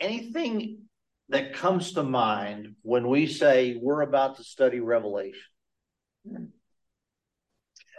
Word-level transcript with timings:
anything 0.00 0.82
that 1.28 1.54
comes 1.54 1.92
to 1.92 2.02
mind 2.02 2.76
when 2.82 3.08
we 3.08 3.26
say 3.26 3.76
we're 3.80 4.02
about 4.02 4.36
to 4.36 4.44
study 4.44 4.80
Revelation? 4.80 5.40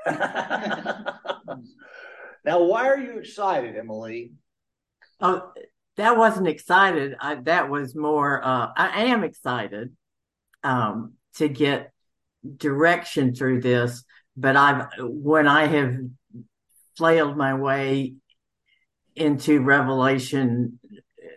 now, 0.05 1.19
why 2.45 2.87
are 2.87 2.99
you 2.99 3.17
excited, 3.19 3.75
Emily? 3.75 4.31
Oh, 5.19 5.51
that 5.97 6.17
wasn't 6.17 6.47
excited. 6.47 7.15
I, 7.19 7.35
that 7.35 7.69
was 7.69 7.95
more. 7.95 8.43
Uh, 8.43 8.69
I 8.75 9.05
am 9.05 9.23
excited 9.23 9.95
um, 10.63 11.13
to 11.35 11.47
get 11.47 11.91
direction 12.55 13.33
through 13.35 13.61
this, 13.61 14.03
but 14.37 14.55
I've 14.55 14.87
when 14.99 15.47
I 15.47 15.65
have 15.65 15.97
flailed 16.95 17.35
my 17.35 17.55
way 17.55 18.15
into 19.15 19.61
Revelation 19.61 20.79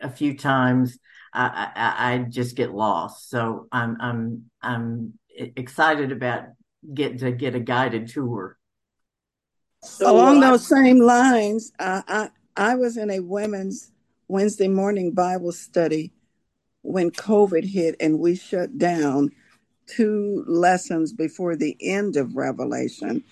a 0.01 0.11
few 0.11 0.37
times, 0.37 0.99
I, 1.33 1.71
I, 1.75 2.13
I 2.13 2.19
just 2.19 2.57
get 2.57 2.73
lost. 2.73 3.31
So 3.31 3.69
I'm 3.71 3.97
I'm 4.01 4.51
I'm 4.63 5.15
excited 5.37 6.13
about 6.13 6.45
getting 6.93 7.19
to 7.19 7.33
get 7.33 7.55
a 7.55 7.61
guided 7.61 8.09
tour. 8.09 8.57
So 9.83 10.11
Along 10.11 10.41
those 10.41 10.67
same 10.67 11.01
lines, 11.01 11.73
uh, 11.79 12.03
I 12.07 12.31
I 12.57 12.75
was 12.75 12.97
in 12.97 13.11
a 13.11 13.21
women's 13.21 13.93
Wednesday 14.29 14.69
morning 14.69 15.13
Bible 15.13 15.53
study 15.53 16.13
when 16.83 17.11
COVID 17.11 17.65
hit 17.65 17.97
and 18.01 18.19
we 18.19 18.37
shut 18.37 18.79
down 18.79 19.31
two 19.87 20.45
lessons 20.47 21.13
before 21.13 21.57
the 21.57 21.77
end 21.81 22.17
of 22.17 22.37
Revelation. 22.37 23.25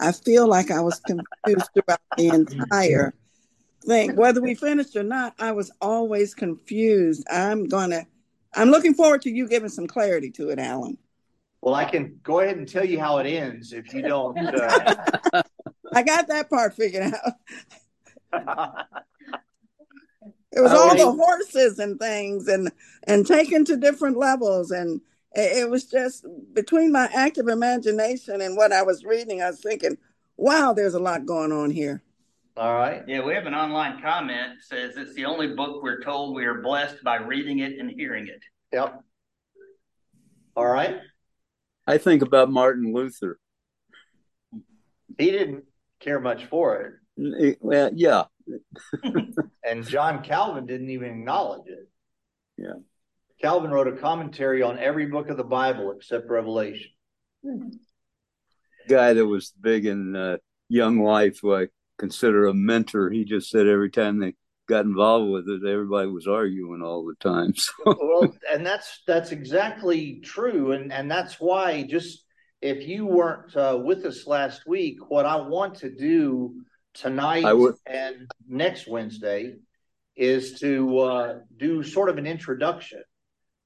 I 0.00 0.12
feel 0.12 0.46
like 0.46 0.70
I 0.70 0.80
was 0.80 1.00
confused 1.00 1.70
throughout 1.74 2.00
the 2.16 2.28
entire 2.60 3.14
thing. 3.84 4.16
Whether 4.16 4.40
we 4.40 4.54
finished 4.54 4.96
or 4.96 5.02
not, 5.02 5.34
I 5.38 5.52
was 5.52 5.70
always 5.80 6.34
confused. 6.34 7.26
I'm 7.30 7.66
gonna 7.66 8.06
I'm 8.54 8.70
looking 8.70 8.94
forward 8.94 9.22
to 9.22 9.30
you 9.30 9.48
giving 9.48 9.68
some 9.68 9.86
clarity 9.86 10.30
to 10.32 10.50
it, 10.50 10.58
Allen. 10.58 10.98
Well, 11.62 11.74
I 11.74 11.84
can 11.84 12.18
go 12.22 12.40
ahead 12.40 12.56
and 12.56 12.68
tell 12.68 12.84
you 12.84 12.98
how 12.98 13.18
it 13.18 13.26
ends 13.26 13.72
if 13.72 13.92
you 13.92 14.02
don't. 14.02 14.36
Uh... 14.38 15.42
I 15.92 16.02
got 16.02 16.28
that 16.28 16.48
part 16.48 16.74
figured 16.74 17.12
out. 17.12 17.32
it 20.52 20.60
was 20.60 20.72
all 20.72 20.96
the 20.96 21.10
horses 21.10 21.78
and 21.78 21.98
things 21.98 22.48
and 22.48 22.70
and 23.04 23.26
taken 23.26 23.64
to 23.64 23.76
different 23.76 24.16
levels 24.16 24.70
and 24.70 25.00
it, 25.32 25.58
it 25.58 25.70
was 25.70 25.84
just 25.84 26.24
between 26.52 26.92
my 26.92 27.08
active 27.14 27.48
imagination 27.48 28.40
and 28.40 28.56
what 28.56 28.72
I 28.72 28.82
was 28.82 29.04
reading, 29.04 29.42
I 29.42 29.50
was 29.50 29.60
thinking, 29.60 29.98
wow, 30.36 30.72
there's 30.72 30.94
a 30.94 31.00
lot 31.00 31.26
going 31.26 31.52
on 31.52 31.70
here. 31.70 32.02
All 32.56 32.74
right. 32.74 33.02
Yeah, 33.06 33.24
we 33.24 33.34
have 33.34 33.46
an 33.46 33.54
online 33.54 34.02
comment 34.02 34.60
says 34.60 34.96
it's 34.96 35.14
the 35.14 35.24
only 35.24 35.54
book 35.54 35.82
we're 35.82 36.02
told 36.02 36.34
we 36.34 36.44
are 36.44 36.60
blessed 36.60 37.02
by 37.04 37.16
reading 37.16 37.60
it 37.60 37.78
and 37.78 37.90
hearing 37.90 38.26
it. 38.26 38.42
Yep. 38.72 39.00
All 40.56 40.66
right. 40.66 40.98
I 41.86 41.98
think 41.98 42.22
about 42.22 42.50
Martin 42.50 42.92
Luther. 42.92 43.38
He 45.18 45.30
didn't 45.30 45.64
care 46.00 46.20
much 46.20 46.46
for 46.46 46.98
it. 47.16 47.58
Well, 47.60 47.90
yeah. 47.94 48.24
and 49.64 49.86
John 49.86 50.22
Calvin 50.22 50.66
didn't 50.66 50.90
even 50.90 51.10
acknowledge 51.10 51.68
it. 51.68 51.88
Yeah. 52.56 52.74
Calvin 53.40 53.70
wrote 53.70 53.88
a 53.88 53.96
commentary 53.96 54.62
on 54.62 54.78
every 54.78 55.06
book 55.06 55.30
of 55.30 55.36
the 55.36 55.44
Bible 55.44 55.92
except 55.92 56.28
Revelation. 56.28 56.90
Guy 58.88 59.14
that 59.14 59.26
was 59.26 59.52
big 59.60 59.86
in 59.86 60.14
uh, 60.14 60.36
Young 60.68 60.98
Life, 60.98 61.38
who 61.40 61.54
I 61.54 61.68
consider 62.00 62.46
a 62.46 62.54
mentor, 62.54 63.10
he 63.10 63.24
just 63.24 63.50
said 63.50 63.68
every 63.68 63.90
time 63.90 64.18
they 64.18 64.34
got 64.66 64.86
involved 64.86 65.30
with 65.30 65.48
it, 65.48 65.68
everybody 65.68 66.08
was 66.08 66.26
arguing 66.26 66.82
all 66.82 67.04
the 67.04 67.14
time. 67.20 67.52
So. 67.58 67.72
well, 67.84 68.34
and 68.50 68.66
that's 68.66 69.02
that's 69.06 69.30
exactly 69.30 70.20
true, 70.24 70.72
and 70.72 70.92
and 70.92 71.10
that's 71.10 71.38
why 71.38 71.82
just 71.82 72.24
if 72.62 72.88
you 72.88 73.06
weren't 73.06 73.54
uh, 73.54 73.78
with 73.82 74.04
us 74.04 74.26
last 74.26 74.66
week, 74.66 74.96
what 75.08 75.26
I 75.26 75.36
want 75.36 75.76
to 75.76 75.90
do 75.90 76.62
tonight 76.94 77.44
and 77.86 78.30
next 78.48 78.88
Wednesday 78.88 79.56
is 80.16 80.58
to 80.60 80.98
uh, 80.98 81.38
do 81.56 81.82
sort 81.82 82.08
of 82.08 82.18
an 82.18 82.26
introduction 82.26 83.02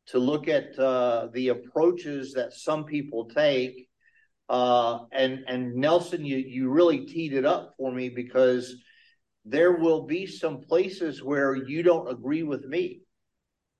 to 0.06 0.18
look 0.18 0.48
at 0.48 0.78
uh, 0.78 1.28
the 1.32 1.48
approaches 1.48 2.32
that 2.34 2.52
some 2.52 2.84
people 2.84 3.26
take. 3.26 3.88
Uh, 4.48 5.04
and 5.12 5.44
and 5.48 5.74
Nelson, 5.74 6.24
you 6.24 6.36
you 6.36 6.68
really 6.68 7.06
teed 7.06 7.32
it 7.32 7.46
up 7.46 7.74
for 7.78 7.90
me 7.90 8.10
because 8.10 8.74
there 9.44 9.72
will 9.72 10.06
be 10.06 10.26
some 10.26 10.60
places 10.60 11.22
where 11.22 11.54
you 11.54 11.82
don't 11.82 12.10
agree 12.10 12.42
with 12.42 12.64
me. 12.64 13.00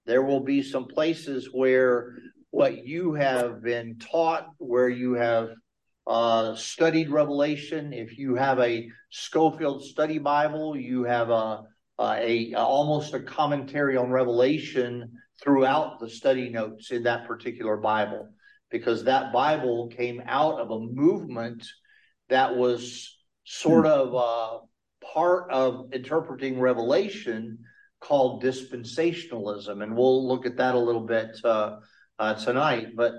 There 0.07 0.23
will 0.23 0.41
be 0.41 0.63
some 0.63 0.87
places 0.87 1.49
where 1.53 2.17
what 2.51 2.87
you 2.87 3.15
have 3.15 3.63
been 3.63 3.99
taught, 3.99 4.49
where 4.59 4.89
you 4.89 5.15
have 5.15 5.51
uh, 6.07 6.55
studied 6.55 7.11
Revelation. 7.11 7.93
If 7.93 8.19
you 8.19 8.37
have 8.37 8.59
a 8.59 8.89
Scofield 9.11 9.85
Study 9.85 10.19
Bible, 10.19 10.77
you 10.77 11.05
have 11.05 11.31
a, 11.31 11.63
a, 11.99 12.53
a 12.53 12.55
almost 12.55 13.15
a 13.15 13.21
commentary 13.21 13.97
on 13.97 14.11
Revelation 14.11 15.13
throughout 15.43 15.99
the 15.99 16.09
study 16.09 16.49
notes 16.49 16.91
in 16.91 17.03
that 17.03 17.27
particular 17.27 17.77
Bible 17.77 18.29
because 18.75 19.05
that 19.05 19.33
Bible 19.33 19.87
came 19.87 20.21
out 20.27 20.59
of 20.59 20.73
a 20.73 20.81
movement 20.81 21.65
that 22.29 22.57
was 22.57 23.17
sort 23.45 23.87
of 23.87 24.13
uh, 24.17 24.59
part 25.13 25.49
of 25.53 25.93
interpreting 25.93 26.59
Revelation 26.59 27.59
called 28.01 28.43
dispensationalism, 28.43 29.81
and 29.81 29.97
we'll 29.97 30.27
look 30.27 30.45
at 30.45 30.57
that 30.57 30.75
a 30.75 30.79
little 30.79 31.07
bit 31.07 31.37
uh, 31.45 31.77
uh, 32.19 32.35
tonight. 32.35 32.97
But 32.97 33.13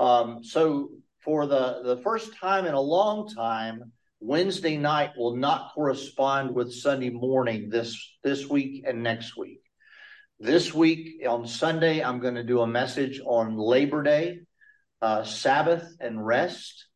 um, 0.00 0.42
so 0.42 0.88
for 1.20 1.46
the 1.46 1.82
the 1.84 1.98
first 1.98 2.34
time 2.34 2.66
in 2.66 2.74
a 2.74 2.80
long 2.80 3.28
time, 3.28 3.92
Wednesday 4.18 4.76
night 4.76 5.10
will 5.16 5.36
not 5.36 5.70
correspond 5.72 6.52
with 6.52 6.74
Sunday 6.74 7.10
morning 7.10 7.68
this 7.68 7.96
this 8.24 8.50
week 8.50 8.82
and 8.84 9.04
next 9.04 9.36
week. 9.36 9.60
This 10.40 10.74
week 10.74 11.24
on 11.28 11.46
Sunday, 11.46 12.02
I'm 12.02 12.18
going 12.18 12.34
to 12.34 12.42
do 12.42 12.62
a 12.62 12.66
message 12.66 13.20
on 13.24 13.56
Labor 13.56 14.02
Day, 14.02 14.40
uh, 15.02 15.24
Sabbath, 15.24 15.96
and 16.00 16.24
rest. 16.24 16.86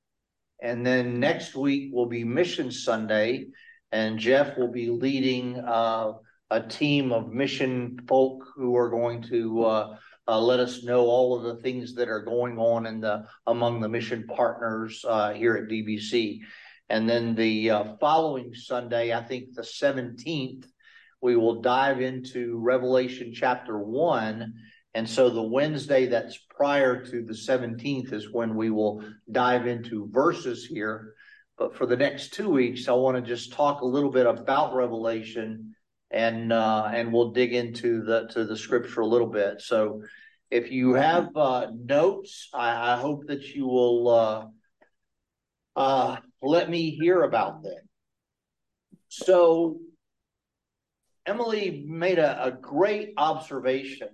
And 0.62 0.84
then 0.84 1.21
next 1.21 1.55
week 1.55 1.91
will 1.93 2.06
be 2.06 2.25
Mission 2.25 2.71
Sunday, 2.71 3.47
and 3.93 4.19
Jeff 4.19 4.56
will 4.56 4.71
be 4.71 4.91
leading 4.91 5.59
uh, 5.59 6.12
a 6.50 6.62
team 6.62 7.12
of 7.12 7.33
mission 7.33 7.99
folk 8.09 8.44
who 8.56 8.77
are 8.77 8.91
going 8.91 9.22
to 9.22 9.65
uh, 9.65 9.97
uh 10.27 10.41
let 10.41 10.61
us 10.61 10.83
know 10.84 11.06
all 11.06 11.37
of 11.37 11.44
the 11.44 11.62
things 11.62 11.94
that 11.94 12.09
are 12.09 12.25
going 12.25 12.59
on 12.59 12.87
in 12.87 13.00
the 13.00 13.25
among 13.47 13.81
the 13.81 13.88
mission 13.88 14.27
partners 14.27 15.05
uh, 15.09 15.32
here 15.32 15.56
at 15.56 15.69
DBC. 15.69 16.41
And 16.91 17.09
then 17.09 17.37
the 17.37 17.71
uh, 17.71 17.84
following 18.00 18.53
Sunday, 18.53 19.15
I 19.15 19.22
think 19.22 19.55
the 19.55 19.62
17th, 19.62 20.65
we 21.21 21.37
will 21.37 21.62
dive 21.62 22.00
into 22.00 22.59
Revelation 22.59 23.32
chapter 23.32 23.78
1. 23.78 24.53
And 24.94 25.08
so 25.08 25.30
the 25.30 25.42
Wednesday 25.42 26.06
that's 26.06 26.38
prior 26.56 27.04
to 27.04 27.22
the 27.22 27.32
17th 27.32 28.12
is 28.12 28.32
when 28.32 28.56
we 28.56 28.70
will 28.70 29.04
dive 29.30 29.66
into 29.66 30.08
verses 30.10 30.66
here. 30.66 31.14
But 31.56 31.76
for 31.76 31.86
the 31.86 31.96
next 31.96 32.34
two 32.34 32.48
weeks, 32.48 32.88
I 32.88 32.92
want 32.92 33.16
to 33.16 33.22
just 33.22 33.52
talk 33.52 33.82
a 33.82 33.86
little 33.86 34.10
bit 34.10 34.26
about 34.26 34.74
Revelation 34.74 35.74
and 36.10 36.52
uh, 36.52 36.90
and 36.92 37.12
we'll 37.12 37.30
dig 37.30 37.52
into 37.52 38.02
the 38.02 38.26
to 38.28 38.44
the 38.44 38.56
scripture 38.56 39.00
a 39.00 39.06
little 39.06 39.28
bit. 39.28 39.60
So 39.60 40.02
if 40.50 40.72
you 40.72 40.94
have 40.94 41.36
uh, 41.36 41.68
notes, 41.72 42.48
I, 42.52 42.94
I, 42.94 42.96
hope 42.96 43.26
that 43.28 43.42
you 43.54 43.66
will 43.66 44.08
uh, 44.08 44.46
uh 45.76 46.16
let 46.42 46.68
me 46.68 46.90
hear 46.90 47.22
about 47.22 47.62
them. 47.62 47.78
So 49.08 49.78
Emily 51.26 51.84
made 51.86 52.18
a, 52.18 52.46
a 52.46 52.50
great 52.50 53.12
observation, 53.16 54.08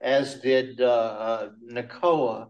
as 0.00 0.40
did 0.40 0.80
uh, 0.80 0.84
uh, 0.84 1.48
Nicoa, 1.62 2.48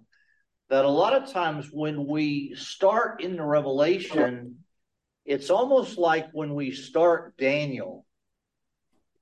that 0.71 0.85
a 0.85 0.89
lot 0.89 1.13
of 1.13 1.33
times 1.33 1.69
when 1.73 2.07
we 2.07 2.55
start 2.57 3.23
in 3.23 3.37
the 3.37 3.43
Revelation, 3.43 4.57
it's 5.25 5.51
almost 5.51 5.99
like 5.99 6.29
when 6.33 6.55
we 6.55 6.71
start 6.73 7.37
Daniel. 7.37 8.05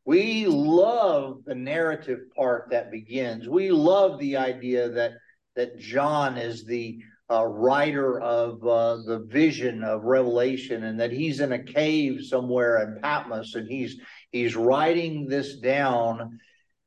We 0.05 0.47
love 0.47 1.45
the 1.45 1.55
narrative 1.55 2.21
part 2.37 2.69
that 2.71 2.91
begins. 2.91 3.49
We 3.49 3.71
love 3.71 4.19
the 4.19 4.37
idea 4.37 4.89
that 4.91 5.13
that 5.55 5.79
John 5.79 6.39
is 6.39 6.65
the 6.65 6.99
uh, 7.31 7.45
writer 7.45 8.21
of 8.21 8.67
uh, 8.67 8.97
the 9.07 9.27
vision 9.29 9.85
of 9.85 10.05
Revelation, 10.05 10.85
and 10.85 10.99
that 11.01 11.13
he's 11.13 11.41
in 11.41 11.53
a 11.53 11.63
cave 11.63 12.25
somewhere 12.25 12.83
in 12.83 13.01
Patmos, 13.01 13.55
and 13.55 13.69
he's 13.69 14.01
he's 14.31 14.57
writing 14.57 15.27
this 15.27 15.57
down. 15.57 16.39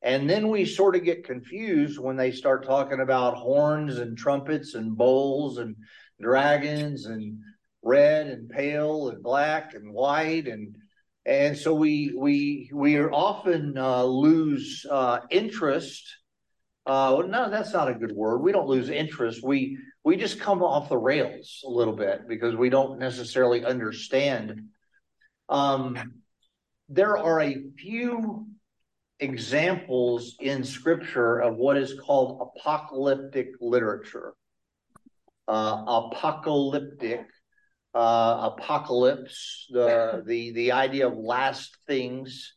And 0.05 0.29
then 0.29 0.49
we 0.49 0.65
sort 0.65 0.95
of 0.95 1.03
get 1.03 1.25
confused 1.25 1.97
when 1.97 2.15
they 2.15 2.29
start 2.29 2.63
talking 2.63 2.99
about 2.99 3.37
horns 3.37 3.97
and 3.97 4.15
trumpets 4.15 4.75
and 4.75 4.95
bowls 4.95 5.57
and 5.57 5.75
dragons 6.21 7.07
and 7.07 7.39
red 7.83 8.27
and 8.27 8.47
pale 8.47 9.09
and 9.09 9.23
black 9.23 9.73
and 9.73 9.91
white 9.91 10.47
and 10.47 10.75
and 11.25 11.57
so 11.57 11.73
we 11.73 12.13
we 12.15 12.69
we 12.71 12.99
often 12.99 13.79
uh, 13.79 14.03
lose 14.03 14.85
uh, 14.89 15.21
interest. 15.31 16.03
Uh, 16.85 17.23
no, 17.27 17.49
that's 17.49 17.73
not 17.73 17.89
a 17.89 17.95
good 17.95 18.11
word. 18.11 18.43
We 18.43 18.51
don't 18.51 18.67
lose 18.67 18.91
interest. 18.91 19.43
We 19.43 19.79
we 20.03 20.17
just 20.17 20.39
come 20.39 20.61
off 20.61 20.87
the 20.87 20.99
rails 20.99 21.63
a 21.65 21.69
little 21.69 21.95
bit 21.95 22.27
because 22.27 22.55
we 22.55 22.69
don't 22.69 22.99
necessarily 22.99 23.65
understand. 23.65 24.69
Um, 25.49 26.21
there 26.89 27.17
are 27.17 27.41
a 27.41 27.57
few 27.75 28.45
examples 29.19 30.35
in 30.39 30.63
Scripture 30.63 31.39
of 31.39 31.55
what 31.55 31.77
is 31.77 31.99
called 31.99 32.51
apocalyptic 32.57 33.49
literature. 33.61 34.33
Uh, 35.47 35.83
apocalyptic 35.87 37.27
uh, 37.95 38.51
apocalypse, 38.51 39.67
the 39.69 40.21
the 40.25 40.51
the 40.51 40.71
idea 40.73 41.07
of 41.07 41.17
last 41.17 41.77
things, 41.87 42.53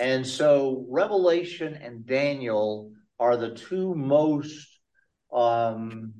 and 0.00 0.24
so 0.24 0.86
Revelation 0.88 1.74
and 1.74 2.06
Daniel 2.06 2.92
are 3.18 3.36
the 3.36 3.54
two 3.54 3.94
most 3.96 4.68
um, 5.32 6.14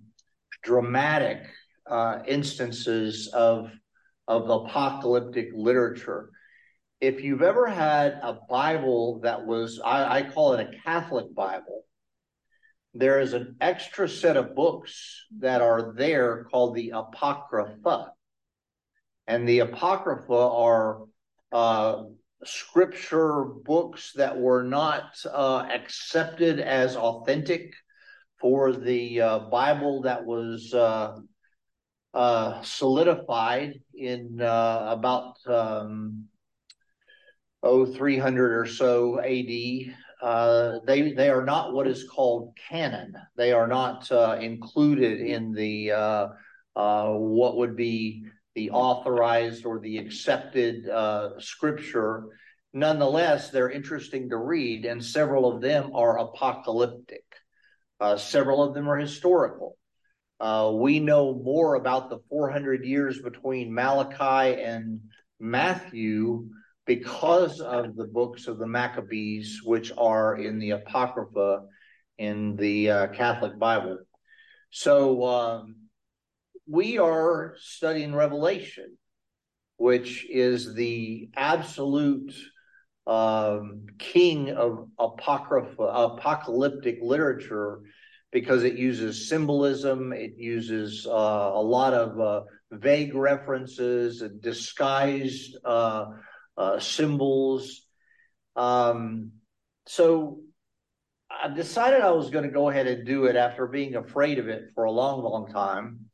dramatic 0.64 1.46
uh, 1.88 2.18
instances 2.26 3.28
of 3.28 3.70
of 4.26 4.50
apocalyptic 4.50 5.50
literature. 5.54 6.30
If 7.00 7.22
you've 7.22 7.42
ever 7.42 7.66
had 7.66 8.18
a 8.22 8.38
Bible 8.48 9.20
that 9.20 9.46
was, 9.46 9.80
I, 9.84 10.18
I 10.18 10.22
call 10.22 10.54
it 10.54 10.68
a 10.68 10.78
Catholic 10.82 11.32
Bible, 11.34 11.84
there 12.94 13.20
is 13.20 13.34
an 13.34 13.56
extra 13.60 14.08
set 14.08 14.36
of 14.36 14.56
books 14.56 15.26
that 15.38 15.60
are 15.60 15.94
there 15.96 16.44
called 16.50 16.74
the 16.74 16.90
Apocrypha. 16.94 18.12
And 19.26 19.48
the 19.48 19.60
Apocrypha 19.60 20.32
are 20.34 21.02
uh, 21.52 22.04
scripture 22.44 23.44
books 23.44 24.12
that 24.16 24.36
were 24.38 24.62
not 24.62 25.04
uh, 25.30 25.68
accepted 25.72 26.58
as 26.58 26.96
authentic 26.96 27.74
for 28.40 28.72
the 28.72 29.20
uh, 29.20 29.38
Bible 29.50 30.02
that 30.02 30.24
was 30.24 30.72
uh, 30.72 31.18
uh, 32.14 32.62
solidified 32.62 33.80
in 33.94 34.40
uh, 34.40 34.86
about 34.88 35.34
um, 35.46 36.27
oh 37.62 37.86
300 37.86 38.52
or 38.52 38.66
so 38.66 39.20
AD. 39.20 39.94
Uh, 40.20 40.80
they 40.84 41.12
they 41.12 41.30
are 41.30 41.44
not 41.44 41.72
what 41.72 41.86
is 41.86 42.08
called 42.08 42.56
canon. 42.68 43.14
They 43.36 43.52
are 43.52 43.68
not 43.68 44.10
uh, 44.10 44.38
included 44.40 45.20
in 45.20 45.52
the 45.52 45.92
uh, 46.78 47.12
what 47.12 47.56
would 47.56 47.76
be 47.76 48.24
the 48.54 48.70
authorized 48.70 49.64
or 49.64 49.78
the 49.78 49.98
accepted 49.98 50.88
uh, 50.88 51.38
scripture. 51.38 52.24
Nonetheless, 52.72 53.50
they're 53.50 53.70
interesting 53.70 54.30
to 54.30 54.36
read, 54.36 54.84
and 54.84 55.04
several 55.04 55.50
of 55.50 55.60
them 55.60 55.92
are 55.94 56.18
apocalyptic. 56.18 57.24
Uh, 58.00 58.16
several 58.16 58.62
of 58.62 58.74
them 58.74 58.88
are 58.88 58.96
historical. 58.96 59.76
Uh, 60.40 60.70
we 60.74 61.00
know 61.00 61.34
more 61.34 61.74
about 61.74 62.10
the 62.10 62.18
400 62.28 62.84
years 62.84 63.20
between 63.20 63.74
Malachi 63.74 64.62
and 64.62 65.00
Matthew 65.40 66.48
because 66.88 67.60
of 67.60 67.94
the 67.96 68.06
books 68.06 68.46
of 68.46 68.58
the 68.58 68.66
Maccabees, 68.66 69.60
which 69.62 69.92
are 69.98 70.36
in 70.36 70.58
the 70.58 70.70
Apocrypha 70.70 71.66
in 72.16 72.56
the 72.56 72.90
uh, 72.90 73.06
Catholic 73.08 73.58
Bible. 73.58 73.98
So, 74.70 75.24
um, 75.26 75.76
we 76.66 76.98
are 76.98 77.56
studying 77.58 78.14
Revelation, 78.14 78.96
which 79.76 80.26
is 80.30 80.74
the 80.74 81.28
absolute 81.36 82.34
um, 83.06 83.86
king 83.98 84.50
of 84.50 84.88
apocrypha, 84.98 85.82
apocalyptic 85.82 86.98
literature 87.02 87.80
because 88.32 88.64
it 88.64 88.74
uses 88.74 89.28
symbolism, 89.28 90.12
it 90.12 90.32
uses 90.36 91.06
uh, 91.06 91.10
a 91.10 91.62
lot 91.62 91.92
of 91.92 92.20
uh, 92.20 92.42
vague 92.70 93.14
references, 93.14 94.22
disguised 94.40 95.56
uh, 96.58 96.80
symbols. 96.80 97.82
Um, 98.56 99.32
so 99.86 100.40
I 101.30 101.48
decided 101.48 102.00
I 102.02 102.10
was 102.10 102.30
going 102.30 102.44
to 102.44 102.50
go 102.50 102.68
ahead 102.68 102.88
and 102.88 103.06
do 103.06 103.26
it 103.26 103.36
after 103.36 103.66
being 103.68 103.94
afraid 103.94 104.38
of 104.38 104.48
it 104.48 104.72
for 104.74 104.84
a 104.84 104.90
long, 104.90 105.22
long 105.22 105.50
time. 105.52 106.10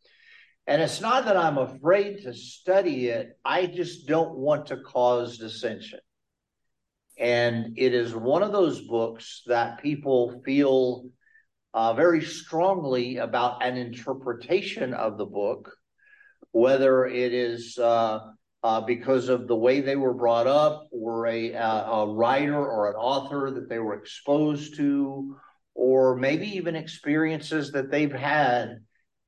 And 0.66 0.80
it's 0.80 1.00
not 1.00 1.24
that 1.24 1.36
I'm 1.36 1.58
afraid 1.58 2.22
to 2.22 2.34
study 2.34 3.08
it, 3.08 3.38
I 3.44 3.66
just 3.66 4.06
don't 4.06 4.36
want 4.36 4.66
to 4.66 4.78
cause 4.78 5.38
dissension. 5.38 6.00
And 7.18 7.78
it 7.78 7.94
is 7.94 8.14
one 8.14 8.42
of 8.42 8.52
those 8.52 8.80
books 8.80 9.42
that 9.46 9.82
people 9.82 10.42
feel 10.44 11.06
uh, 11.72 11.94
very 11.94 12.24
strongly 12.24 13.18
about 13.18 13.64
an 13.64 13.76
interpretation 13.76 14.94
of 14.94 15.16
the 15.18 15.26
book, 15.26 15.72
whether 16.52 17.04
it 17.04 17.34
is 17.34 17.78
uh, 17.78 18.20
uh, 18.64 18.80
because 18.80 19.28
of 19.28 19.46
the 19.46 19.54
way 19.54 19.82
they 19.82 19.94
were 19.94 20.14
brought 20.14 20.46
up, 20.46 20.88
or 20.90 21.26
a, 21.26 21.52
a 21.52 22.06
writer 22.06 22.56
or 22.56 22.88
an 22.88 22.96
author 22.96 23.50
that 23.50 23.68
they 23.68 23.78
were 23.78 23.94
exposed 23.94 24.74
to, 24.76 25.36
or 25.74 26.16
maybe 26.16 26.46
even 26.56 26.74
experiences 26.74 27.72
that 27.72 27.90
they've 27.90 28.10
had. 28.10 28.78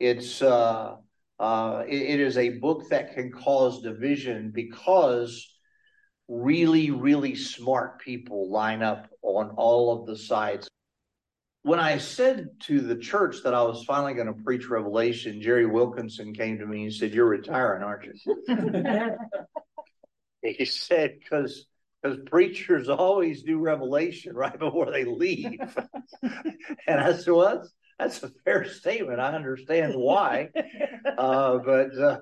It's 0.00 0.40
uh, 0.40 0.96
uh, 1.38 1.82
it, 1.86 2.00
it 2.00 2.20
is 2.20 2.38
a 2.38 2.58
book 2.60 2.88
that 2.88 3.14
can 3.14 3.30
cause 3.30 3.82
division 3.82 4.52
because 4.54 5.54
really, 6.28 6.90
really 6.90 7.34
smart 7.34 8.00
people 8.00 8.50
line 8.50 8.82
up 8.82 9.06
on 9.20 9.50
all 9.50 10.00
of 10.00 10.06
the 10.06 10.16
sides. 10.16 10.66
When 11.66 11.80
I 11.80 11.98
said 11.98 12.50
to 12.66 12.80
the 12.80 12.94
church 12.94 13.42
that 13.42 13.52
I 13.52 13.60
was 13.64 13.82
finally 13.82 14.14
going 14.14 14.28
to 14.28 14.44
preach 14.44 14.68
Revelation, 14.68 15.42
Jerry 15.42 15.66
Wilkinson 15.66 16.32
came 16.32 16.58
to 16.58 16.64
me 16.64 16.84
and 16.84 16.92
said, 16.92 17.12
You're 17.12 17.26
retiring, 17.26 17.82
aren't 17.82 18.04
you? 18.04 19.16
he 20.42 20.64
said, 20.64 21.18
Because 21.18 21.66
because 22.00 22.18
preachers 22.26 22.88
always 22.88 23.42
do 23.42 23.58
revelation 23.58 24.36
right 24.36 24.56
before 24.60 24.92
they 24.92 25.04
leave. 25.04 25.58
and 26.22 27.00
I 27.00 27.16
said, 27.16 27.34
well, 27.34 27.56
that's, 27.56 27.74
that's 27.98 28.22
a 28.22 28.30
fair 28.44 28.64
statement. 28.69 29.19
I 29.19 29.32
understand 29.32 29.94
why. 29.96 30.50
uh, 31.19 31.58
but 31.58 31.98
uh, 31.98 32.19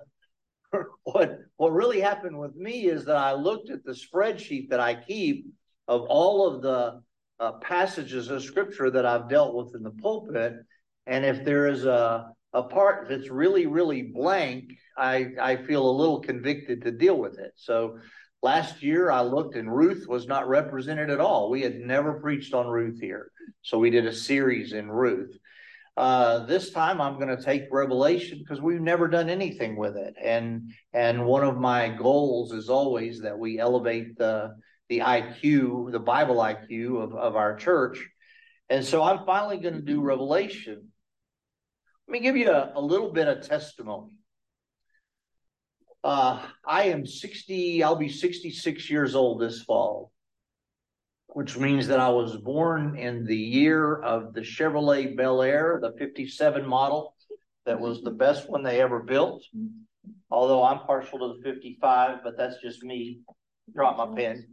what 1.02 1.38
what 1.58 1.72
really 1.74 2.00
happened 2.00 2.38
with 2.38 2.56
me 2.56 2.86
is 2.86 3.04
that 3.04 3.16
I 3.16 3.34
looked 3.34 3.68
at 3.68 3.84
the 3.84 3.92
spreadsheet 3.92 4.70
that 4.70 4.80
I 4.80 4.94
keep 4.94 5.48
of 5.86 6.00
all 6.08 6.46
of 6.46 6.62
the 6.62 7.02
uh, 7.40 7.52
passages 7.60 8.30
of 8.30 8.42
scripture 8.42 8.90
that 8.90 9.06
I've 9.06 9.28
dealt 9.28 9.54
with 9.54 9.74
in 9.74 9.82
the 9.82 9.90
pulpit, 9.90 10.54
and 11.06 11.24
if 11.24 11.44
there 11.44 11.66
is 11.66 11.84
a 11.84 12.30
a 12.52 12.62
part 12.62 13.08
that's 13.08 13.30
really 13.30 13.66
really 13.66 14.02
blank, 14.02 14.72
I 14.96 15.30
I 15.40 15.56
feel 15.56 15.88
a 15.88 15.98
little 15.98 16.20
convicted 16.20 16.82
to 16.82 16.92
deal 16.92 17.18
with 17.18 17.38
it. 17.38 17.52
So 17.56 17.98
last 18.42 18.82
year 18.82 19.10
I 19.10 19.22
looked 19.22 19.56
and 19.56 19.74
Ruth 19.74 20.06
was 20.08 20.26
not 20.26 20.48
represented 20.48 21.10
at 21.10 21.20
all. 21.20 21.50
We 21.50 21.62
had 21.62 21.80
never 21.80 22.20
preached 22.20 22.54
on 22.54 22.68
Ruth 22.68 23.00
here, 23.00 23.30
so 23.62 23.78
we 23.78 23.90
did 23.90 24.06
a 24.06 24.14
series 24.14 24.72
in 24.72 24.90
Ruth. 24.90 25.36
Uh, 25.96 26.44
this 26.46 26.70
time 26.70 27.00
I'm 27.00 27.20
going 27.20 27.36
to 27.36 27.42
take 27.42 27.64
Revelation 27.70 28.38
because 28.38 28.60
we've 28.60 28.80
never 28.80 29.06
done 29.06 29.30
anything 29.30 29.76
with 29.76 29.96
it, 29.96 30.14
and 30.22 30.72
and 30.92 31.24
one 31.26 31.44
of 31.44 31.56
my 31.56 31.88
goals 31.88 32.52
is 32.52 32.68
always 32.68 33.20
that 33.20 33.38
we 33.38 33.58
elevate 33.58 34.16
the 34.16 34.54
the 34.98 35.04
IQ, 35.04 35.92
the 35.92 36.00
Bible 36.00 36.36
IQ 36.36 37.02
of 37.02 37.14
of 37.14 37.36
our 37.36 37.56
church, 37.56 37.98
and 38.68 38.84
so 38.84 39.02
I'm 39.02 39.24
finally 39.24 39.58
going 39.58 39.74
to 39.74 39.82
do 39.82 40.00
Revelation. 40.00 40.88
Let 42.06 42.12
me 42.12 42.20
give 42.20 42.36
you 42.36 42.50
a, 42.50 42.72
a 42.74 42.80
little 42.80 43.12
bit 43.12 43.28
of 43.28 43.46
testimony. 43.46 44.12
Uh, 46.02 46.42
I 46.66 46.84
am 46.84 47.06
60, 47.06 47.82
I'll 47.82 47.96
be 47.96 48.10
66 48.10 48.90
years 48.90 49.14
old 49.14 49.40
this 49.40 49.62
fall 49.62 50.12
which 51.34 51.56
means 51.56 51.88
that 51.88 51.98
I 51.98 52.10
was 52.10 52.36
born 52.36 52.96
in 52.96 53.26
the 53.26 53.36
year 53.36 54.00
of 54.02 54.34
the 54.34 54.40
Chevrolet 54.40 55.16
Bel 55.16 55.42
Air, 55.42 55.80
the 55.82 55.92
57 55.98 56.64
model, 56.64 57.16
that 57.66 57.80
was 57.80 58.02
the 58.02 58.12
best 58.12 58.48
one 58.48 58.62
they 58.62 58.80
ever 58.80 59.00
built. 59.00 59.42
Although 60.30 60.62
I'm 60.62 60.86
partial 60.86 61.18
to 61.18 61.36
the 61.36 61.52
55, 61.52 62.18
but 62.22 62.36
that's 62.36 62.60
just 62.62 62.84
me. 62.84 63.20
Drop 63.74 63.96
my 63.96 64.14
pen. 64.14 64.46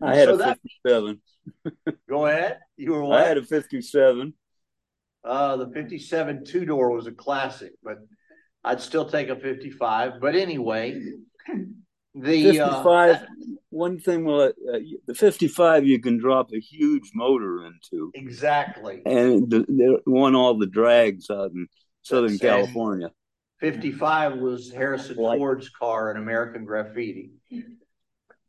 I 0.00 0.14
had 0.14 0.28
so 0.28 0.34
a 0.40 0.56
57. 0.84 1.20
go 2.08 2.26
ahead. 2.26 2.58
You 2.76 2.92
were 2.92 3.04
what? 3.04 3.20
I 3.20 3.28
had 3.28 3.38
a 3.38 3.42
57. 3.42 4.34
Uh, 5.24 5.56
the 5.56 5.70
57 5.70 6.44
two 6.44 6.64
door 6.64 6.90
was 6.90 7.06
a 7.06 7.12
classic, 7.12 7.72
but 7.82 7.98
I'd 8.64 8.80
still 8.80 9.08
take 9.08 9.28
a 9.28 9.36
55. 9.36 10.20
But 10.20 10.36
anyway, 10.36 11.00
the 12.14 12.42
55 12.44 13.16
uh, 13.16 13.18
one 13.70 13.98
thing 13.98 14.24
well 14.24 14.42
uh, 14.42 14.78
the 15.06 15.14
55 15.14 15.86
you 15.86 16.00
can 16.00 16.18
drop 16.18 16.50
a 16.52 16.58
huge 16.58 17.10
motor 17.14 17.66
into 17.66 18.10
exactly 18.14 19.02
and 19.04 19.50
they 19.50 19.88
won 20.06 20.34
all 20.34 20.58
the 20.58 20.66
drags 20.66 21.30
out 21.30 21.50
in 21.52 21.66
southern 22.02 22.32
That's 22.32 22.40
california 22.40 23.10
55 23.60 24.38
was 24.38 24.72
harrison 24.72 25.16
ford's 25.16 25.68
car 25.68 26.10
in 26.10 26.16
american 26.16 26.64
graffiti 26.64 27.32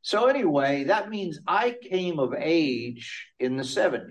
So 0.01 0.27
anyway, 0.27 0.86
that 0.86 1.10
means 1.10 1.39
I 1.48 1.75
came 1.82 2.20
of 2.20 2.34
age 2.38 3.27
in 3.39 3.58
the 3.58 3.63
70s. 3.63 4.10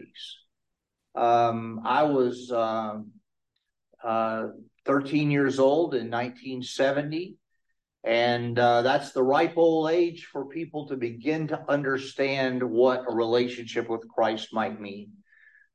Um, 1.14 1.80
I 1.84 2.04
was 2.04 2.52
uh, 2.52 2.98
uh, 4.04 4.46
13 4.84 5.30
years 5.30 5.58
old 5.58 5.94
in 5.94 6.10
1970. 6.10 7.36
And 8.04 8.58
uh, 8.58 8.82
that's 8.82 9.12
the 9.12 9.22
ripe 9.22 9.56
old 9.56 9.90
age 9.90 10.28
for 10.32 10.46
people 10.46 10.86
to 10.88 10.96
begin 10.96 11.48
to 11.48 11.60
understand 11.68 12.62
what 12.62 13.04
a 13.08 13.14
relationship 13.14 13.88
with 13.88 14.08
Christ 14.08 14.48
might 14.52 14.80
mean. 14.80 15.12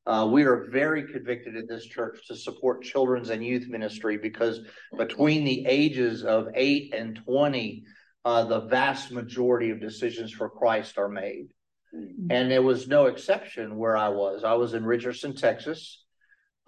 Uh, 0.05 0.27
we 0.31 0.43
are 0.43 0.67
very 0.71 1.03
convicted 1.03 1.55
in 1.55 1.65
this 1.67 1.85
church 1.85 2.19
to 2.27 2.35
support 2.35 2.83
children's 2.83 3.29
and 3.29 3.45
youth 3.45 3.67
ministry 3.69 4.17
because 4.17 4.61
between 4.97 5.45
the 5.45 5.65
ages 5.65 6.23
of 6.23 6.47
8 6.55 6.93
and 6.93 7.19
20, 7.23 7.83
uh, 8.25 8.45
the 8.45 8.61
vast 8.61 9.11
majority 9.11 9.69
of 9.69 9.81
decisions 9.81 10.31
for 10.31 10.49
Christ 10.49 10.97
are 10.97 11.09
made. 11.09 11.49
Mm-hmm. 11.95 12.31
And 12.31 12.49
there 12.49 12.61
was 12.61 12.87
no 12.87 13.05
exception 13.05 13.77
where 13.77 13.97
I 13.97 14.09
was. 14.09 14.43
I 14.43 14.53
was 14.53 14.73
in 14.73 14.85
Richardson, 14.85 15.35
Texas. 15.35 16.03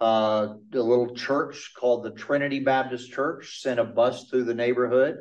Uh, 0.00 0.54
a 0.74 0.78
little 0.78 1.14
church 1.14 1.72
called 1.76 2.04
the 2.04 2.10
Trinity 2.10 2.60
Baptist 2.60 3.10
Church 3.10 3.62
sent 3.62 3.80
a 3.80 3.84
bus 3.84 4.28
through 4.28 4.44
the 4.44 4.54
neighborhood, 4.54 5.16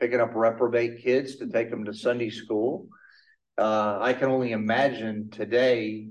picking 0.00 0.20
up 0.20 0.34
reprobate 0.34 1.02
kids 1.02 1.36
to 1.36 1.46
take 1.46 1.70
them 1.70 1.84
to 1.84 1.92
Sunday 1.92 2.30
school. 2.30 2.88
Uh, 3.58 3.98
I 4.00 4.14
can 4.14 4.30
only 4.30 4.52
imagine 4.52 5.30
today 5.30 6.08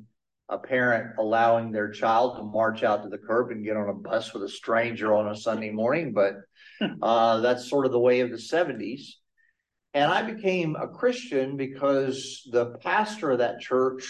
a 0.48 0.60
parent 0.60 1.16
allowing 1.18 1.72
their 1.72 1.90
child 1.90 2.38
to 2.38 2.44
march 2.44 2.84
out 2.84 3.04
to 3.04 3.10
the 3.10 3.18
curb 3.18 3.50
and 3.50 3.66
get 3.66 3.78
on 3.78 3.90
a 3.90 3.94
bus 3.94 4.34
with 4.34 4.44
a 4.44 4.50
stranger 4.50 5.16
on 5.16 5.28
a 5.28 5.36
Sunday 5.36 5.72
morning, 5.72 6.14
but 6.14 6.36
uh, 7.02 7.40
that's 7.40 7.68
sort 7.68 7.88
of 7.88 7.92
the 7.92 8.00
way 8.00 8.20
of 8.20 8.30
the 8.30 8.38
70s. 8.38 9.16
And 9.96 10.12
I 10.12 10.24
became 10.24 10.76
a 10.76 10.90
Christian 10.90 11.56
because 11.56 12.46
the 12.52 12.78
pastor 12.84 13.32
of 13.32 13.38
that 13.38 13.62
church, 13.62 14.04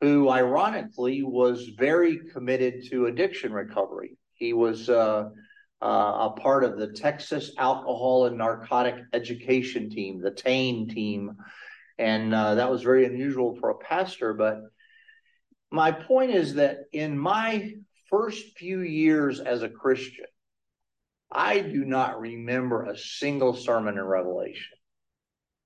who 0.00 0.30
ironically 0.30 1.24
was 1.24 1.70
very 1.76 2.20
committed 2.32 2.88
to 2.90 3.06
addiction 3.06 3.52
recovery, 3.52 4.16
he 4.34 4.52
was 4.52 4.88
uh, 4.88 5.30
uh, 5.82 5.86
a 5.86 6.34
part 6.40 6.62
of 6.62 6.78
the 6.78 6.92
Texas 6.92 7.50
Alcohol 7.58 8.26
and 8.26 8.38
Narcotic 8.38 8.94
Education 9.12 9.90
Team, 9.90 10.20
the 10.20 10.30
TANE 10.30 10.86
team. 10.86 11.32
And 11.98 12.32
uh, 12.32 12.54
that 12.54 12.70
was 12.70 12.82
very 12.82 13.06
unusual 13.06 13.56
for 13.56 13.70
a 13.70 13.78
pastor. 13.78 14.34
But 14.34 14.60
my 15.72 15.90
point 15.90 16.30
is 16.30 16.54
that 16.54 16.84
in 16.92 17.18
my 17.18 17.72
first 18.08 18.56
few 18.56 18.82
years 18.82 19.40
as 19.40 19.64
a 19.64 19.68
Christian, 19.68 20.26
I 21.30 21.60
do 21.60 21.84
not 21.84 22.20
remember 22.20 22.84
a 22.84 22.96
single 22.96 23.54
sermon 23.54 23.98
in 23.98 24.04
Revelation. 24.04 24.76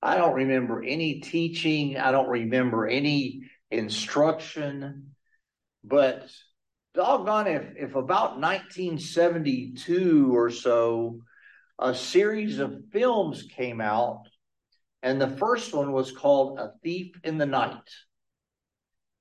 I 0.02 0.16
don't 0.16 0.34
remember 0.34 0.82
any 0.82 1.20
teaching. 1.20 1.98
I 1.98 2.10
don't 2.10 2.28
remember 2.28 2.86
any 2.86 3.42
instruction. 3.70 5.14
But 5.84 6.30
doggone 6.94 7.46
if, 7.46 7.64
if 7.76 7.94
about 7.94 8.40
1972 8.40 10.34
or 10.34 10.50
so, 10.50 11.20
a 11.78 11.94
series 11.94 12.58
of 12.58 12.84
films 12.92 13.42
came 13.42 13.80
out, 13.80 14.24
and 15.02 15.20
the 15.20 15.36
first 15.36 15.72
one 15.72 15.92
was 15.92 16.12
called 16.12 16.58
A 16.58 16.72
Thief 16.82 17.14
in 17.24 17.38
the 17.38 17.46
Night. 17.46 17.88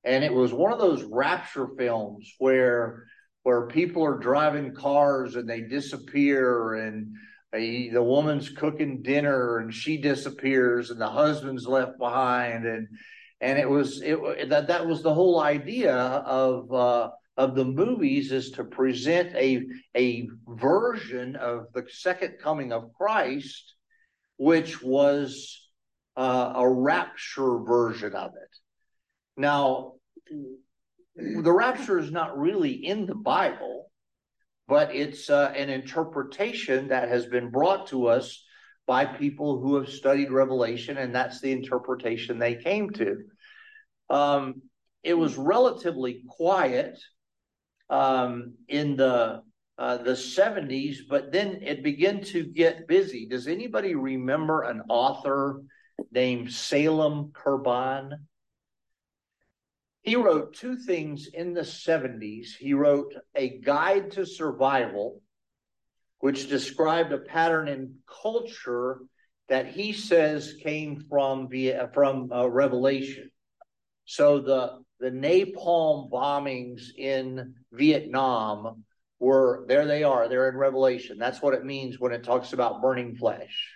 And 0.04 0.24
it 0.24 0.34
was 0.34 0.54
one 0.54 0.74
of 0.74 0.80
those 0.80 1.04
rapture 1.04 1.68
films 1.78 2.34
where 2.38 3.06
where 3.44 3.68
people 3.68 4.04
are 4.04 4.18
driving 4.18 4.74
cars 4.74 5.36
and 5.36 5.50
they 5.50 5.62
disappear 5.62 6.76
and 6.76 7.16
the 7.52 8.04
woman's 8.04 8.50
cooking 8.50 9.02
dinner 9.02 9.58
and 9.58 9.74
she 9.74 9.98
disappears 9.98 10.92
and 10.92 11.02
the 11.02 11.10
husband's 11.10 11.66
left 11.66 11.98
behind 11.98 12.66
and 12.66 12.88
and 13.42 13.58
it 13.58 13.70
was 13.70 14.02
it 14.02 14.50
that 14.50 14.68
that 14.68 14.86
was 14.86 15.02
the 15.02 15.14
whole 15.14 15.40
idea 15.40 15.96
of 15.96 16.72
uh, 16.74 17.10
of 17.38 17.56
the 17.56 17.66
movies 17.66 18.32
is 18.34 18.52
to 18.52 18.66
present 18.66 19.34
a 19.36 19.66
a 19.96 20.28
version 20.48 21.36
of 21.38 21.68
the 21.74 21.86
second 21.90 22.36
coming 22.42 22.74
of 22.74 22.94
Christ, 22.94 23.76
which 24.38 24.84
was 24.84 25.70
uh, 26.18 26.54
a 26.56 26.70
rapture 26.70 27.60
version 27.60 28.14
of 28.14 28.32
it. 28.32 28.58
Now, 29.38 29.94
the 31.20 31.52
rapture 31.52 32.00
is 32.00 32.12
not 32.12 32.38
really 32.38 32.72
in 32.72 33.06
the 33.06 33.16
Bible 33.16 33.90
but 34.70 34.96
it's 34.96 35.32
uh, 35.32 35.52
an 35.56 35.68
interpretation 35.70 36.90
that 36.90 37.10
has 37.10 37.26
been 37.26 37.50
brought 37.50 37.88
to 37.88 38.06
us 38.06 38.46
by 38.86 39.04
people 39.04 39.60
who 39.60 39.76
have 39.76 39.90
studied 39.90 40.32
Revelation, 40.32 40.98
and 40.98 41.14
that's 41.14 41.42
the 41.42 41.52
interpretation 41.52 42.38
they 42.38 42.56
came 42.56 42.92
to. 42.92 43.18
Um, 44.12 44.62
it 45.04 45.16
was 45.16 45.38
relatively 45.38 46.24
quiet 46.28 47.00
um, 47.90 48.54
in 48.68 48.96
the 48.96 49.42
uh, 49.80 49.98
the 49.98 50.12
70s, 50.12 50.98
but 51.10 51.32
then 51.32 51.62
it 51.64 51.84
began 51.84 52.22
to 52.22 52.44
get 52.44 52.88
busy. 52.88 53.28
Does 53.28 53.48
anybody 53.48 53.96
remember 53.96 54.64
an 54.64 54.84
author 54.90 55.62
named 56.12 56.52
Salem 56.52 57.32
Kirban? 57.32 58.12
He 60.10 60.16
wrote 60.16 60.56
two 60.56 60.76
things 60.76 61.28
in 61.32 61.54
the 61.54 61.62
70s. 61.62 62.56
He 62.58 62.74
wrote 62.74 63.14
A 63.36 63.60
Guide 63.60 64.10
to 64.14 64.26
Survival, 64.26 65.22
which 66.18 66.50
described 66.50 67.12
a 67.12 67.20
pattern 67.20 67.68
in 67.68 67.94
culture 68.24 69.02
that 69.50 69.68
he 69.68 69.94
says 69.94 70.56
came 70.64 71.06
from 71.08 71.48
via, 71.48 71.92
from 71.94 72.32
uh, 72.32 72.48
Revelation. 72.48 73.30
So 74.06 74.40
the 74.40 74.80
the 75.00 75.12
napalm 75.12 76.10
bombings 76.10 76.88
in 76.98 77.54
Vietnam 77.72 78.86
were 79.20 79.64
there. 79.68 79.86
They 79.86 80.02
are. 80.02 80.28
They're 80.28 80.50
in 80.50 80.58
Revelation. 80.58 81.20
That's 81.20 81.40
what 81.40 81.54
it 81.54 81.64
means 81.64 82.00
when 82.00 82.14
it 82.14 82.24
talks 82.24 82.52
about 82.54 82.82
burning 82.82 83.16
flesh. 83.16 83.76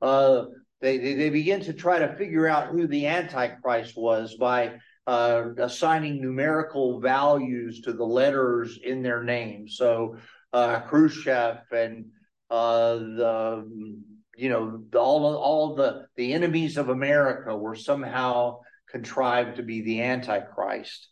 Uh, 0.00 0.44
they, 0.80 0.98
they 0.98 1.14
they 1.14 1.30
begin 1.30 1.62
to 1.62 1.72
try 1.72 1.98
to 1.98 2.14
figure 2.14 2.46
out 2.46 2.68
who 2.68 2.86
the 2.86 3.08
Antichrist 3.08 3.96
was 3.96 4.36
by 4.36 4.78
uh, 5.06 5.50
assigning 5.58 6.20
numerical 6.20 7.00
values 7.00 7.80
to 7.82 7.92
the 7.92 8.04
letters 8.04 8.78
in 8.82 9.02
their 9.02 9.22
name. 9.22 9.68
So 9.68 10.16
uh, 10.52 10.80
Khrushchev 10.80 11.58
and 11.70 12.06
uh, 12.50 12.94
the 12.94 14.00
you 14.36 14.48
know 14.48 14.82
all 14.94 15.36
all 15.36 15.74
the 15.74 16.06
the 16.16 16.32
enemies 16.32 16.76
of 16.76 16.88
America 16.88 17.56
were 17.56 17.74
somehow 17.74 18.60
contrived 18.88 19.56
to 19.56 19.62
be 19.62 19.82
the 19.82 20.02
Antichrist. 20.02 21.08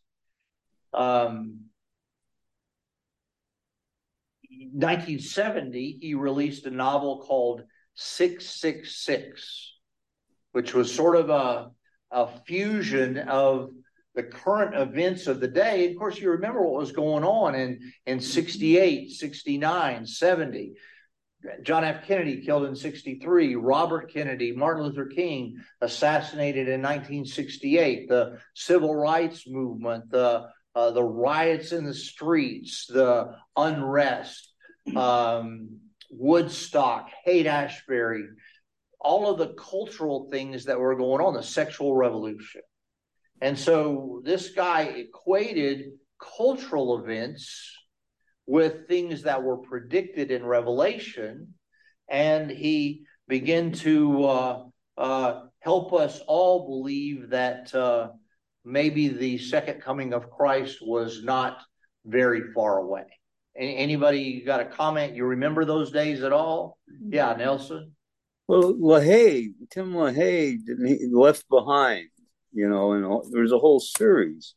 Um, 0.93 1.65
1970, 4.73 5.99
he 6.01 6.15
released 6.15 6.67
a 6.67 6.71
novel 6.71 7.23
called 7.27 7.63
666, 7.95 9.73
which 10.53 10.75
was 10.75 10.95
sort 10.95 11.17
of 11.17 11.31
a, 11.31 11.71
a 12.11 12.29
fusion 12.47 13.19
of 13.19 13.71
the 14.15 14.23
current 14.23 14.75
events 14.75 15.27
of 15.27 15.41
the 15.41 15.49
day. 15.49 15.91
Of 15.91 15.99
course, 15.99 16.19
you 16.19 16.31
remember 16.31 16.63
what 16.63 16.81
was 16.81 16.93
going 16.93 17.25
on 17.25 17.55
in, 17.55 17.93
in 18.07 18.21
68, 18.21 19.11
69, 19.11 20.07
70. 20.07 20.73
John 21.63 21.85
F. 21.85 22.07
Kennedy 22.07 22.41
killed 22.41 22.65
in 22.65 22.75
63, 22.75 23.57
Robert 23.57 24.13
Kennedy, 24.13 24.53
Martin 24.57 24.85
Luther 24.85 25.07
King 25.07 25.59
assassinated 25.81 26.69
in 26.69 26.81
1968, 26.81 28.09
the 28.09 28.39
civil 28.55 28.95
rights 28.95 29.47
movement, 29.47 30.11
the 30.11 30.47
uh, 30.75 30.91
the 30.91 31.05
riots 31.05 31.71
in 31.71 31.85
the 31.85 31.95
streets, 31.95 32.87
the 32.87 33.37
unrest, 33.57 34.53
um, 34.97 35.79
Woodstock, 36.11 37.11
Haight 37.25 37.47
Ashbury, 37.47 38.25
all 38.99 39.31
of 39.31 39.39
the 39.39 39.55
cultural 39.55 40.29
things 40.33 40.65
that 40.65 40.81
were 40.81 40.97
going 40.97 41.25
on, 41.25 41.35
the 41.35 41.45
sexual 41.45 41.95
revolution. 41.95 42.63
And 43.41 43.59
so 43.59 44.23
this 44.25 44.51
guy 44.51 44.83
equated 44.83 45.93
cultural 46.37 46.99
events 46.99 47.73
with 48.47 48.89
things 48.89 49.23
that 49.23 49.43
were 49.43 49.59
predicted 49.59 50.31
in 50.31 50.45
Revelation, 50.45 51.55
and 52.09 52.51
he 52.51 53.05
began 53.27 53.73
to 53.73 54.25
uh, 54.25 54.65
uh, 54.99 55.41
help 55.61 55.93
us 55.93 56.21
all 56.27 56.67
believe 56.67 57.31
that 57.31 57.75
uh, 57.75 58.09
maybe 58.65 59.09
the 59.09 59.39
second 59.39 59.81
coming 59.81 60.13
of 60.13 60.31
Christ 60.31 60.79
was 60.83 61.23
not 61.25 61.63
very 62.05 62.53
far 62.55 62.79
away. 62.79 63.05
Anybody 63.57 64.43
got 64.43 64.61
a 64.61 64.65
comment? 64.65 65.15
You 65.15 65.25
remember 65.27 65.65
those 65.65 65.93
days 65.93 66.23
at 66.23 66.33
all? 66.33 66.77
Yeah, 67.09 67.35
Nelson. 67.35 67.93
Well, 68.49 68.75
LaHaye, 68.75 69.53
Tim 69.71 69.93
LaHaye 69.93 70.59
left 71.13 71.49
behind 71.49 72.09
you 72.55 72.69
know, 72.69 72.93
and 72.93 73.05
all, 73.05 73.29
there's 73.31 73.53
a 73.53 73.59
whole 73.59 73.81
series. 73.81 74.55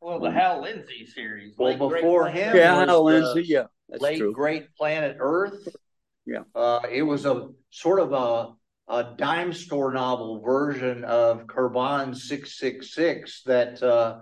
Well, 0.00 0.20
the 0.20 0.30
Hal 0.30 0.62
Lindsey 0.62 1.06
series. 1.06 1.54
Well, 1.56 1.76
before 1.76 2.28
him, 2.28 2.56
yeah, 2.56 2.84
Hal 2.84 3.04
Lindsey, 3.04 3.44
yeah, 3.46 3.64
late 3.88 4.18
true. 4.18 4.32
Great 4.32 4.74
Planet 4.76 5.16
Earth. 5.18 5.66
Yeah, 6.26 6.42
uh, 6.54 6.80
it 6.90 7.02
was 7.02 7.26
a 7.26 7.48
sort 7.70 8.00
of 8.00 8.12
a 8.12 8.54
a 8.88 9.14
dime 9.16 9.52
store 9.52 9.92
novel 9.92 10.40
version 10.40 11.04
of 11.04 11.46
Kirban 11.46 12.14
666 12.14 13.42
that, 13.44 13.82
uh, 13.82 14.18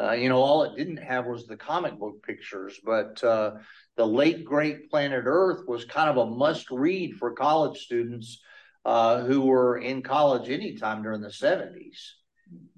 uh, 0.00 0.12
you 0.12 0.28
know, 0.28 0.38
all 0.38 0.62
it 0.62 0.76
didn't 0.76 0.96
have 0.98 1.26
was 1.26 1.46
the 1.46 1.56
comic 1.56 1.98
book 1.98 2.22
pictures, 2.22 2.80
but 2.82 3.22
uh, 3.22 3.56
the 3.96 4.06
late 4.06 4.44
great 4.44 4.90
Planet 4.90 5.24
Earth 5.26 5.68
was 5.68 5.84
kind 5.84 6.08
of 6.08 6.16
a 6.16 6.30
must 6.30 6.70
read 6.70 7.16
for 7.16 7.32
college 7.32 7.80
students 7.80 8.40
uh, 8.86 9.22
who 9.24 9.42
were 9.42 9.76
in 9.76 10.02
college 10.02 10.48
anytime 10.48 11.02
during 11.02 11.20
the 11.20 11.28
70s. 11.28 12.12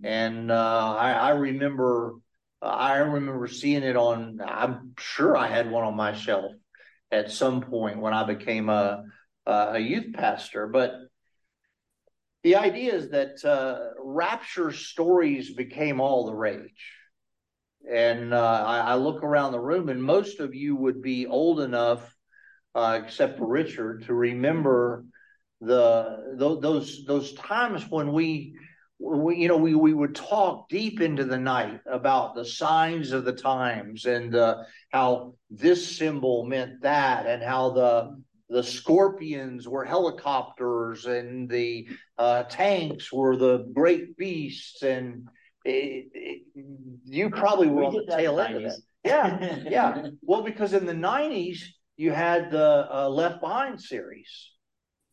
And 0.03 0.51
uh, 0.51 0.97
I, 0.99 1.13
I, 1.13 1.31
remember, 1.31 2.15
I 2.61 2.97
remember 2.97 3.47
seeing 3.47 3.83
it 3.83 3.97
on. 3.97 4.41
I'm 4.45 4.95
sure 4.99 5.37
I 5.37 5.47
had 5.47 5.71
one 5.71 5.85
on 5.85 5.97
my 5.97 6.13
shelf 6.13 6.53
at 7.11 7.31
some 7.31 7.61
point 7.61 8.01
when 8.01 8.15
I 8.15 8.25
became 8.25 8.69
a 8.69 9.05
a 9.47 9.79
youth 9.79 10.13
pastor. 10.15 10.67
But 10.67 10.93
the 12.43 12.57
idea 12.57 12.95
is 12.95 13.11
that 13.11 13.45
uh, 13.45 13.91
rapture 13.99 14.73
stories 14.73 15.55
became 15.55 16.01
all 16.01 16.27
the 16.27 16.35
rage. 16.35 16.93
And 17.91 18.33
uh, 18.33 18.65
I, 18.67 18.79
I, 18.79 18.95
look 18.95 19.25
around 19.25 19.53
the 19.53 19.61
room, 19.61 19.89
and 19.89 20.03
most 20.03 20.39
of 20.39 20.55
you 20.55 20.77
would 20.77 21.03
be 21.03 21.27
old 21.27 21.61
enough, 21.61 22.17
uh, 22.77 23.01
except 23.03 23.39
for 23.39 23.47
Richard, 23.49 24.05
to 24.07 24.15
remember 24.15 25.05
the 25.61 26.37
those 26.37 27.05
those 27.07 27.33
times 27.35 27.85
when 27.91 28.13
we, 28.13 28.55
we, 29.03 29.37
you 29.37 29.49
know 29.49 29.57
we 29.57 29.75
we 29.75 29.93
would 29.93 30.15
talk 30.15 30.69
deep 30.69 31.01
into 31.01 31.25
the 31.25 31.39
night 31.39 31.81
about 31.87 32.35
the 32.35 32.45
signs 32.45 33.13
of 33.13 33.25
the 33.25 33.33
times 33.33 34.05
and 34.05 34.35
uh, 34.35 34.63
how 34.91 35.35
this 35.51 35.97
symbol 35.97 36.45
meant 36.45 36.83
that, 36.83 37.27
and 37.27 37.43
how 37.43 37.71
the 37.71 38.23
the 38.49 38.63
scorpions 38.63 39.67
were 39.67 39.85
helicopters 39.85 41.07
and 41.07 41.49
the 41.49 41.89
uh, 42.19 42.45
tanks 42.45 43.13
were 43.13 43.37
the 43.37 43.67
great 43.73 44.17
beasts 44.17 44.83
and 44.83 45.27
it, 45.65 46.07
it, 46.13 46.43
you 47.05 47.31
probably 47.31 47.69
were 47.69 47.85
on 47.85 47.95
the 47.95 48.15
tail 48.15 48.39
end 48.41 48.57
of 48.57 48.63
that. 48.63 48.79
yeah. 49.05 49.59
Yeah. 49.71 50.09
Well 50.21 50.43
because 50.43 50.75
in 50.75 50.85
the 50.85 50.93
90s 50.93 51.61
you 51.97 52.11
had 52.13 52.51
the 52.51 52.89
uh, 52.93 53.09
left 53.09 53.41
behind 53.41 53.81
series 53.81 54.51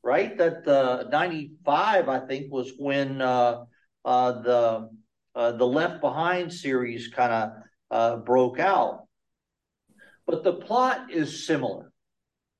right? 0.03 0.37
That 0.37 0.63
the 0.65 1.07
95 1.11 2.09
i 2.09 2.19
think 2.19 2.51
was 2.51 2.73
when 2.77 3.21
uh, 3.21 3.63
uh 4.05 4.31
the 4.41 4.89
uh, 5.35 5.51
the 5.53 5.65
left 5.65 6.01
behind 6.01 6.51
series 6.51 7.07
kind 7.07 7.31
of 7.31 7.51
uh, 7.91 8.17
broke 8.17 8.59
out 8.59 9.05
but 10.25 10.43
the 10.43 10.53
plot 10.53 11.11
is 11.11 11.45
similar 11.45 11.89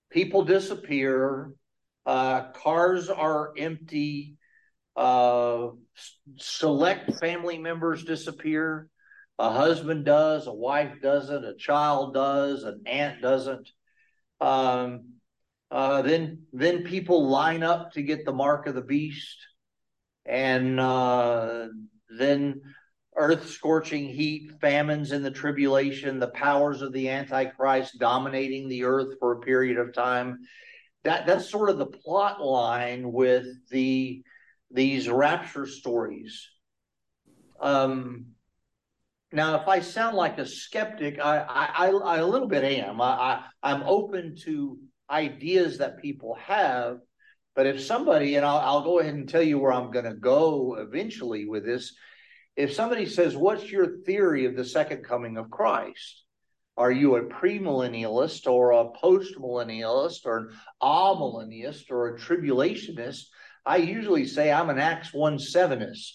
people 0.10 0.43
disappear, 0.43 1.53
uh, 2.05 2.51
cars 2.51 3.10
are 3.10 3.53
empty, 3.58 4.36
uh, 4.96 5.67
select 6.38 7.19
family 7.19 7.58
members 7.58 8.03
disappear. 8.03 8.89
A 9.38 9.51
husband 9.51 10.03
does, 10.03 10.48
a 10.48 10.53
wife 10.53 11.01
doesn't, 11.01 11.46
a 11.46 11.55
child 11.55 12.13
does, 12.13 12.63
an 12.63 12.81
aunt 12.86 13.22
doesn't. 13.22 13.69
Um, 14.41 15.13
uh, 15.72 16.01
then 16.01 16.43
then 16.51 16.84
people 16.84 17.29
line 17.29 17.63
up 17.63 17.93
to 17.93 18.01
get 18.01 18.25
the 18.25 18.34
mark 18.34 18.67
of 18.67 18.75
the 18.75 18.81
beast, 18.81 19.38
and 20.29 20.79
uh, 20.79 21.67
then 22.17 22.62
earth 23.15 23.50
scorching 23.50 24.05
heat, 24.05 24.51
famines 24.62 25.12
in 25.12 25.24
the 25.24 25.31
tribulation, 25.31 26.19
the 26.19 26.27
powers 26.29 26.81
of 26.81 26.93
the 26.93 27.09
Antichrist 27.09 28.00
dominating 28.00 28.69
the 28.69 28.83
earth 28.83 29.15
for 29.19 29.33
a 29.33 29.41
period 29.41 29.77
of 29.77 29.93
time. 29.93 30.39
That 31.03 31.25
that's 31.25 31.50
sort 31.50 31.69
of 31.69 31.77
the 31.77 31.86
plot 31.86 32.41
line 32.41 33.12
with 33.12 33.48
the 33.69 34.21
these 34.71 35.09
rapture 35.09 35.65
stories. 35.65 36.48
Um, 37.59 38.27
now, 39.31 39.62
if 39.62 39.67
I 39.67 39.79
sound 39.81 40.15
like 40.15 40.38
a 40.39 40.45
skeptic, 40.45 41.19
I, 41.19 41.39
I, 41.39 41.89
I 41.89 42.17
a 42.17 42.25
little 42.25 42.48
bit 42.48 42.63
am. 42.63 43.01
I, 43.01 43.43
I 43.62 43.71
am 43.71 43.84
open 43.84 44.36
to 44.43 44.80
ideas 45.10 45.77
that 45.80 46.01
people 46.01 46.36
have, 46.36 46.99
but 47.60 47.67
if 47.67 47.82
somebody, 47.82 48.36
and 48.36 48.45
I'll, 48.45 48.60
I'll 48.60 48.84
go 48.84 49.00
ahead 49.00 49.15
and 49.15 49.28
tell 49.28 49.41
you 49.41 49.60
where 49.60 49.74
I'm 49.74 49.91
going 49.91 50.06
to 50.06 50.13
go 50.13 50.78
eventually 50.80 51.45
with 51.45 51.65
this 51.65 51.93
if 52.56 52.72
somebody 52.72 53.06
says, 53.06 53.36
What's 53.36 53.69
your 53.69 53.98
theory 54.06 54.45
of 54.45 54.56
the 54.56 54.63
second 54.63 55.04
coming 55.04 55.36
of 55.36 55.52
Christ? 55.52 56.24
Are 56.78 56.89
you 56.89 57.17
a 57.17 57.24
premillennialist 57.24 58.48
or 58.48 58.72
a 58.72 58.86
postmillennialist 59.04 60.26
or 60.26 60.38
an 60.38 60.50
amillennialist 60.82 61.91
or 61.91 62.15
a 62.15 62.17
tribulationist? 62.17 63.24
I 63.65 63.76
usually 63.76 64.26
say 64.26 64.54
I'm 64.54 64.69
an 64.69 64.80
Acts 64.80 65.13
1 65.13 65.38
7ist. 65.38 66.13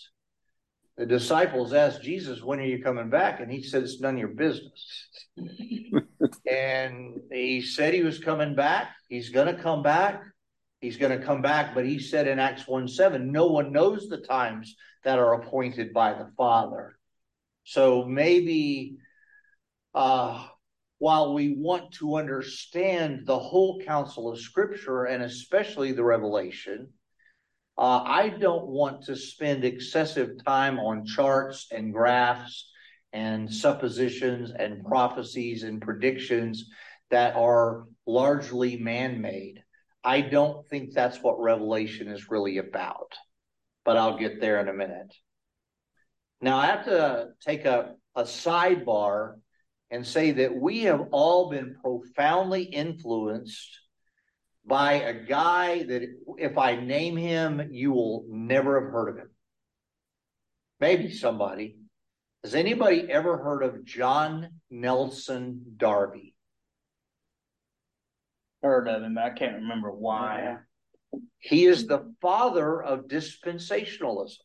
The 0.96 1.04
disciples 1.04 1.74
asked 1.74 2.00
Jesus, 2.00 2.42
When 2.42 2.58
are 2.58 2.64
you 2.64 2.82
coming 2.82 3.10
back? 3.10 3.40
And 3.40 3.52
he 3.52 3.62
said, 3.62 3.82
It's 3.82 4.00
none 4.00 4.14
of 4.14 4.18
your 4.18 4.28
business. 4.28 5.08
and 6.50 7.20
he 7.30 7.60
said 7.60 7.92
he 7.92 8.02
was 8.02 8.18
coming 8.18 8.54
back. 8.54 8.92
He's 9.10 9.28
going 9.28 9.54
to 9.54 9.62
come 9.62 9.82
back. 9.82 10.22
He's 10.84 10.98
going 10.98 11.18
to 11.18 11.24
come 11.24 11.40
back. 11.40 11.74
But 11.74 11.86
he 11.86 11.98
said 11.98 12.28
in 12.28 12.38
Acts 12.38 12.68
1 12.68 12.88
7, 12.88 13.32
No 13.32 13.46
one 13.46 13.72
knows 13.72 14.06
the 14.06 14.18
times 14.18 14.76
that 15.02 15.18
are 15.18 15.40
appointed 15.40 15.94
by 15.94 16.12
the 16.12 16.30
Father. 16.36 16.98
So 17.64 18.04
maybe 18.04 18.98
uh, 19.94 20.46
while 20.98 21.32
we 21.32 21.54
want 21.56 21.92
to 21.94 22.16
understand 22.16 23.24
the 23.24 23.38
whole 23.38 23.80
counsel 23.80 24.30
of 24.30 24.38
Scripture 24.38 25.04
and 25.04 25.22
especially 25.22 25.92
the 25.92 26.04
Revelation, 26.04 26.90
uh, 27.78 28.02
I 28.04 28.28
don't 28.28 28.66
want 28.66 29.04
to 29.04 29.16
spend 29.16 29.64
excessive 29.64 30.44
time 30.44 30.78
on 30.78 31.06
charts 31.06 31.66
and 31.72 31.94
graphs 31.94 32.70
and 33.14 33.50
suppositions 33.52 34.50
and 34.50 34.84
prophecies 34.84 35.62
and 35.62 35.80
predictions 35.80 36.68
that 37.10 37.36
are 37.36 37.86
largely 38.06 38.76
man 38.76 39.22
made. 39.22 39.63
I 40.04 40.20
don't 40.20 40.68
think 40.68 40.92
that's 40.92 41.22
what 41.22 41.40
Revelation 41.40 42.08
is 42.08 42.30
really 42.30 42.58
about 42.58 43.14
but 43.84 43.96
I'll 43.96 44.18
get 44.18 44.40
there 44.40 44.60
in 44.60 44.68
a 44.68 44.72
minute. 44.72 45.14
Now, 46.40 46.58
I 46.58 46.66
have 46.66 46.84
to 46.86 47.28
take 47.40 47.64
a, 47.64 47.94
a 48.14 48.22
sidebar 48.22 49.34
and 49.90 50.06
say 50.06 50.32
that 50.32 50.54
we 50.54 50.82
have 50.82 51.08
all 51.12 51.50
been 51.50 51.76
profoundly 51.80 52.64
influenced 52.64 53.78
by 54.66 54.94
a 54.94 55.12
guy 55.12 55.84
that, 55.84 56.02
if 56.38 56.58
I 56.58 56.76
name 56.76 57.16
him, 57.16 57.68
you 57.70 57.92
will 57.92 58.24
never 58.28 58.80
have 58.80 58.90
heard 58.90 59.10
of 59.10 59.18
him. 59.18 59.30
Maybe 60.80 61.12
somebody. 61.12 61.76
Has 62.42 62.54
anybody 62.54 63.06
ever 63.10 63.38
heard 63.38 63.62
of 63.62 63.84
John 63.84 64.48
Nelson 64.70 65.62
Darby? 65.76 66.33
Heard 68.64 68.88
of 68.88 69.02
him, 69.02 69.18
I 69.18 69.28
can't 69.28 69.56
remember 69.56 69.90
why. 69.90 70.56
He 71.38 71.66
is 71.66 71.86
the 71.86 72.14
father 72.22 72.82
of 72.82 73.08
dispensationalism. 73.08 74.38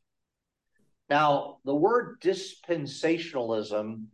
Now, 1.10 1.60
the 1.64 1.74
word 1.74 2.20
dispensationalism, 2.22 4.08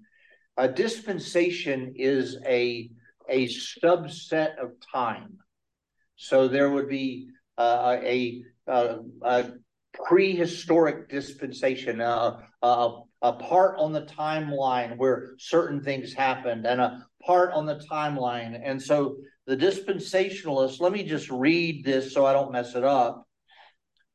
a 0.58 0.68
dispensation 0.68 1.94
is 1.96 2.38
a, 2.46 2.92
a 3.28 3.48
subset 3.48 4.60
of 4.60 4.74
time. 4.94 5.40
So 6.18 6.48
there 6.48 6.70
would 6.70 6.88
be 6.88 7.30
uh, 7.58 7.98
a, 8.00 8.44
a, 8.68 9.00
a, 9.24 9.46
prehistoric 9.92 11.10
dispensation, 11.10 12.00
uh, 12.00 12.42
a, 12.62 13.00
a 13.24 13.34
part 13.34 13.80
on 13.80 13.92
the 13.92 14.04
timeline 14.04 14.98
where 14.98 15.34
certain 15.40 15.82
things 15.82 16.14
happened, 16.14 16.68
and 16.68 16.80
a 16.80 17.08
part 17.26 17.54
on 17.54 17.66
the 17.66 17.82
timeline. 17.92 18.62
And 18.64 18.80
so 18.80 19.16
the 19.48 19.58
dispensationalists, 19.58 20.80
let 20.80 20.92
me 20.92 21.04
just 21.04 21.30
read 21.30 21.86
this 21.86 22.14
so 22.14 22.26
I 22.26 22.34
don't 22.34 22.52
mess 22.52 22.76
it 22.76 22.84
up. 22.84 23.28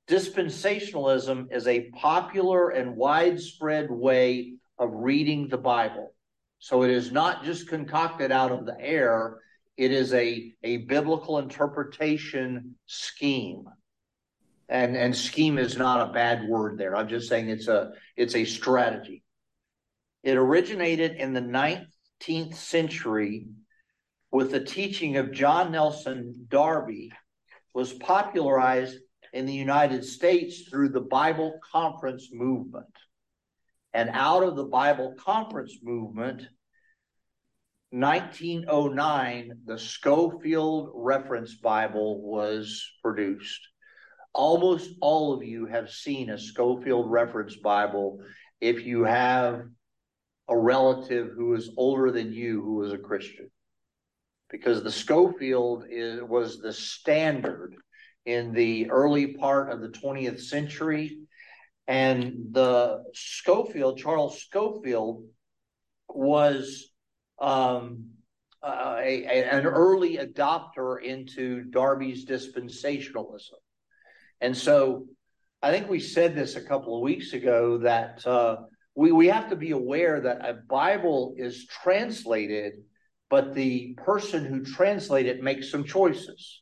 Dispensationalism 0.09 1.53
is 1.53 1.69
a 1.69 1.89
popular 1.91 2.71
and 2.71 2.97
widespread 2.97 3.91
way 3.91 4.55
of 4.79 4.91
reading 4.93 5.49
the 5.49 5.59
Bible. 5.59 6.15
So 6.59 6.83
it 6.83 6.91
is 6.91 7.13
not 7.13 7.45
just 7.45 7.69
concocted 7.69 8.33
out 8.33 8.51
of 8.51 8.67
the 8.67 8.77
air, 8.79 9.39
it 9.77 9.93
is 9.93 10.13
a, 10.13 10.53
a 10.63 10.79
biblical 10.79 11.39
interpretation 11.39 12.75
scheme. 12.87 13.65
And, 14.69 14.97
and 14.97 15.17
scheme 15.17 15.59
is 15.59 15.77
not 15.77 16.09
a 16.09 16.13
bad 16.13 16.49
word 16.49 16.77
there. 16.77 16.97
I'm 16.97 17.09
just 17.09 17.29
saying 17.29 17.49
it's 17.49 17.67
a 17.67 17.93
it's 18.17 18.37
a 18.37 18.45
strategy. 18.45 19.25
It 20.23 20.37
originated 20.37 21.17
in 21.17 21.33
the 21.33 21.41
19th 21.41 22.55
century 22.55 23.47
with 24.33 24.51
the 24.53 24.65
teaching 24.65 25.17
of 25.17 25.33
John 25.33 25.73
Nelson 25.73 26.47
Darby 26.49 27.13
was 27.75 27.93
popularized 27.93 28.99
in 29.33 29.47
the 29.47 29.55
United 29.55 30.05
States 30.05 30.69
through 30.69 30.91
the 30.91 31.01
Bible 31.01 31.59
Conference 31.73 32.29
movement. 32.33 32.95
And 33.93 34.11
out 34.13 34.43
of 34.43 34.57
the 34.57 34.65
Bible 34.65 35.15
Conference 35.19 35.79
movement, 35.83 36.43
1909, 37.91 39.63
the 39.65 39.79
Scofield 39.79 40.91
Reference 40.95 41.57
Bible 41.57 42.23
was 42.23 42.89
produced. 43.03 43.61
almost 44.33 44.91
all 45.01 45.33
of 45.35 45.43
you 45.43 45.67
have 45.67 45.91
seen 45.91 46.31
a 46.31 46.39
Scofield 46.39 47.11
Reference 47.11 47.57
Bible 47.57 48.21
if 48.61 48.85
you 48.87 49.03
have 49.05 49.65
a 50.49 50.57
relative 50.57 51.31
who 51.37 51.55
is 51.55 51.71
older 51.77 52.13
than 52.13 52.33
you 52.33 52.63
who 52.63 52.77
was 52.77 52.93
a 52.93 52.99
Christian. 52.99 53.51
Because 54.51 54.83
the 54.83 54.91
Scofield 54.91 55.85
is, 55.89 56.23
was 56.23 56.59
the 56.59 56.73
standard 56.73 57.77
in 58.27 58.53
the 58.53 58.91
early 58.91 59.35
part 59.35 59.71
of 59.71 59.81
the 59.81 59.89
20th 59.89 60.41
century. 60.41 61.19
And 61.87 62.49
the 62.53 63.05
Scofield, 63.15 63.99
Charles 63.99 64.43
Scofield, 64.43 65.25
was 66.09 66.91
um, 67.41 68.11
uh, 68.63 68.97
a, 68.99 69.25
a, 69.25 69.51
an 69.51 69.67
early 69.67 70.19
adopter 70.19 71.03
into 71.03 71.65
Darby's 71.65 72.27
dispensationalism. 72.27 73.59
And 74.41 74.57
so 74.57 75.07
I 75.63 75.71
think 75.71 75.89
we 75.89 76.01
said 76.01 76.35
this 76.35 76.57
a 76.57 76.65
couple 76.65 76.97
of 76.97 77.03
weeks 77.03 77.33
ago 77.33 77.79
that 77.79 78.27
uh, 78.27 78.57
we, 78.95 79.13
we 79.13 79.27
have 79.29 79.51
to 79.51 79.57
be 79.57 79.73
aware 79.73 80.21
that 80.21 80.49
a 80.49 80.55
Bible 80.55 81.35
is 81.37 81.67
translated, 81.67 82.75
but 83.31 83.55
the 83.55 83.95
person 83.95 84.45
who 84.45 84.65
translated 84.65 85.37
it 85.37 85.43
makes 85.43 85.71
some 85.71 85.85
choices. 85.85 86.61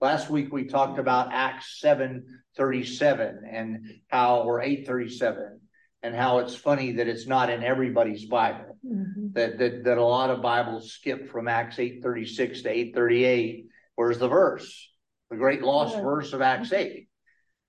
Last 0.00 0.28
week 0.28 0.52
we 0.52 0.64
talked 0.64 0.98
about 0.98 1.32
Acts 1.32 1.80
737 1.80 3.44
and 3.50 3.86
how, 4.08 4.42
or 4.42 4.60
837, 4.60 5.60
and 6.02 6.14
how 6.14 6.38
it's 6.38 6.54
funny 6.54 6.92
that 6.92 7.08
it's 7.08 7.26
not 7.26 7.48
in 7.48 7.64
everybody's 7.64 8.26
Bible. 8.26 8.76
Mm-hmm. 8.86 9.32
That, 9.32 9.58
that 9.58 9.84
that 9.84 9.98
a 9.98 10.04
lot 10.04 10.30
of 10.30 10.42
Bibles 10.42 10.92
skip 10.92 11.30
from 11.30 11.48
Acts 11.48 11.78
836 11.78 12.62
to 12.62 12.70
838. 12.70 13.66
Where's 13.94 14.18
the 14.18 14.28
verse? 14.28 14.90
The 15.30 15.36
great 15.36 15.62
lost 15.62 15.94
yeah. 15.94 16.02
verse 16.02 16.32
of 16.32 16.42
Acts 16.42 16.72
8. 16.72 17.08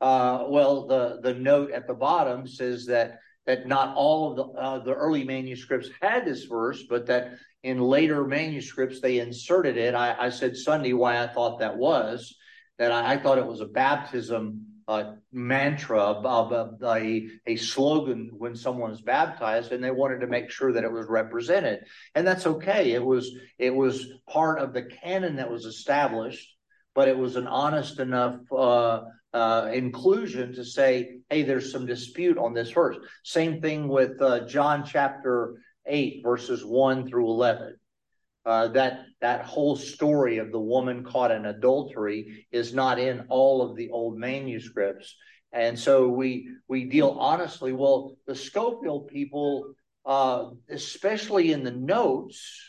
Uh, 0.01 0.45
well, 0.49 0.87
the, 0.87 1.19
the 1.21 1.33
note 1.33 1.71
at 1.71 1.87
the 1.87 1.93
bottom 1.93 2.45
says 2.45 2.87
that 2.87 3.19
that 3.45 3.67
not 3.67 3.95
all 3.95 4.31
of 4.31 4.35
the 4.37 4.59
uh, 4.59 4.79
the 4.79 4.93
early 4.93 5.23
manuscripts 5.23 5.89
had 6.01 6.25
this 6.25 6.45
verse, 6.45 6.83
but 6.89 7.07
that 7.07 7.33
in 7.63 7.79
later 7.79 8.25
manuscripts 8.25 8.99
they 8.99 9.19
inserted 9.19 9.77
it. 9.77 9.95
I, 9.95 10.15
I 10.17 10.29
said 10.29 10.57
Sunday 10.57 10.93
why 10.93 11.21
I 11.21 11.27
thought 11.27 11.59
that 11.59 11.77
was 11.77 12.35
that 12.77 12.91
I, 12.91 13.13
I 13.13 13.17
thought 13.17 13.37
it 13.37 13.45
was 13.45 13.61
a 13.61 13.65
baptism 13.65 14.65
uh, 14.87 15.13
mantra, 15.31 16.01
of 16.01 16.51
a, 16.51 17.29
a 17.45 17.55
slogan 17.55 18.31
when 18.37 18.55
someone 18.55 18.91
is 18.91 19.01
baptized, 19.01 19.71
and 19.71 19.83
they 19.83 19.91
wanted 19.91 20.19
to 20.19 20.27
make 20.27 20.49
sure 20.49 20.73
that 20.73 20.83
it 20.83 20.91
was 20.91 21.07
represented, 21.07 21.85
and 22.15 22.27
that's 22.27 22.45
okay. 22.45 22.91
It 22.91 23.03
was 23.03 23.31
it 23.57 23.73
was 23.73 24.05
part 24.27 24.59
of 24.59 24.73
the 24.73 24.83
canon 24.83 25.37
that 25.37 25.51
was 25.51 25.65
established, 25.65 26.49
but 26.93 27.07
it 27.07 27.17
was 27.17 27.35
an 27.35 27.47
honest 27.47 27.99
enough 27.99 28.37
uh, 29.33 29.69
inclusion 29.73 30.53
to 30.53 30.63
say, 30.63 31.17
hey, 31.29 31.43
there's 31.43 31.71
some 31.71 31.85
dispute 31.85 32.37
on 32.37 32.53
this 32.53 32.71
verse. 32.71 32.97
Same 33.23 33.61
thing 33.61 33.87
with 33.87 34.21
uh, 34.21 34.45
John 34.45 34.85
chapter 34.85 35.55
eight, 35.85 36.21
verses 36.23 36.63
one 36.63 37.07
through 37.07 37.27
eleven. 37.27 37.75
Uh, 38.45 38.67
that 38.67 39.05
that 39.21 39.45
whole 39.45 39.75
story 39.75 40.37
of 40.37 40.51
the 40.51 40.59
woman 40.59 41.03
caught 41.05 41.31
in 41.31 41.45
adultery 41.45 42.45
is 42.51 42.73
not 42.73 42.99
in 42.99 43.25
all 43.29 43.61
of 43.61 43.77
the 43.77 43.89
old 43.89 44.17
manuscripts, 44.17 45.15
and 45.53 45.79
so 45.79 46.09
we 46.09 46.49
we 46.67 46.85
deal 46.85 47.15
honestly. 47.19 47.71
Well, 47.71 48.17
the 48.27 48.35
Scofield 48.35 49.07
people, 49.07 49.73
uh, 50.05 50.49
especially 50.69 51.53
in 51.53 51.63
the 51.63 51.71
notes, 51.71 52.59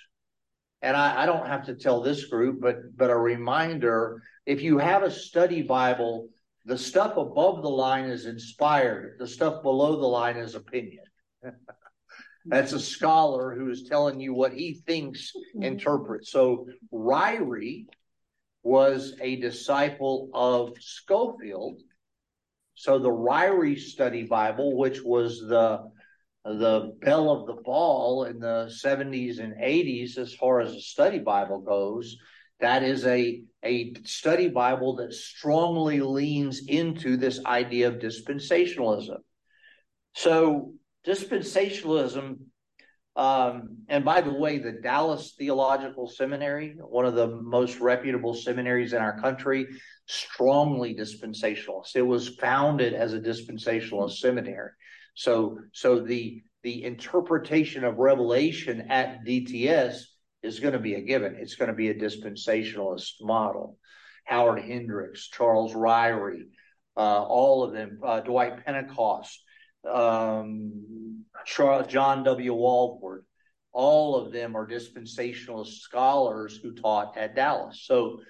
and 0.80 0.96
I, 0.96 1.24
I 1.24 1.26
don't 1.26 1.48
have 1.48 1.66
to 1.66 1.74
tell 1.74 2.02
this 2.02 2.26
group, 2.26 2.60
but 2.60 2.96
but 2.96 3.10
a 3.10 3.16
reminder: 3.16 4.22
if 4.46 4.62
you 4.62 4.78
have 4.78 5.02
a 5.02 5.10
study 5.10 5.62
Bible, 5.62 6.28
the 6.64 6.78
stuff 6.78 7.16
above 7.16 7.62
the 7.62 7.70
line 7.70 8.06
is 8.06 8.26
inspired. 8.26 9.16
The 9.18 9.26
stuff 9.26 9.62
below 9.62 9.96
the 10.00 10.06
line 10.06 10.36
is 10.36 10.54
opinion. 10.54 11.04
That's 12.46 12.72
a 12.72 12.80
scholar 12.80 13.54
who 13.54 13.70
is 13.70 13.84
telling 13.84 14.20
you 14.20 14.34
what 14.34 14.52
he 14.52 14.82
thinks 14.86 15.32
mm-hmm. 15.34 15.62
interprets. 15.62 16.30
So 16.30 16.66
Ryrie 16.92 17.86
was 18.62 19.14
a 19.20 19.36
disciple 19.36 20.30
of 20.34 20.74
Scofield. 20.80 21.80
So 22.74 22.98
the 22.98 23.10
Ryrie 23.10 23.78
Study 23.78 24.24
Bible, 24.24 24.76
which 24.76 25.02
was 25.02 25.40
the 25.40 25.90
the 26.44 26.94
belle 27.00 27.30
of 27.30 27.46
the 27.46 27.62
ball 27.62 28.24
in 28.24 28.38
the 28.38 28.70
70s 28.84 29.38
and 29.38 29.54
80s 29.54 30.18
as 30.18 30.34
far 30.34 30.60
as 30.60 30.74
a 30.74 30.80
study 30.80 31.18
Bible 31.18 31.60
goes, 31.60 32.18
that 32.64 32.82
is 32.82 33.04
a, 33.06 33.42
a 33.62 33.94
study 34.04 34.48
Bible 34.48 34.96
that 34.96 35.12
strongly 35.12 36.00
leans 36.00 36.66
into 36.66 37.16
this 37.16 37.44
idea 37.44 37.88
of 37.88 37.94
dispensationalism. 37.96 39.18
So 40.14 40.72
dispensationalism 41.06 42.38
um, 43.16 43.76
and 43.88 44.04
by 44.04 44.22
the 44.22 44.32
way, 44.32 44.58
the 44.58 44.72
Dallas 44.72 45.34
Theological 45.38 46.08
Seminary, 46.08 46.74
one 46.80 47.04
of 47.04 47.14
the 47.14 47.28
most 47.28 47.78
reputable 47.78 48.34
seminaries 48.34 48.92
in 48.92 49.00
our 49.00 49.20
country, 49.20 49.68
strongly 50.06 50.96
dispensationalist. 50.96 51.94
It 51.94 52.02
was 52.02 52.34
founded 52.40 52.92
as 52.92 53.12
a 53.14 53.20
dispensationalist 53.20 54.16
seminary. 54.18 54.70
So, 55.14 55.58
so 55.72 56.00
the 56.00 56.42
the 56.64 56.82
interpretation 56.82 57.84
of 57.84 57.98
Revelation 57.98 58.90
at 58.90 59.24
DTS 59.24 60.00
is 60.44 60.60
going 60.60 60.74
to 60.74 60.78
be 60.78 60.94
a 60.94 61.00
given. 61.00 61.36
It's 61.36 61.54
going 61.54 61.70
to 61.70 61.74
be 61.74 61.88
a 61.88 61.94
dispensationalist 61.94 63.14
model. 63.22 63.78
Howard 64.24 64.62
Hendricks, 64.62 65.28
Charles 65.28 65.74
Ryrie, 65.74 66.48
uh, 66.96 67.22
all 67.22 67.64
of 67.64 67.72
them, 67.72 67.98
uh, 68.02 68.20
Dwight 68.20 68.64
Pentecost, 68.64 69.42
um, 69.90 71.24
John 71.46 72.22
W. 72.24 72.54
Walvoord, 72.54 73.22
all 73.72 74.16
of 74.16 74.32
them 74.32 74.56
are 74.56 74.66
dispensationalist 74.66 75.78
scholars 75.80 76.58
who 76.62 76.72
taught 76.72 77.16
at 77.18 77.34
Dallas. 77.34 77.82
So 77.84 78.20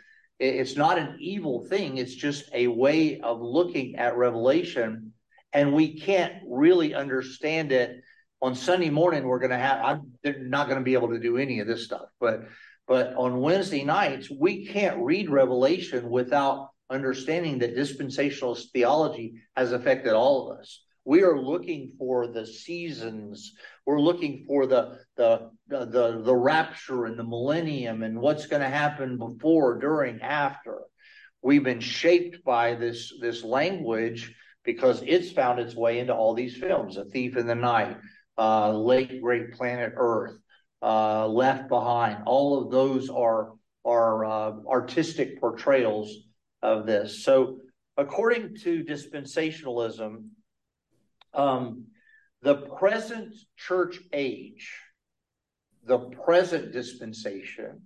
it's 0.41 0.77
not 0.77 0.99
an 0.99 1.17
evil 1.21 1.67
thing. 1.67 1.99
It's 1.99 2.15
just 2.15 2.49
a 2.53 2.67
way 2.67 3.21
of 3.21 3.41
looking 3.41 3.97
at 3.97 4.17
Revelation. 4.17 5.13
And 5.53 5.73
we 5.73 6.01
can't 6.01 6.35
really 6.49 6.95
understand 6.95 7.71
it 7.71 8.03
on 8.45 8.55
Sunday 8.55 8.91
morning. 8.91 9.25
We're 9.25 9.39
going 9.39 9.53
to 9.53 9.57
have, 9.57 9.83
I'm 9.83 10.13
not 10.51 10.69
going 10.69 10.79
to 10.79 10.85
be 10.85 10.93
able 10.93 11.09
to 11.09 11.19
do 11.19 11.39
any 11.39 11.61
of 11.61 11.67
this 11.67 11.87
stuff, 11.87 12.09
but, 12.21 12.43
but 12.87 13.15
on 13.17 13.41
Wednesday 13.41 13.85
nights, 13.85 14.31
we 14.31 14.67
can't 14.67 15.03
read 15.03 15.31
Revelation 15.31 16.11
without 16.11 16.69
understanding 16.91 17.61
that 17.61 17.75
dispensationalist 17.75 18.71
theology 18.75 19.37
has 19.57 19.73
affected 19.73 20.13
all 20.13 20.51
of 20.51 20.59
us. 20.59 20.83
We 21.07 21.23
are 21.23 21.41
looking 21.41 21.93
for 21.99 22.29
the 22.29 22.47
seasons. 22.47 23.55
We're 23.87 24.01
looking 24.01 24.45
for 24.47 24.67
the 24.67 24.99
the 25.17 25.51
the 25.69 26.21
the, 26.23 26.35
rapture 26.37 27.07
and 27.07 27.19
the 27.19 27.25
millennium 27.25 28.03
and 28.03 28.21
what's 28.21 28.47
going 28.47 28.63
to 28.63 28.69
happen 28.69 29.17
before 29.19 29.79
during 29.79 30.21
after. 30.21 30.81
We've 31.43 31.65
been 31.65 31.81
shaped 31.81 32.43
by 32.45 32.75
this 32.75 33.13
this 33.21 33.43
language 33.43 34.35
because 34.65 35.03
it's 35.07 35.31
found 35.31 35.59
its 35.59 35.75
way 35.75 35.99
into 35.99 36.15
all 36.15 36.33
these 36.33 36.57
films 36.57 36.97
a 36.97 37.05
thief 37.05 37.37
in 37.37 37.47
the 37.47 37.55
night 37.55 37.99
uh 38.39 38.71
late 38.73 39.21
great 39.23 39.53
planet 39.53 39.93
earth 39.97 40.37
uh 40.83 41.27
left 41.27 41.69
behind 41.69 42.23
all 42.27 42.63
of 42.63 42.71
those 42.71 43.11
are 43.11 43.53
are 43.85 44.25
uh, 44.25 44.53
artistic 44.67 45.41
portrayals 45.41 46.11
of 46.63 46.87
this 46.87 47.23
so 47.25 47.59
according 47.97 48.57
to 48.57 48.83
dispensationalism 48.83 50.25
um, 51.35 51.87
the 52.43 52.57
present 52.57 53.35
church 53.57 53.99
age, 54.13 54.71
the 55.85 55.99
present 55.99 56.73
dispensation, 56.73 57.83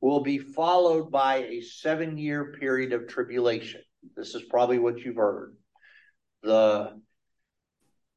will 0.00 0.20
be 0.20 0.38
followed 0.38 1.10
by 1.10 1.36
a 1.36 1.60
seven 1.60 2.16
year 2.16 2.56
period 2.58 2.92
of 2.92 3.08
tribulation. 3.08 3.82
This 4.16 4.34
is 4.34 4.42
probably 4.44 4.78
what 4.78 4.98
you've 5.00 5.16
heard. 5.16 5.56
The 6.42 7.00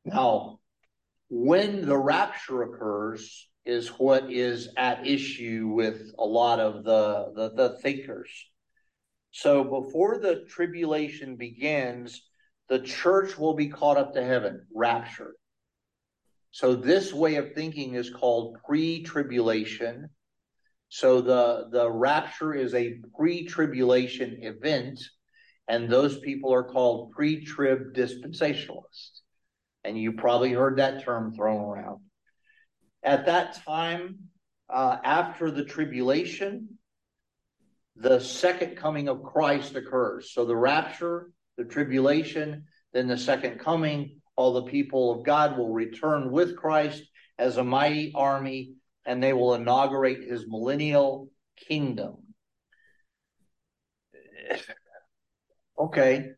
now, 0.06 0.60
when 1.36 1.84
the 1.84 1.98
rapture 1.98 2.62
occurs, 2.62 3.50
is 3.66 3.88
what 3.90 4.32
is 4.32 4.70
at 4.78 5.08
issue 5.08 5.72
with 5.74 6.14
a 6.20 6.24
lot 6.24 6.60
of 6.60 6.84
the, 6.84 7.32
the, 7.36 7.50
the 7.56 7.78
thinkers. 7.80 8.30
So 9.32 9.64
before 9.64 10.20
the 10.20 10.46
tribulation 10.48 11.38
begins, 11.38 12.22
the 12.70 12.80
church 12.80 13.36
will 13.36 13.56
be 13.56 13.70
caught 13.70 13.98
up 13.98 14.14
to 14.14 14.24
heaven, 14.24 14.68
raptured. 14.76 15.34
So 16.52 16.76
this 16.76 17.12
way 17.12 17.38
of 17.38 17.54
thinking 17.54 17.96
is 17.96 18.12
called 18.12 18.58
pre-tribulation. 18.68 20.10
So 20.90 21.22
the, 21.22 21.68
the 21.72 21.90
rapture 21.90 22.54
is 22.54 22.76
a 22.76 23.00
pre-tribulation 23.18 24.44
event, 24.44 25.02
and 25.68 25.90
those 25.90 26.20
people 26.20 26.54
are 26.54 26.64
called 26.64 27.12
pre-trib 27.12 27.96
dispensationalists. 27.96 29.23
And 29.84 29.98
you 29.98 30.14
probably 30.14 30.52
heard 30.54 30.78
that 30.78 31.04
term 31.04 31.34
thrown 31.34 31.62
around. 31.62 32.00
At 33.04 33.26
that 33.26 33.64
time, 33.66 34.20
uh, 34.70 34.98
after 35.04 35.52
the 35.52 35.66
tribulation, 35.66 36.78
the 37.96 38.20
second 38.20 38.78
coming 38.78 39.10
of 39.10 39.24
Christ 39.24 39.76
occurs. 39.76 40.32
So 40.34 40.46
the 40.46 40.56
rapture, 40.56 41.32
the 41.58 41.66
tribulation, 41.66 42.66
then 42.94 43.08
the 43.08 43.18
second 43.18 43.60
coming, 43.60 44.22
all 44.36 44.54
the 44.54 44.64
people 44.64 45.12
of 45.12 45.26
God 45.26 45.58
will 45.58 45.72
return 45.72 46.32
with 46.32 46.56
Christ 46.56 47.04
as 47.38 47.58
a 47.58 47.64
mighty 47.64 48.14
army, 48.16 48.76
and 49.06 49.22
they 49.22 49.34
will 49.34 49.54
inaugurate 49.54 50.24
his 50.24 50.48
millennial 50.48 51.30
kingdom. 51.58 52.18
Okay. 55.78 56.30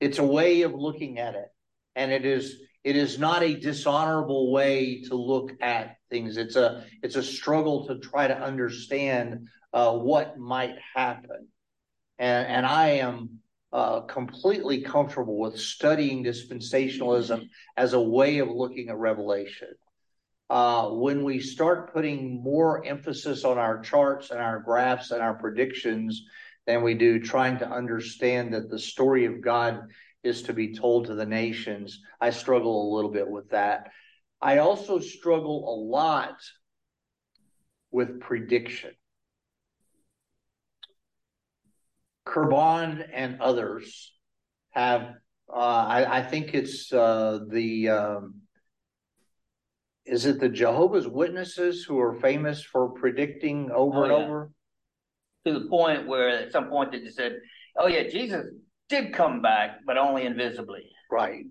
It's 0.00 0.18
a 0.18 0.24
way 0.24 0.62
of 0.62 0.74
looking 0.74 1.18
at 1.18 1.34
it. 1.34 1.48
And 1.96 2.12
it 2.12 2.24
is 2.24 2.60
it 2.82 2.96
is 2.96 3.18
not 3.18 3.42
a 3.42 3.54
dishonorable 3.54 4.52
way 4.52 5.02
to 5.02 5.14
look 5.14 5.52
at 5.60 5.96
things. 6.08 6.36
It's 6.36 6.56
a 6.56 6.84
it's 7.02 7.16
a 7.16 7.22
struggle 7.22 7.86
to 7.86 7.98
try 7.98 8.26
to 8.26 8.36
understand 8.36 9.48
uh, 9.72 9.92
what 9.92 10.38
might 10.38 10.76
happen. 10.94 11.48
And 12.18 12.46
and 12.46 12.66
I 12.66 12.88
am 12.88 13.40
uh, 13.72 14.00
completely 14.00 14.80
comfortable 14.82 15.38
with 15.38 15.58
studying 15.58 16.24
dispensationalism 16.24 17.48
as 17.76 17.92
a 17.92 18.00
way 18.00 18.38
of 18.38 18.48
looking 18.48 18.88
at 18.88 18.96
Revelation. 18.96 19.68
Uh, 20.48 20.88
when 20.88 21.22
we 21.22 21.38
start 21.38 21.92
putting 21.92 22.42
more 22.42 22.84
emphasis 22.84 23.44
on 23.44 23.56
our 23.56 23.80
charts 23.80 24.30
and 24.30 24.40
our 24.40 24.58
graphs 24.58 25.12
and 25.12 25.22
our 25.22 25.34
predictions 25.34 26.24
than 26.66 26.82
we 26.82 26.94
do 26.94 27.20
trying 27.20 27.58
to 27.58 27.70
understand 27.70 28.52
that 28.52 28.68
the 28.68 28.78
story 28.78 29.26
of 29.26 29.40
God 29.40 29.82
is 30.22 30.42
to 30.42 30.52
be 30.52 30.74
told 30.74 31.06
to 31.06 31.14
the 31.14 31.26
nations, 31.26 32.00
I 32.20 32.30
struggle 32.30 32.90
a 32.90 32.94
little 32.94 33.10
bit 33.10 33.28
with 33.28 33.50
that. 33.50 33.90
I 34.40 34.58
also 34.58 34.98
struggle 34.98 35.68
a 35.68 35.76
lot 35.76 36.36
with 37.90 38.20
prediction. 38.20 38.92
Kirban 42.26 43.06
and 43.12 43.40
others 43.40 44.12
have, 44.70 45.14
uh, 45.52 45.56
I, 45.56 46.18
I, 46.18 46.22
think 46.22 46.54
it's 46.54 46.92
uh, 46.92 47.40
the, 47.48 47.88
um, 47.88 48.34
is 50.04 50.26
it 50.26 50.38
the 50.38 50.48
Jehovah's 50.48 51.08
Witnesses 51.08 51.82
who 51.82 51.98
are 51.98 52.14
famous 52.20 52.62
for 52.62 52.90
predicting 52.90 53.70
over 53.72 53.98
oh, 53.98 54.04
and 54.04 54.12
over? 54.12 54.50
To 55.46 55.58
the 55.58 55.68
point 55.68 56.06
where 56.06 56.28
at 56.28 56.52
some 56.52 56.68
point 56.68 56.92
they 56.92 57.00
just 57.00 57.16
said, 57.16 57.36
oh, 57.76 57.88
yeah, 57.88 58.08
Jesus 58.08 58.46
did 58.90 59.14
come 59.14 59.40
back, 59.40 59.78
but 59.86 59.96
only 59.96 60.26
invisibly. 60.26 60.90
Right. 61.10 61.46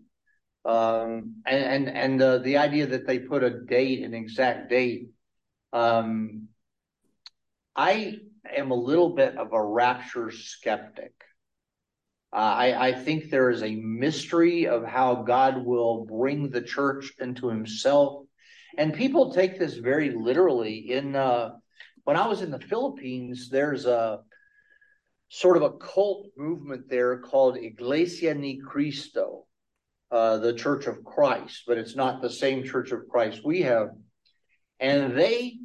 Um, 0.65 1.41
and 1.45 1.87
and, 1.87 1.89
and 1.89 2.21
uh, 2.21 2.37
the 2.39 2.57
idea 2.57 2.85
that 2.87 3.07
they 3.07 3.19
put 3.19 3.43
a 3.43 3.61
date, 3.61 4.03
an 4.03 4.13
exact 4.13 4.69
date, 4.69 5.09
um, 5.73 6.49
I 7.75 8.17
am 8.55 8.71
a 8.71 8.75
little 8.75 9.15
bit 9.15 9.37
of 9.37 9.53
a 9.53 9.63
rapture 9.63 10.31
skeptic. 10.31 11.13
Uh, 12.31 12.35
I, 12.35 12.89
I 12.89 12.93
think 12.93 13.29
there 13.29 13.49
is 13.49 13.63
a 13.63 13.75
mystery 13.75 14.67
of 14.67 14.85
how 14.85 15.23
God 15.23 15.65
will 15.65 16.05
bring 16.05 16.49
the 16.49 16.61
church 16.61 17.11
into 17.19 17.47
Himself, 17.47 18.25
and 18.77 18.93
people 18.93 19.33
take 19.33 19.57
this 19.57 19.75
very 19.75 20.11
literally. 20.11 20.91
In 20.91 21.15
uh, 21.15 21.51
when 22.03 22.17
I 22.17 22.27
was 22.27 22.41
in 22.41 22.51
the 22.51 22.59
Philippines, 22.59 23.49
there's 23.49 23.85
a 23.85 24.19
sort 25.29 25.57
of 25.57 25.63
a 25.63 25.71
cult 25.71 26.27
movement 26.35 26.89
there 26.89 27.19
called 27.19 27.57
Iglesia 27.57 28.33
Ni 28.33 28.59
Cristo, 28.59 29.45
uh, 30.11 30.37
the 30.37 30.53
Church 30.53 30.87
of 30.87 31.03
Christ, 31.03 31.63
but 31.67 31.77
it's 31.77 31.95
not 31.95 32.21
the 32.21 32.29
same 32.29 32.63
Church 32.63 32.91
of 32.91 33.07
Christ 33.09 33.41
we 33.45 33.61
have. 33.61 33.89
And 34.79 35.17
they 35.17 35.57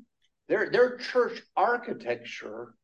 their 0.49 0.71
their 0.71 0.99
church 0.99 1.41
architecture 1.57 2.75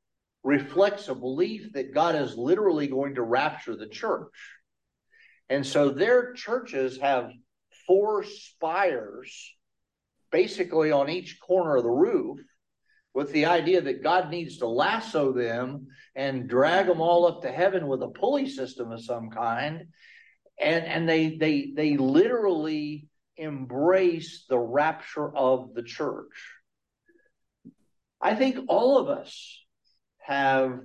reflects 0.42 1.08
a 1.08 1.14
belief 1.14 1.72
that 1.74 1.92
God 1.92 2.14
is 2.14 2.36
literally 2.36 2.86
going 2.86 3.16
to 3.16 3.22
rapture 3.22 3.76
the 3.76 3.88
church. 3.88 4.32
And 5.50 5.66
so 5.66 5.90
their 5.90 6.32
churches 6.32 6.98
have 6.98 7.30
four 7.86 8.24
spires 8.24 9.54
basically 10.30 10.92
on 10.92 11.10
each 11.10 11.38
corner 11.40 11.76
of 11.76 11.82
the 11.82 11.90
roof 11.90 12.38
with 13.14 13.33
the 13.33 13.46
idea 13.46 13.81
that 13.81 14.03
God 14.03 14.31
needs 14.31 14.59
to 14.59 14.66
lasso 14.66 15.33
them 15.33 15.88
and 16.14 16.49
drag 16.49 16.87
them 16.87 17.01
all 17.01 17.27
up 17.27 17.42
to 17.42 17.51
heaven 17.51 17.87
with 17.87 18.03
a 18.03 18.09
pulley 18.09 18.49
system 18.49 18.92
of 18.92 19.05
some 19.05 19.31
kind. 19.31 19.87
And, 20.61 20.85
and 20.85 21.09
they, 21.09 21.37
they, 21.37 21.73
they 21.75 21.96
literally 21.96 23.09
embrace 23.37 24.44
the 24.49 24.59
rapture 24.59 25.35
of 25.35 25.75
the 25.75 25.83
church. 25.83 26.27
I 28.20 28.35
think 28.35 28.59
all 28.68 28.99
of 28.99 29.09
us 29.09 29.64
have 30.18 30.81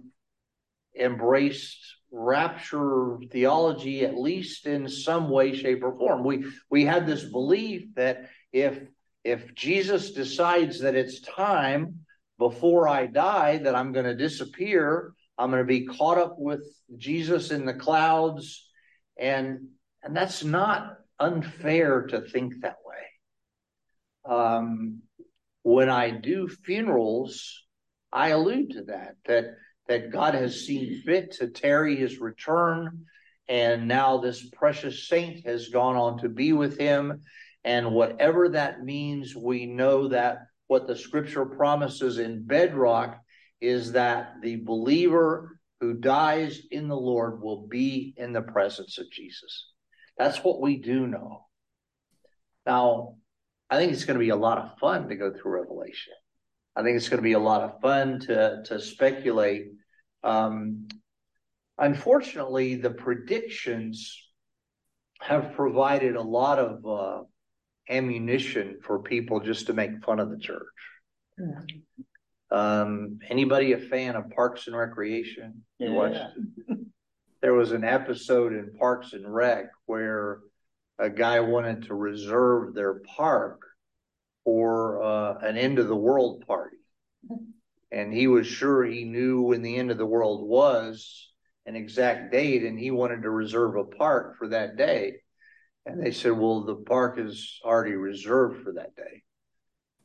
embraced 0.98 1.98
rapture 2.12 3.18
theology 3.32 4.06
at 4.06 4.18
least 4.18 4.66
in 4.66 4.88
some 4.88 5.30
way 5.30 5.54
shape 5.54 5.84
or 5.84 5.98
form 5.98 6.24
we 6.24 6.46
we 6.70 6.86
had 6.86 7.06
this 7.06 7.26
belief 7.26 7.94
that 7.96 8.30
if 8.54 8.80
if 9.26 9.54
jesus 9.54 10.12
decides 10.12 10.80
that 10.80 10.96
it's 10.96 11.20
time 11.20 12.05
before 12.38 12.88
i 12.88 13.06
die 13.06 13.58
that 13.58 13.76
i'm 13.76 13.92
going 13.92 14.06
to 14.06 14.16
disappear. 14.16 15.14
I'm 15.38 15.52
going 15.52 15.62
to 15.62 15.68
be 15.68 15.86
caught 15.86 16.18
up 16.18 16.36
with 16.38 16.64
jesus 16.98 17.52
in 17.52 17.66
the 17.66 17.74
clouds. 17.74 18.68
And 19.20 19.68
and 20.04 20.16
that's 20.16 20.44
not 20.44 20.98
unfair 21.20 22.04
to 22.08 22.22
think 22.22 22.62
that 22.62 22.78
way. 22.86 24.34
Um 24.34 25.02
when 25.64 25.90
i 25.90 26.10
do 26.12 26.48
funerals 26.48 27.66
I 28.16 28.30
allude 28.30 28.72
to 28.72 28.84
that, 28.84 29.16
that 29.26 29.58
that 29.88 30.12
God 30.12 30.34
has 30.34 30.66
seen 30.66 31.02
fit 31.06 31.34
to 31.34 31.50
tarry 31.50 31.98
his 31.98 32.20
return, 32.20 33.06
and 33.48 33.88
now 33.88 34.18
this 34.18 34.50
precious 34.50 35.08
saint 35.08 35.46
has 35.46 35.68
gone 35.68 35.98
on 35.98 36.20
to 36.20 36.30
be 36.30 36.54
with 36.54 36.78
him. 36.80 37.22
And 37.64 37.92
whatever 37.92 38.50
that 38.50 38.84
means, 38.84 39.36
we 39.36 39.66
know 39.66 40.08
that 40.08 40.38
what 40.68 40.88
the 40.88 40.96
scripture 40.96 41.46
promises 41.46 42.20
in 42.20 42.46
bedrock 42.46 43.20
is 43.62 43.94
that 43.94 44.34
the 44.42 44.58
believer 44.58 45.60
who 45.80 45.94
dies 45.94 46.62
in 46.72 46.88
the 46.88 46.98
Lord 46.98 47.42
will 47.42 47.68
be 47.68 48.14
in 48.18 48.34
the 48.34 48.42
presence 48.42 48.98
of 48.98 49.12
Jesus. 49.12 49.72
That's 50.18 50.44
what 50.44 50.62
we 50.62 50.78
do 50.78 51.08
know. 51.08 51.46
Now, 52.66 53.16
I 53.70 53.78
think 53.78 53.92
it's 53.92 54.06
going 54.06 54.16
to 54.16 54.24
be 54.24 54.30
a 54.30 54.36
lot 54.36 54.58
of 54.58 54.78
fun 54.80 55.10
to 55.10 55.16
go 55.16 55.32
through 55.32 55.60
Revelation. 55.60 56.14
I 56.76 56.84
think 56.84 56.98
it's 56.98 57.10
going 57.10 57.20
to 57.20 57.24
be 57.24 57.34
a 57.34 57.40
lot 57.40 57.62
of 57.62 57.82
fun 57.82 58.20
to 58.22 58.64
to 58.66 58.80
speculate. 58.80 59.68
Um, 60.24 60.88
unfortunately, 61.78 62.76
the 62.76 62.90
predictions 62.90 64.22
have 65.22 65.54
provided 65.54 66.16
a 66.16 66.22
lot 66.22 66.60
of 66.60 66.86
uh, 66.86 67.24
ammunition 67.90 68.78
for 68.82 69.00
people 69.00 69.40
just 69.40 69.68
to 69.68 69.74
make 69.74 70.04
fun 70.04 70.20
of 70.20 70.30
the 70.30 70.38
church. 70.38 70.62
Um, 72.52 73.20
anybody 73.30 73.74
a 73.74 73.78
fan 73.78 74.16
of 74.16 74.30
Parks 74.30 74.68
and 74.68 74.76
Recreation? 74.76 75.64
Yeah. 75.80 75.92
Watched? 75.92 76.38
there 77.42 77.54
was 77.54 77.72
an 77.72 77.84
episode 77.84 78.54
in 78.54 78.74
Parks 78.80 79.14
and 79.14 79.32
Rec 79.32 79.66
where 79.86 80.40
a 80.98 81.10
guy 81.10 81.40
wanted 81.42 81.84
to 81.84 81.94
reserve 81.94 82.74
their 82.74 83.02
park 83.16 83.62
for 84.44 85.04
uh, 85.04 85.38
an 85.40 85.58
end 85.58 85.80
of 85.80 85.88
the 85.88 85.96
world 85.96 86.46
party. 86.48 86.78
And 87.92 88.14
he 88.14 88.28
was 88.28 88.48
sure 88.48 88.84
he 88.84 89.04
knew 89.04 89.42
when 89.42 89.62
the 89.62 89.78
end 89.78 89.92
of 89.92 89.98
the 89.98 90.06
world 90.06 90.48
was, 90.48 91.32
an 91.66 91.76
exact 91.76 92.32
date, 92.32 92.64
and 92.64 92.80
he 92.80 92.92
wanted 92.92 93.24
to 93.24 93.30
reserve 93.30 93.76
a 93.76 93.84
park 93.84 94.38
for 94.38 94.48
that 94.50 94.78
day. 94.78 95.16
And 95.86 96.04
they 96.04 96.12
said, 96.12 96.32
Well, 96.32 96.64
the 96.64 96.76
park 96.76 97.20
is 97.20 97.60
already 97.64 97.96
reserved 97.96 98.64
for 98.64 98.74
that 98.74 98.96
day. 98.96 99.24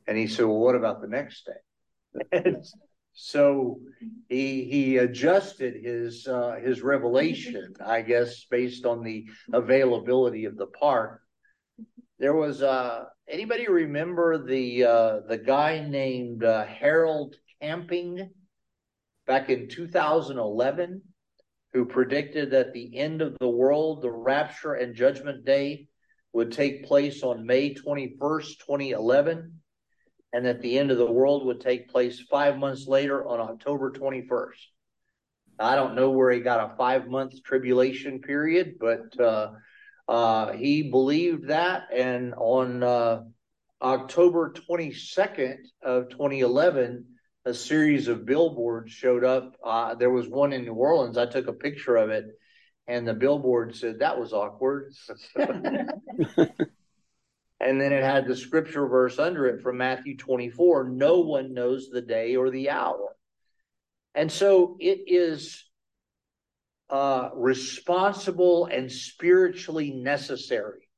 And 0.07 0.17
he 0.19 0.27
said, 0.27 0.47
Well, 0.47 0.59
what 0.59 0.75
about 0.75 1.01
the 1.01 1.09
next 1.09 1.47
day? 1.47 2.55
so 3.13 3.81
he 4.29 4.65
he 4.65 4.97
adjusted 4.99 5.83
his 5.83 6.27
uh, 6.27 6.57
his 6.63 6.83
revelation, 6.83 7.75
I 7.85 8.03
guess, 8.03 8.45
based 8.45 8.85
on 8.85 9.03
the 9.03 9.27
availability 9.53 10.45
of 10.45 10.57
the 10.57 10.67
park. 10.67 11.21
There 12.19 12.35
was 12.35 12.63
uh, 12.63 13.05
anybody 13.29 13.69
remember 13.69 14.45
the 14.45 14.85
uh, 14.85 15.21
the 15.29 15.39
guy 15.39 15.87
named 15.89 16.45
uh, 16.45 16.67
Harold 16.67 17.37
Camping 17.63 18.31
back 19.27 19.49
in 19.49 19.69
2011 19.69 21.03
who 21.73 21.85
predicted 21.85 22.51
that 22.51 22.73
the 22.73 22.97
end 22.97 23.23
of 23.23 23.37
the 23.39 23.49
world, 23.49 24.03
the 24.03 24.11
rapture 24.11 24.75
and 24.75 24.95
judgment 24.95 25.45
day 25.45 25.87
would 26.33 26.53
take 26.53 26.85
place 26.85 27.23
on 27.23 27.47
May 27.47 27.75
21st, 27.75 28.59
2011, 28.59 29.61
and 30.33 30.47
that 30.47 30.61
the 30.61 30.79
end 30.79 30.91
of 30.91 30.99
the 30.99 31.11
world 31.11 31.47
would 31.47 31.61
take 31.61 31.89
place 31.89 32.21
5 32.31 32.59
months 32.59 32.87
later 32.87 33.27
on 33.27 33.41
October 33.41 33.91
21st. 33.91 34.59
I 35.59 35.77
don't 35.77 35.95
know 35.95 36.11
where 36.11 36.31
he 36.31 36.41
got 36.41 36.73
a 36.73 36.77
5 36.77 37.09
month 37.09 37.43
tribulation 37.43 38.21
period, 38.21 38.77
but 38.81 39.19
uh, 39.21 39.53
uh, 40.09 40.53
he 40.53 40.91
believed 40.91 41.49
that, 41.49 41.89
and 41.93 42.35
on 42.35 42.83
uh, 42.83 43.23
October 43.83 44.53
22nd 44.53 45.59
of 45.83 46.09
2011, 46.11 47.05
a 47.45 47.55
series 47.55 48.09
of 48.09 48.27
billboards 48.27 48.93
showed 48.93 49.25
up. 49.25 49.57
Uh, 49.65 49.95
there 49.95 50.11
was 50.11 50.29
one 50.29 50.53
in 50.53 50.65
New 50.65 50.75
Orleans. 50.75 51.17
I 51.17 51.27
took 51.27 51.47
a 51.47 51.53
picture 51.53 51.97
of 51.97 52.11
it, 52.11 52.27
and 52.87 53.07
the 53.07 53.15
billboard 53.15 53.75
said 53.75 54.01
that 54.01 54.19
was 54.19 54.33
awkward. 54.33 54.93
and 55.37 55.51
then 57.59 57.93
it 57.93 58.05
had 58.05 58.27
the 58.27 58.37
scripture 58.37 58.87
verse 58.87 59.19
under 59.19 59.47
it 59.47 59.63
from 59.63 59.79
Matthew 59.79 60.17
24 60.17 60.91
no 60.91 61.21
one 61.21 61.55
knows 61.55 61.89
the 61.91 62.03
day 62.03 62.37
or 62.37 62.51
the 62.51 62.71
hour. 62.71 63.17
And 64.15 64.31
so 64.31 64.77
it 64.81 65.05
is 65.07 65.65
uh, 66.91 67.31
responsible 67.35 68.67
and 68.67 68.91
spiritually 68.91 69.93
necessary 69.93 70.89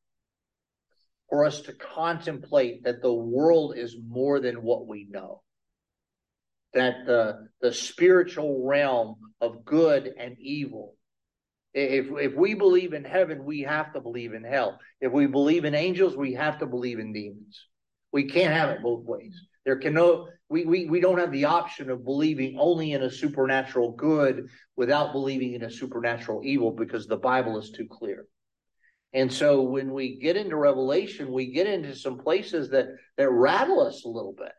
for 1.28 1.44
us 1.44 1.60
to 1.62 1.72
contemplate 1.72 2.84
that 2.84 3.02
the 3.02 3.12
world 3.12 3.76
is 3.76 3.96
more 4.08 4.40
than 4.40 4.62
what 4.62 4.86
we 4.86 5.06
know 5.10 5.42
that 6.74 7.06
the 7.06 7.48
the 7.60 7.72
spiritual 7.72 8.66
realm 8.66 9.16
of 9.40 9.64
good 9.64 10.12
and 10.18 10.36
evil. 10.38 10.94
If 11.74 12.06
if 12.10 12.34
we 12.34 12.54
believe 12.54 12.92
in 12.92 13.04
heaven 13.04 13.44
we 13.44 13.60
have 13.62 13.92
to 13.92 14.00
believe 14.00 14.34
in 14.34 14.44
hell. 14.44 14.78
If 15.00 15.12
we 15.12 15.26
believe 15.26 15.64
in 15.64 15.74
angels 15.74 16.16
we 16.16 16.34
have 16.34 16.58
to 16.58 16.66
believe 16.66 16.98
in 16.98 17.12
demons. 17.12 17.66
We 18.12 18.24
can't 18.24 18.52
have 18.52 18.70
it 18.70 18.82
both 18.82 19.04
ways. 19.04 19.34
There 19.64 19.76
can 19.76 19.94
no 19.94 20.28
we, 20.48 20.64
we 20.64 20.86
we 20.86 21.00
don't 21.00 21.18
have 21.18 21.32
the 21.32 21.46
option 21.46 21.90
of 21.90 22.04
believing 22.04 22.56
only 22.58 22.92
in 22.92 23.02
a 23.02 23.10
supernatural 23.10 23.92
good 23.92 24.48
without 24.76 25.12
believing 25.12 25.54
in 25.54 25.62
a 25.62 25.70
supernatural 25.70 26.42
evil 26.44 26.72
because 26.72 27.06
the 27.06 27.16
bible 27.16 27.58
is 27.58 27.70
too 27.70 27.86
clear. 27.90 28.26
And 29.14 29.30
so 29.30 29.60
when 29.62 29.92
we 29.92 30.18
get 30.18 30.36
into 30.36 30.56
revelation 30.56 31.32
we 31.32 31.52
get 31.52 31.66
into 31.66 31.94
some 31.94 32.18
places 32.18 32.70
that 32.70 32.86
that 33.16 33.30
rattle 33.30 33.80
us 33.80 34.04
a 34.04 34.08
little 34.08 34.34
bit 34.36 34.52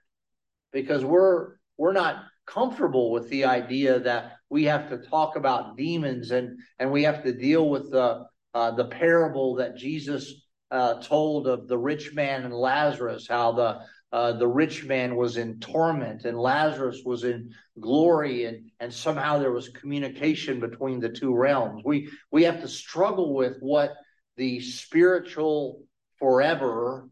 because 0.71 1.03
we're 1.05 1.53
we're 1.77 1.93
not 1.93 2.23
comfortable 2.45 3.11
with 3.11 3.29
the 3.29 3.45
idea 3.45 3.99
that 3.99 4.33
we 4.49 4.65
have 4.65 4.89
to 4.89 4.97
talk 4.97 5.35
about 5.35 5.77
demons 5.77 6.31
and 6.31 6.59
and 6.79 6.91
we 6.91 7.03
have 7.03 7.23
to 7.23 7.33
deal 7.33 7.69
with 7.69 7.91
the 7.91 8.25
uh, 8.53 8.71
the 8.71 8.85
parable 8.85 9.55
that 9.55 9.77
Jesus 9.77 10.43
uh, 10.73 11.01
told 11.01 11.47
of 11.47 11.67
the 11.67 11.77
rich 11.77 12.13
man 12.13 12.45
and 12.45 12.53
Lazarus, 12.53 13.27
how 13.29 13.51
the 13.51 13.79
uh, 14.11 14.31
the 14.33 14.47
rich 14.47 14.85
man 14.85 15.15
was 15.15 15.37
in 15.37 15.59
torment 15.59 16.25
and 16.25 16.37
Lazarus 16.37 17.01
was 17.03 17.23
in 17.23 17.51
glory, 17.79 18.45
and 18.45 18.69
and 18.79 18.93
somehow 18.93 19.39
there 19.39 19.51
was 19.51 19.69
communication 19.69 20.59
between 20.59 20.99
the 20.99 21.09
two 21.09 21.35
realms. 21.35 21.83
We 21.85 22.09
we 22.31 22.43
have 22.43 22.61
to 22.61 22.67
struggle 22.67 23.35
with 23.35 23.57
what 23.59 23.93
the 24.37 24.59
spiritual 24.61 25.83
forever 26.17 27.07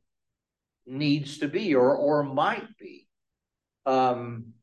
needs 0.88 1.40
to 1.40 1.48
be 1.48 1.76
or 1.76 1.96
or 1.96 2.24
might 2.24 2.78
be. 2.80 3.01
Um, 3.86 4.54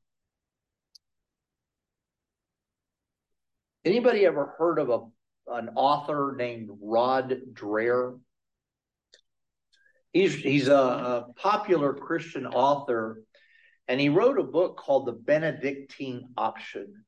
anybody 3.85 4.25
ever 4.27 4.55
heard 4.59 4.79
of 4.79 4.91
a 4.91 5.01
an 5.51 5.71
author 5.77 6.35
named 6.37 6.69
Rod 6.81 7.35
Dreher? 7.53 8.19
He's 10.13 10.35
he's 10.35 10.69
a, 10.69 10.75
a 10.75 11.27
popular 11.37 11.95
Christian 11.95 12.47
author, 12.47 13.23
and 13.89 14.01
he 14.01 14.09
wrote 14.09 14.39
a 14.39 14.45
book 14.45 14.77
called 14.77 15.07
The 15.07 15.13
Benedictine 15.13 16.29
Option. 16.37 17.05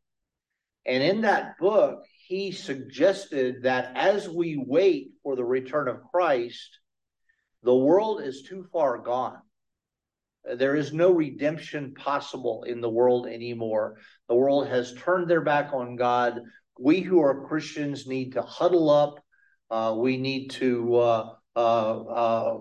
And 0.87 1.03
in 1.03 1.21
that 1.23 1.59
book, 1.59 2.05
he 2.27 2.53
suggested 2.53 3.65
that 3.65 3.93
as 3.95 4.29
we 4.29 4.57
wait 4.57 5.13
for 5.23 5.37
the 5.37 5.45
return 5.45 5.89
of 5.89 6.03
Christ, 6.11 6.79
the 7.63 7.75
world 7.75 8.23
is 8.23 8.43
too 8.43 8.67
far 8.73 8.99
gone 8.99 9.41
there 10.45 10.75
is 10.75 10.93
no 10.93 11.11
redemption 11.13 11.95
possible 11.95 12.65
in 12.65 12.81
the 12.81 12.89
world 12.89 13.27
anymore. 13.27 13.99
The 14.29 14.35
world 14.35 14.69
has 14.69 14.95
turned 14.95 15.29
their 15.29 15.43
back 15.43 15.73
on 15.73 15.97
God. 15.97 16.41
We 16.79 17.01
who 17.01 17.21
are 17.21 17.47
Christians 17.47 18.07
need 18.07 18.33
to 18.33 18.43
huddle 18.43 18.91
up. 18.91 19.23
Uh, 19.71 19.95
we 19.99 20.17
need 20.17 20.51
to 20.51 20.97
uh, 20.97 21.35
uh, 21.55 22.01
uh 22.01 22.59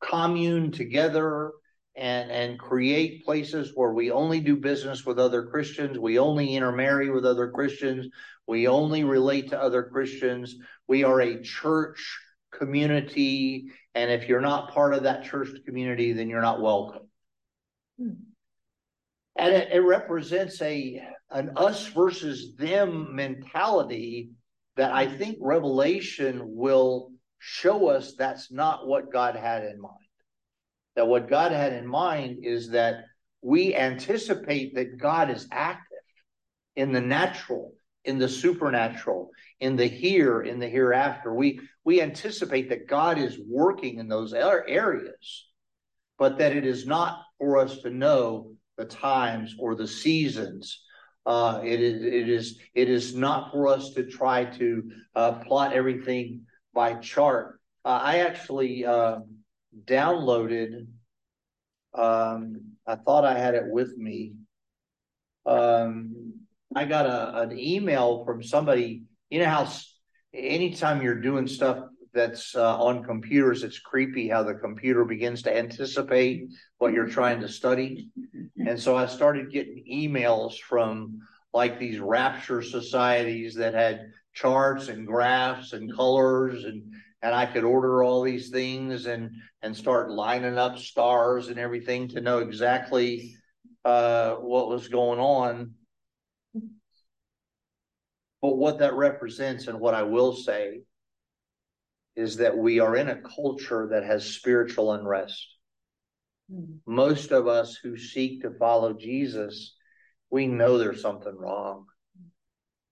commune 0.00 0.72
together 0.72 1.52
and 1.96 2.30
and 2.30 2.58
create 2.58 3.24
places 3.24 3.72
where 3.74 3.92
we 3.92 4.10
only 4.10 4.40
do 4.40 4.56
business 4.56 5.04
with 5.04 5.18
other 5.18 5.46
Christians. 5.46 5.98
We 5.98 6.18
only 6.18 6.54
intermarry 6.54 7.10
with 7.10 7.26
other 7.26 7.50
Christians. 7.50 8.06
We 8.46 8.68
only 8.68 9.04
relate 9.04 9.50
to 9.50 9.60
other 9.60 9.82
Christians. 9.82 10.56
We 10.88 11.04
are 11.04 11.20
a 11.20 11.42
church 11.42 12.18
community. 12.52 13.66
And 13.94 14.10
if 14.10 14.28
you're 14.28 14.40
not 14.40 14.72
part 14.72 14.94
of 14.94 15.04
that 15.04 15.24
church 15.24 15.48
community, 15.66 16.12
then 16.12 16.28
you're 16.28 16.42
not 16.42 16.60
welcome. 16.60 17.08
Hmm. 17.98 18.10
And 19.36 19.54
it, 19.54 19.68
it 19.72 19.80
represents 19.80 20.60
a 20.60 21.02
an 21.30 21.52
us 21.56 21.86
versus 21.86 22.56
them 22.56 23.14
mentality 23.14 24.30
that 24.76 24.92
I 24.92 25.06
think 25.06 25.38
Revelation 25.40 26.40
will 26.44 27.12
show 27.38 27.88
us 27.88 28.14
that's 28.14 28.50
not 28.50 28.86
what 28.86 29.12
God 29.12 29.36
had 29.36 29.64
in 29.64 29.80
mind. 29.80 29.94
That 30.96 31.06
what 31.06 31.28
God 31.28 31.52
had 31.52 31.72
in 31.72 31.86
mind 31.86 32.38
is 32.42 32.70
that 32.70 33.04
we 33.42 33.74
anticipate 33.74 34.74
that 34.74 34.98
God 34.98 35.30
is 35.30 35.48
active 35.50 35.98
in 36.76 36.92
the 36.92 37.00
natural, 37.00 37.74
in 38.04 38.18
the 38.18 38.28
supernatural, 38.28 39.30
in 39.60 39.76
the 39.76 39.86
here, 39.86 40.42
in 40.42 40.58
the 40.58 40.68
hereafter. 40.68 41.34
We 41.34 41.60
we 41.84 42.00
anticipate 42.00 42.68
that 42.70 42.88
God 42.88 43.18
is 43.18 43.38
working 43.46 43.98
in 43.98 44.08
those 44.08 44.32
areas, 44.32 45.48
but 46.18 46.38
that 46.38 46.56
it 46.56 46.64
is 46.64 46.86
not 46.86 47.22
for 47.38 47.58
us 47.58 47.78
to 47.80 47.90
know 47.90 48.52
the 48.76 48.84
times 48.84 49.54
or 49.58 49.74
the 49.74 49.88
seasons. 49.88 50.82
Uh, 51.26 51.60
it 51.62 51.80
is 51.80 52.02
it 52.02 52.28
is 52.28 52.58
it 52.74 52.88
is 52.88 53.14
not 53.14 53.52
for 53.52 53.68
us 53.68 53.90
to 53.90 54.04
try 54.04 54.44
to 54.44 54.90
uh, 55.14 55.32
plot 55.32 55.72
everything 55.72 56.46
by 56.72 56.94
chart. 56.94 57.60
Uh, 57.84 58.00
I 58.02 58.18
actually 58.20 58.84
uh, 58.86 59.18
downloaded. 59.84 60.86
Um, 61.92 62.60
I 62.86 62.96
thought 62.96 63.24
I 63.24 63.38
had 63.38 63.54
it 63.54 63.66
with 63.66 63.96
me. 63.96 64.32
Um, 65.44 66.39
I 66.74 66.84
got 66.84 67.06
a, 67.06 67.40
an 67.40 67.58
email 67.58 68.24
from 68.24 68.42
somebody. 68.42 69.02
You 69.28 69.40
know 69.40 69.48
how 69.48 69.70
anytime 70.32 71.02
you're 71.02 71.20
doing 71.20 71.46
stuff 71.46 71.84
that's 72.12 72.54
uh, 72.54 72.78
on 72.78 73.04
computers, 73.04 73.62
it's 73.62 73.78
creepy 73.78 74.28
how 74.28 74.42
the 74.42 74.54
computer 74.54 75.04
begins 75.04 75.42
to 75.42 75.56
anticipate 75.56 76.48
what 76.78 76.92
you're 76.92 77.08
trying 77.08 77.40
to 77.40 77.48
study. 77.48 78.10
And 78.56 78.78
so 78.78 78.96
I 78.96 79.06
started 79.06 79.52
getting 79.52 79.84
emails 79.90 80.58
from 80.58 81.20
like 81.52 81.78
these 81.78 81.98
rapture 81.98 82.62
societies 82.62 83.54
that 83.54 83.74
had 83.74 84.12
charts 84.32 84.88
and 84.88 85.06
graphs 85.06 85.72
and 85.72 85.94
colors 85.94 86.64
and 86.64 86.82
and 87.22 87.34
I 87.34 87.44
could 87.44 87.64
order 87.64 88.02
all 88.02 88.22
these 88.22 88.48
things 88.50 89.06
and 89.06 89.30
and 89.62 89.76
start 89.76 90.10
lining 90.10 90.56
up 90.56 90.78
stars 90.78 91.48
and 91.48 91.58
everything 91.58 92.08
to 92.08 92.20
know 92.20 92.38
exactly 92.38 93.36
uh, 93.84 94.34
what 94.34 94.68
was 94.68 94.88
going 94.88 95.18
on. 95.18 95.74
But 98.42 98.56
what 98.56 98.78
that 98.78 98.94
represents, 98.94 99.66
and 99.66 99.80
what 99.80 99.94
I 99.94 100.02
will 100.02 100.34
say, 100.34 100.80
is 102.16 102.36
that 102.38 102.56
we 102.56 102.80
are 102.80 102.96
in 102.96 103.08
a 103.08 103.20
culture 103.20 103.88
that 103.92 104.04
has 104.04 104.24
spiritual 104.24 104.92
unrest. 104.92 105.46
Mm-hmm. 106.52 106.92
Most 106.92 107.32
of 107.32 107.46
us 107.46 107.76
who 107.76 107.96
seek 107.96 108.42
to 108.42 108.50
follow 108.58 108.92
Jesus, 108.92 109.76
we 110.30 110.46
know 110.46 110.78
there's 110.78 111.02
something 111.02 111.36
wrong. 111.36 111.86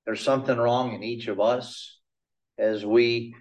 There's 0.06 0.22
something 0.22 0.56
wrong 0.56 0.94
in 0.94 1.02
each 1.02 1.28
of 1.28 1.40
us 1.40 1.98
as 2.58 2.84
we 2.84 3.34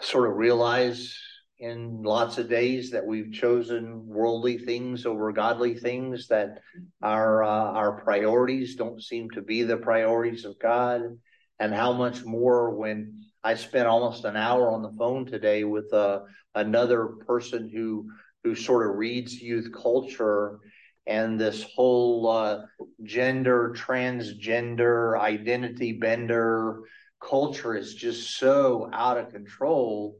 sort 0.00 0.28
of 0.28 0.36
realize 0.36 1.16
in 1.60 2.02
lots 2.02 2.38
of 2.38 2.48
days 2.48 2.90
that 2.90 3.04
we've 3.04 3.32
chosen 3.32 4.06
worldly 4.06 4.58
things 4.58 5.04
over 5.04 5.32
godly 5.32 5.74
things 5.74 6.28
that 6.28 6.60
our 7.02 7.42
uh, 7.42 7.48
our 7.48 8.00
priorities 8.00 8.76
don't 8.76 9.02
seem 9.02 9.28
to 9.30 9.42
be 9.42 9.62
the 9.62 9.76
priorities 9.76 10.44
of 10.44 10.58
God. 10.58 11.18
And 11.58 11.74
how 11.74 11.92
much 11.92 12.24
more 12.24 12.70
when 12.70 13.24
I 13.42 13.54
spent 13.54 13.88
almost 13.88 14.24
an 14.24 14.36
hour 14.36 14.70
on 14.70 14.82
the 14.82 14.92
phone 14.96 15.26
today 15.26 15.64
with 15.64 15.92
uh, 15.92 16.20
another 16.54 17.06
person 17.06 17.68
who 17.68 18.08
who 18.44 18.54
sort 18.54 18.88
of 18.88 18.96
reads 18.96 19.40
youth 19.40 19.72
culture 19.72 20.60
and 21.08 21.40
this 21.40 21.64
whole 21.74 22.28
uh, 22.28 22.60
gender 23.02 23.74
transgender 23.76 25.18
identity 25.18 25.92
bender 25.92 26.82
culture 27.20 27.74
is 27.74 27.94
just 27.94 28.36
so 28.38 28.88
out 28.92 29.18
of 29.18 29.32
control 29.32 30.16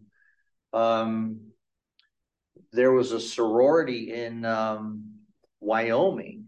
um, 0.72 1.40
there 2.72 2.92
was 2.92 3.12
a 3.12 3.20
sorority 3.20 4.12
in 4.12 4.44
um, 4.44 5.14
Wyoming 5.60 6.46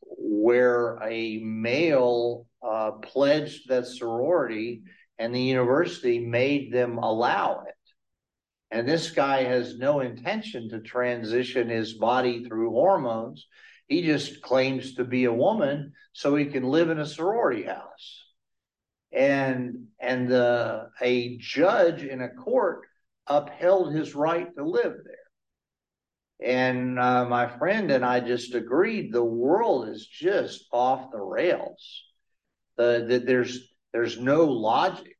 where 0.00 0.98
a 1.02 1.38
male 1.38 2.46
uh, 2.62 2.92
pledged 2.92 3.68
that 3.68 3.86
sorority, 3.86 4.82
and 5.18 5.34
the 5.34 5.40
university 5.40 6.18
made 6.18 6.72
them 6.72 6.98
allow 6.98 7.64
it. 7.68 7.74
And 8.70 8.88
this 8.88 9.10
guy 9.10 9.44
has 9.44 9.78
no 9.78 10.00
intention 10.00 10.70
to 10.70 10.80
transition 10.80 11.68
his 11.68 11.94
body 11.94 12.44
through 12.44 12.70
hormones. 12.70 13.46
He 13.86 14.02
just 14.02 14.40
claims 14.42 14.94
to 14.94 15.04
be 15.04 15.26
a 15.26 15.32
woman 15.32 15.92
so 16.12 16.34
he 16.34 16.46
can 16.46 16.64
live 16.64 16.90
in 16.90 16.98
a 16.98 17.06
sorority 17.06 17.64
house. 17.64 18.24
And 19.12 19.86
and 20.00 20.32
uh, 20.32 20.86
a 21.00 21.36
judge 21.36 22.02
in 22.02 22.20
a 22.20 22.30
court 22.30 22.86
upheld 23.26 23.94
his 23.94 24.14
right 24.14 24.48
to 24.56 24.64
live 24.64 24.94
there. 25.04 25.16
And 26.42 26.98
uh, 26.98 27.24
my 27.26 27.46
friend 27.58 27.90
and 27.90 28.04
I 28.04 28.20
just 28.20 28.54
agreed 28.54 29.12
the 29.12 29.24
world 29.24 29.88
is 29.88 30.06
just 30.06 30.66
off 30.72 31.10
the 31.10 31.20
rails. 31.20 32.02
The, 32.76 33.04
the 33.08 33.18
there's 33.20 33.72
there's 33.92 34.18
no 34.18 34.44
logic. 34.44 35.16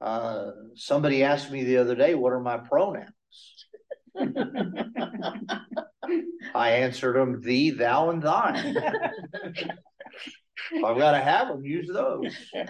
Uh, 0.00 0.50
somebody 0.74 1.24
asked 1.24 1.50
me 1.50 1.64
the 1.64 1.78
other 1.78 1.94
day, 1.94 2.14
"What 2.14 2.34
are 2.34 2.40
my 2.40 2.58
pronouns?" 2.58 3.08
I 6.54 6.70
answered 6.70 7.16
them, 7.16 7.40
"thee, 7.40 7.70
thou, 7.70 8.10
and 8.10 8.22
thine." 8.22 8.76
I've 10.84 10.98
got 10.98 11.12
to 11.12 11.20
have 11.20 11.48
them. 11.48 11.64
Use 11.64 11.88
those. 11.92 12.36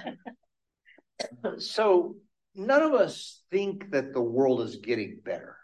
So 1.59 2.17
none 2.57 2.83
of 2.83 2.95
us 2.95 3.43
think 3.51 3.91
that 3.91 4.13
the 4.13 4.21
world 4.21 4.61
is 4.63 4.77
getting 4.77 5.21
better 5.25 5.57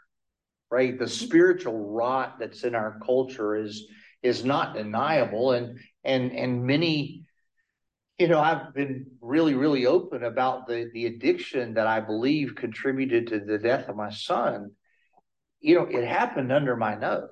right? 0.73 0.99
The 0.99 1.05
mm-hmm. 1.05 1.27
spiritual 1.27 1.91
rot 1.91 2.39
that's 2.41 2.65
in 2.65 2.75
our 2.75 2.99
culture 3.05 3.55
is 3.55 3.87
is 4.23 4.45
not 4.45 4.75
deniable, 4.75 5.53
and 5.53 5.79
and 6.03 6.33
and 6.33 6.65
many, 6.65 7.27
you 8.19 8.27
know, 8.27 8.41
I've 8.41 8.75
been 8.75 9.07
really 9.21 9.55
really 9.55 9.87
open 9.87 10.25
about 10.25 10.67
the 10.67 10.91
the 10.95 11.07
addiction 11.07 11.75
that 11.75 11.87
I 11.87 12.01
believe 12.01 12.57
contributed 12.57 13.29
to 13.29 13.41
the 13.41 13.59
death 13.59 13.89
of 13.89 13.97
my 13.97 14.11
son. 14.11 14.71
You 15.61 15.77
know, 15.77 15.85
it 15.85 16.09
happened 16.09 16.51
under 16.51 16.75
my 16.75 16.95
nose. 16.95 17.29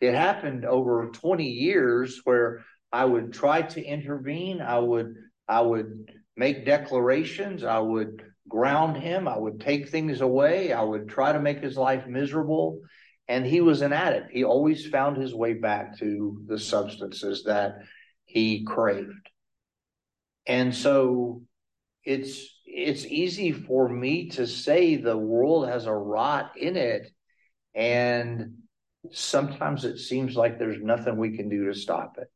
It 0.00 0.14
happened 0.14 0.64
over 0.64 1.10
20 1.12 1.46
years 1.46 2.20
where 2.24 2.64
I 2.90 3.04
would 3.04 3.32
try 3.32 3.62
to 3.62 3.82
intervene. 3.82 4.60
I 4.60 4.80
would 4.80 5.14
I 5.48 5.60
would 5.60 6.10
make 6.36 6.64
declarations. 6.64 7.64
I 7.64 7.78
would 7.78 8.22
ground 8.48 8.96
him. 8.96 9.28
I 9.28 9.36
would 9.36 9.60
take 9.60 9.88
things 9.88 10.20
away. 10.20 10.72
I 10.72 10.82
would 10.82 11.08
try 11.08 11.32
to 11.32 11.40
make 11.40 11.60
his 11.60 11.76
life 11.76 12.06
miserable. 12.06 12.80
And 13.28 13.46
he 13.46 13.60
was 13.60 13.82
an 13.82 13.92
addict. 13.92 14.32
He 14.32 14.44
always 14.44 14.86
found 14.86 15.16
his 15.16 15.34
way 15.34 15.54
back 15.54 15.98
to 15.98 16.42
the 16.46 16.58
substances 16.58 17.44
that 17.44 17.78
he 18.24 18.64
craved. 18.64 19.28
And 20.46 20.74
so 20.74 21.42
it's 22.04 22.48
it's 22.66 23.04
easy 23.04 23.52
for 23.52 23.88
me 23.88 24.30
to 24.30 24.46
say 24.46 24.96
the 24.96 25.16
world 25.16 25.68
has 25.68 25.86
a 25.86 25.92
rot 25.92 26.52
in 26.56 26.76
it 26.76 27.10
and 27.74 28.54
sometimes 29.10 29.84
it 29.84 29.98
seems 29.98 30.36
like 30.36 30.58
there's 30.58 30.82
nothing 30.82 31.16
we 31.16 31.36
can 31.36 31.48
do 31.48 31.66
to 31.66 31.74
stop 31.74 32.16
it. 32.18 32.28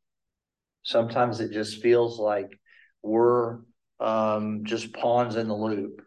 Sometimes 0.83 1.39
it 1.39 1.51
just 1.51 1.81
feels 1.81 2.19
like 2.19 2.49
we're 3.01 3.59
um, 3.99 4.63
just 4.63 4.93
pawns 4.93 5.35
in 5.35 5.47
the 5.47 5.55
loop. 5.55 6.01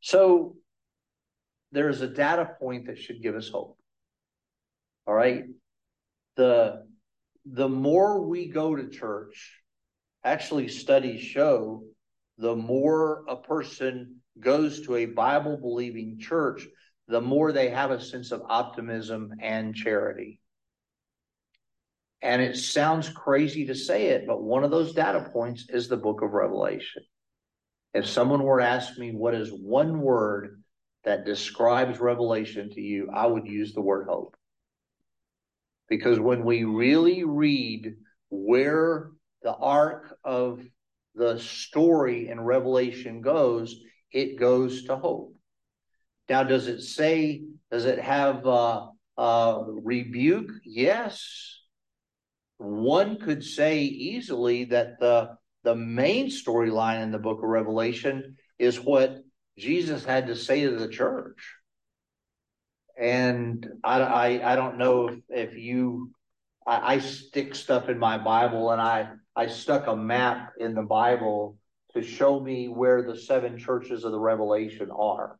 So 0.00 0.56
there's 1.72 2.00
a 2.00 2.08
data 2.08 2.50
point 2.60 2.86
that 2.86 2.98
should 2.98 3.22
give 3.22 3.34
us 3.34 3.48
hope. 3.48 3.76
All 5.06 5.14
right. 5.14 5.44
The 6.36 6.86
the 7.44 7.68
more 7.68 8.26
we 8.26 8.48
go 8.48 8.74
to 8.74 8.88
church, 8.88 9.60
actually 10.24 10.68
studies 10.68 11.20
show 11.20 11.84
the 12.38 12.56
more 12.56 13.24
a 13.28 13.36
person 13.36 14.16
goes 14.40 14.82
to 14.82 14.96
a 14.96 15.06
Bible 15.06 15.56
believing 15.56 16.18
church, 16.18 16.66
the 17.08 17.20
more 17.20 17.52
they 17.52 17.70
have 17.70 17.90
a 17.90 18.00
sense 18.00 18.32
of 18.32 18.42
optimism 18.48 19.32
and 19.40 19.74
charity. 19.74 20.40
And 22.26 22.42
it 22.42 22.56
sounds 22.56 23.08
crazy 23.08 23.66
to 23.66 23.74
say 23.76 24.06
it, 24.06 24.26
but 24.26 24.42
one 24.42 24.64
of 24.64 24.72
those 24.72 24.94
data 24.94 25.30
points 25.32 25.66
is 25.68 25.86
the 25.86 25.96
book 25.96 26.22
of 26.22 26.32
Revelation. 26.32 27.04
If 27.94 28.08
someone 28.08 28.42
were 28.42 28.58
to 28.58 28.66
ask 28.66 28.98
me 28.98 29.12
what 29.12 29.36
is 29.36 29.50
one 29.52 30.00
word 30.00 30.60
that 31.04 31.24
describes 31.24 32.00
Revelation 32.00 32.68
to 32.70 32.80
you, 32.80 33.10
I 33.14 33.26
would 33.26 33.46
use 33.46 33.74
the 33.74 33.80
word 33.80 34.08
hope. 34.08 34.36
Because 35.88 36.18
when 36.18 36.44
we 36.44 36.64
really 36.64 37.22
read 37.22 37.94
where 38.28 39.12
the 39.44 39.54
arc 39.54 40.18
of 40.24 40.60
the 41.14 41.38
story 41.38 42.28
in 42.28 42.40
Revelation 42.40 43.20
goes, 43.20 43.76
it 44.10 44.36
goes 44.36 44.82
to 44.86 44.96
hope. 44.96 45.32
Now, 46.28 46.42
does 46.42 46.66
it 46.66 46.82
say, 46.82 47.44
does 47.70 47.84
it 47.84 48.00
have 48.00 48.44
uh, 48.44 48.88
uh, 49.16 49.62
rebuke? 49.68 50.50
Yes. 50.64 51.52
One 52.58 53.18
could 53.18 53.44
say 53.44 53.80
easily 53.82 54.64
that 54.66 54.98
the 55.00 55.36
the 55.66 55.74
main 55.74 56.28
storyline 56.28 57.02
in 57.02 57.10
the 57.10 57.18
book 57.18 57.38
of 57.38 57.48
Revelation 57.48 58.36
is 58.56 58.80
what 58.80 59.18
Jesus 59.58 60.04
had 60.04 60.28
to 60.28 60.36
say 60.36 60.62
to 60.62 60.76
the 60.76 60.86
church. 60.86 61.54
And 62.96 63.66
I, 63.82 64.00
I, 64.00 64.52
I 64.52 64.54
don't 64.54 64.78
know 64.78 65.08
if, 65.08 65.18
if 65.28 65.56
you, 65.56 66.12
I, 66.64 66.94
I 66.94 66.98
stick 67.00 67.56
stuff 67.56 67.88
in 67.88 67.98
my 67.98 68.16
Bible 68.16 68.70
and 68.70 68.80
I, 68.80 69.08
I 69.34 69.48
stuck 69.48 69.88
a 69.88 69.96
map 69.96 70.52
in 70.60 70.74
the 70.74 70.82
Bible 70.82 71.58
to 71.94 72.02
show 72.02 72.38
me 72.38 72.68
where 72.68 73.02
the 73.02 73.18
seven 73.18 73.58
churches 73.58 74.04
of 74.04 74.12
the 74.12 74.20
Revelation 74.20 74.90
are. 74.96 75.36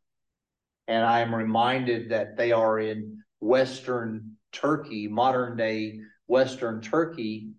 And 0.88 1.04
I 1.04 1.20
am 1.20 1.32
reminded 1.32 2.10
that 2.10 2.36
they 2.36 2.50
are 2.50 2.80
in 2.80 3.22
Western 3.38 4.36
Turkey, 4.50 5.06
modern 5.06 5.56
day 5.56 6.00
Western 6.26 6.80
Turkey, 6.80 7.50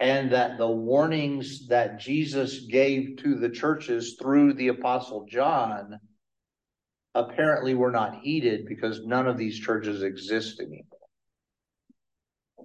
and 0.00 0.32
that 0.32 0.58
the 0.58 0.68
warnings 0.68 1.68
that 1.68 2.00
Jesus 2.00 2.66
gave 2.66 3.18
to 3.18 3.36
the 3.36 3.50
churches 3.50 4.16
through 4.20 4.54
the 4.54 4.68
Apostle 4.68 5.26
John 5.30 5.98
apparently 7.14 7.74
were 7.74 7.90
not 7.90 8.20
heeded 8.20 8.66
because 8.66 9.04
none 9.04 9.28
of 9.28 9.36
these 9.36 9.58
churches 9.58 10.02
exist 10.02 10.60
anymore. 10.60 10.86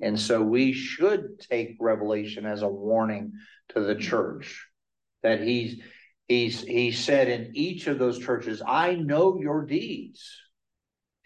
And 0.02 0.20
so 0.20 0.42
we 0.42 0.74
should 0.74 1.40
take 1.40 1.78
Revelation 1.80 2.46
as 2.46 2.62
a 2.62 2.68
warning 2.68 3.34
to 3.70 3.82
the 3.82 3.96
church 3.96 4.68
that 5.24 5.42
he's 5.42 5.82
he's 6.28 6.62
he 6.62 6.92
said 6.92 7.28
in 7.28 7.52
each 7.56 7.88
of 7.88 8.00
those 8.00 8.20
churches, 8.20 8.62
I 8.66 8.96
know 8.96 9.40
your 9.40 9.66
deeds. 9.66 10.24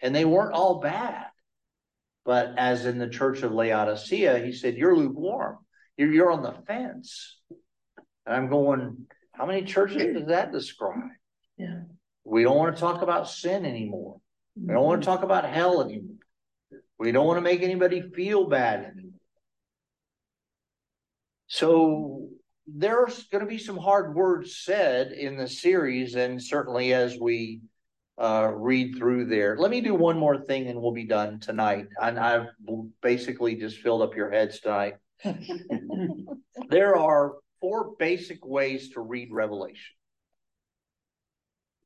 And 0.00 0.14
they 0.14 0.24
weren't 0.24 0.54
all 0.54 0.80
bad. 0.80 1.26
But 2.24 2.54
as 2.56 2.86
in 2.86 2.98
the 2.98 3.08
church 3.08 3.42
of 3.42 3.52
Laodicea, 3.52 4.38
he 4.38 4.52
said, 4.52 4.76
You're 4.76 4.96
lukewarm. 4.96 5.58
You're, 5.96 6.12
you're 6.12 6.30
on 6.30 6.42
the 6.42 6.54
fence. 6.66 7.38
And 8.26 8.36
I'm 8.36 8.48
going, 8.48 9.06
How 9.32 9.46
many 9.46 9.64
churches 9.64 10.14
does 10.14 10.28
that 10.28 10.52
describe? 10.52 11.10
Yeah. 11.56 11.82
We 12.24 12.44
don't 12.44 12.56
want 12.56 12.76
to 12.76 12.80
talk 12.80 13.02
about 13.02 13.28
sin 13.28 13.66
anymore. 13.66 14.20
We 14.54 14.72
don't 14.72 14.84
want 14.84 15.02
to 15.02 15.08
mm-hmm. 15.08 15.16
talk 15.16 15.24
about 15.24 15.44
hell 15.44 15.82
anymore. 15.82 16.16
We 16.98 17.10
don't 17.10 17.26
want 17.26 17.38
to 17.38 17.42
make 17.42 17.62
anybody 17.62 18.00
feel 18.14 18.48
bad 18.48 18.84
anymore. 18.84 19.18
So 21.48 22.28
there's 22.66 23.24
going 23.24 23.44
to 23.44 23.50
be 23.50 23.58
some 23.58 23.76
hard 23.76 24.14
words 24.14 24.56
said 24.56 25.12
in 25.12 25.36
the 25.36 25.48
series, 25.48 26.14
and 26.14 26.42
certainly 26.42 26.94
as 26.94 27.18
we 27.18 27.60
uh, 28.18 28.50
read 28.54 28.96
through 28.96 29.26
there. 29.26 29.56
Let 29.58 29.70
me 29.70 29.80
do 29.80 29.94
one 29.94 30.18
more 30.18 30.38
thing 30.38 30.68
and 30.68 30.80
we'll 30.80 30.92
be 30.92 31.04
done 31.04 31.40
tonight. 31.40 31.86
And 32.00 32.18
I've 32.18 32.48
basically 33.00 33.56
just 33.56 33.78
filled 33.78 34.02
up 34.02 34.14
your 34.14 34.30
heads 34.30 34.60
tonight. 34.60 34.94
there 36.68 36.96
are 36.96 37.34
four 37.60 37.94
basic 37.98 38.44
ways 38.44 38.90
to 38.90 39.00
read 39.00 39.30
Revelation. 39.32 39.94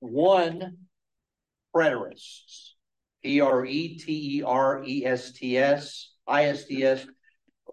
One, 0.01 0.79
preterists. 1.75 2.73
P 3.27 3.41
R 3.41 3.67
E 3.67 3.99
T 3.99 4.39
E 4.39 4.43
R 4.45 4.85
E 4.87 5.05
S 5.05 5.33
T 5.33 5.59
S, 5.59 6.13
I 6.29 6.45
S 6.45 6.65
D 6.67 6.85
S. 6.85 7.05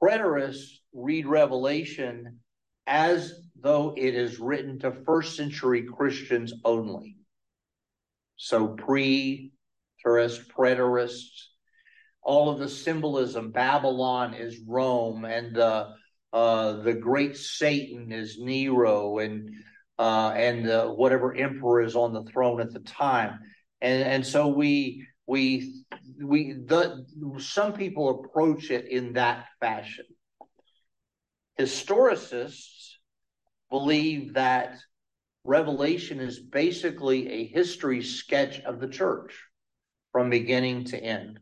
Preterists 0.02 0.80
read 0.94 1.28
Revelation 1.28 2.40
as 2.88 3.34
though 3.62 3.94
it 3.96 4.16
is 4.16 4.40
written 4.40 4.80
to 4.80 4.92
first 5.06 5.38
century 5.38 5.84
Christians 5.84 6.54
only. 6.66 7.18
So 8.44 8.68
pre-tourist, 8.68 10.50
preterists, 10.50 11.46
all 12.22 12.50
of 12.50 12.60
the 12.60 12.68
symbolism. 12.68 13.52
Babylon 13.52 14.34
is 14.34 14.60
Rome, 14.68 15.24
and 15.24 15.58
uh, 15.58 15.92
uh, 16.34 16.74
the 16.82 16.94
great 16.94 17.38
Satan 17.38 18.12
is 18.12 18.38
Nero, 18.38 19.20
and 19.20 19.50
uh, 19.98 20.34
and 20.36 20.70
uh, 20.70 20.90
whatever 20.90 21.34
emperor 21.34 21.84
is 21.84 21.96
on 21.96 22.12
the 22.12 22.26
throne 22.26 22.60
at 22.60 22.74
the 22.74 22.82
time. 22.82 23.40
And 23.80 24.04
and 24.04 24.26
so 24.26 24.50
we 24.50 25.08
we 25.26 25.82
we 26.22 26.52
the 26.66 27.06
some 27.38 27.72
people 27.72 28.26
approach 28.26 28.72
it 28.72 28.90
in 28.90 29.14
that 29.14 29.46
fashion. 29.62 30.06
Historicists 31.58 32.96
believe 33.70 34.34
that 34.34 34.76
Revelation 35.46 36.20
is 36.20 36.40
basically 36.40 37.30
a 37.30 37.48
history 37.48 38.02
sketch 38.02 38.62
of 38.62 38.80
the 38.80 38.88
church 38.88 39.38
from 40.12 40.30
beginning 40.30 40.86
to 40.86 40.98
end. 40.98 41.40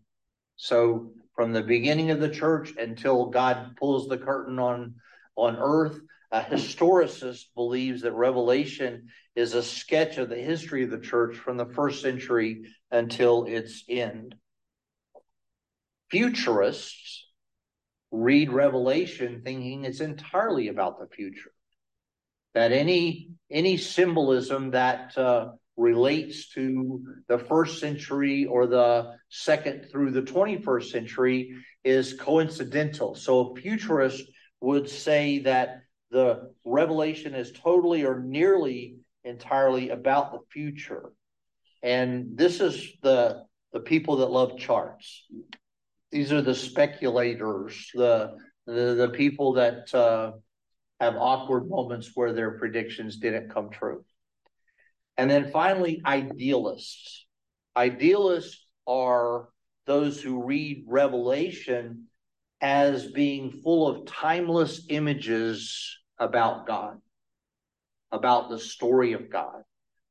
So 0.56 1.14
from 1.36 1.54
the 1.54 1.64
beginning 1.64 2.12
of 2.12 2.20
the 2.20 2.30
church 2.30 2.74
until 2.78 3.28
God 3.28 3.76
pulls 3.78 4.08
the 4.08 4.18
curtain 4.18 4.60
on 4.60 4.96
on 5.36 5.58
earth. 5.58 6.00
A 6.34 6.42
historicist 6.42 7.54
believes 7.56 8.02
that 8.04 8.14
Revelation 8.14 9.10
is 9.36 9.54
a 9.54 9.64
sketch 9.64 10.18
of 10.18 10.30
the 10.30 10.38
history 10.38 10.84
of 10.84 10.90
the 10.90 11.00
church 11.00 11.36
from 11.36 11.58
the 11.58 11.66
first 11.66 12.02
century 12.02 12.64
until 12.90 13.46
its 13.46 13.84
end. 13.90 14.36
Futurists 16.10 17.28
read 18.12 18.52
Revelation 18.52 19.42
thinking 19.44 19.84
it's 19.84 20.00
entirely 20.00 20.70
about 20.70 21.00
the 21.00 21.08
future. 21.08 21.52
That 22.54 22.72
any 22.72 23.30
any 23.50 23.78
symbolism 23.78 24.72
that 24.72 25.18
uh, 25.18 25.52
relates 25.78 26.50
to 26.54 27.02
the 27.28 27.38
first 27.38 27.80
century 27.80 28.46
or 28.46 28.68
the 28.68 29.16
second 29.30 29.88
through 29.92 30.12
the 30.12 30.22
21st 30.22 30.90
century 30.90 31.56
is 31.84 32.14
coincidental. 32.14 33.16
So 33.16 33.52
a 33.52 33.56
futurist 33.56 34.24
would 34.62 34.90
say 34.90 35.40
that 35.40 35.82
the 36.12 36.52
revelation 36.64 37.34
is 37.34 37.52
totally 37.52 38.04
or 38.04 38.20
nearly 38.20 38.98
entirely 39.24 39.90
about 39.90 40.32
the 40.32 40.40
future. 40.52 41.12
And 41.82 42.38
this 42.38 42.60
is 42.60 42.92
the 43.02 43.44
the 43.74 43.80
people 43.80 44.18
that 44.18 44.32
love 44.32 44.58
charts. 44.60 45.26
These 46.12 46.32
are 46.34 46.42
the 46.42 46.56
speculators, 46.56 47.90
the 47.94 48.38
the, 48.68 48.96
the 48.96 49.10
people 49.10 49.54
that 49.54 49.94
uh, 49.96 50.34
have 51.02 51.16
awkward 51.18 51.68
moments 51.68 52.12
where 52.14 52.32
their 52.32 52.60
predictions 52.60 53.18
didn't 53.18 53.52
come 53.52 53.72
true. 53.72 54.06
And 55.18 55.30
then 55.30 55.50
finally, 55.52 56.00
idealists. 56.06 57.26
Idealists 57.76 58.64
are 58.88 59.50
those 59.88 60.22
who 60.22 60.44
read 60.44 60.86
Revelation 60.88 62.06
as 62.62 63.12
being 63.12 63.52
full 63.64 63.88
of 63.88 64.06
timeless 64.06 64.86
images 64.90 65.98
about 66.20 66.68
God, 66.68 67.00
about 68.12 68.50
the 68.50 68.60
story 68.60 69.14
of 69.14 69.32
God. 69.32 69.64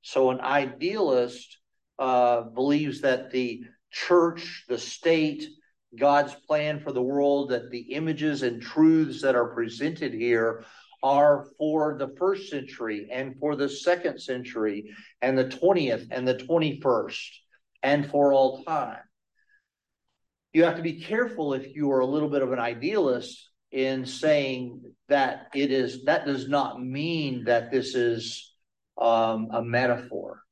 So, 0.02 0.30
an 0.30 0.40
idealist 0.40 1.56
uh, 2.00 2.40
believes 2.42 3.02
that 3.02 3.30
the 3.30 3.62
church, 3.92 4.64
the 4.68 4.78
state, 4.78 5.46
God's 5.98 6.34
plan 6.34 6.80
for 6.80 6.92
the 6.92 7.02
world, 7.02 7.50
that 7.50 7.70
the 7.70 7.94
images 7.94 8.42
and 8.42 8.62
truths 8.62 9.22
that 9.22 9.34
are 9.34 9.54
presented 9.54 10.12
here 10.12 10.64
are 11.02 11.46
for 11.58 11.96
the 11.98 12.14
first 12.18 12.50
century 12.50 13.08
and 13.10 13.38
for 13.38 13.56
the 13.56 13.68
second 13.68 14.20
century 14.20 14.94
and 15.22 15.36
the 15.36 15.46
20th 15.46 16.08
and 16.10 16.28
the 16.28 16.34
21st 16.34 17.28
and 17.82 18.08
for 18.10 18.32
all 18.32 18.62
time. 18.64 18.98
You 20.52 20.64
have 20.64 20.76
to 20.76 20.82
be 20.82 21.00
careful 21.00 21.54
if 21.54 21.74
you 21.74 21.92
are 21.92 22.00
a 22.00 22.06
little 22.06 22.28
bit 22.28 22.42
of 22.42 22.52
an 22.52 22.58
idealist 22.58 23.50
in 23.70 24.04
saying 24.04 24.82
that 25.08 25.46
it 25.54 25.70
is, 25.70 26.04
that 26.04 26.26
does 26.26 26.48
not 26.48 26.82
mean 26.82 27.44
that 27.44 27.70
this 27.70 27.94
is 27.94 28.52
um, 29.00 29.48
a 29.52 29.62
metaphor. 29.62 30.42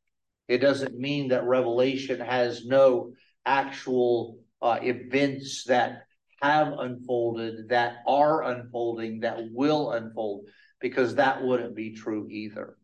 It 0.46 0.58
doesn't 0.58 0.96
mean 0.96 1.28
that 1.28 1.44
Revelation 1.44 2.20
has 2.20 2.64
no 2.64 3.12
actual 3.44 4.38
uh, 4.60 4.78
events 4.82 5.64
that 5.64 6.04
have 6.40 6.72
unfolded, 6.78 7.68
that 7.68 7.98
are 8.06 8.44
unfolding, 8.44 9.20
that 9.20 9.38
will 9.52 9.92
unfold, 9.92 10.46
because 10.80 11.16
that 11.16 11.42
wouldn't 11.42 11.74
be 11.74 11.94
true 11.94 12.28
either. 12.30 12.76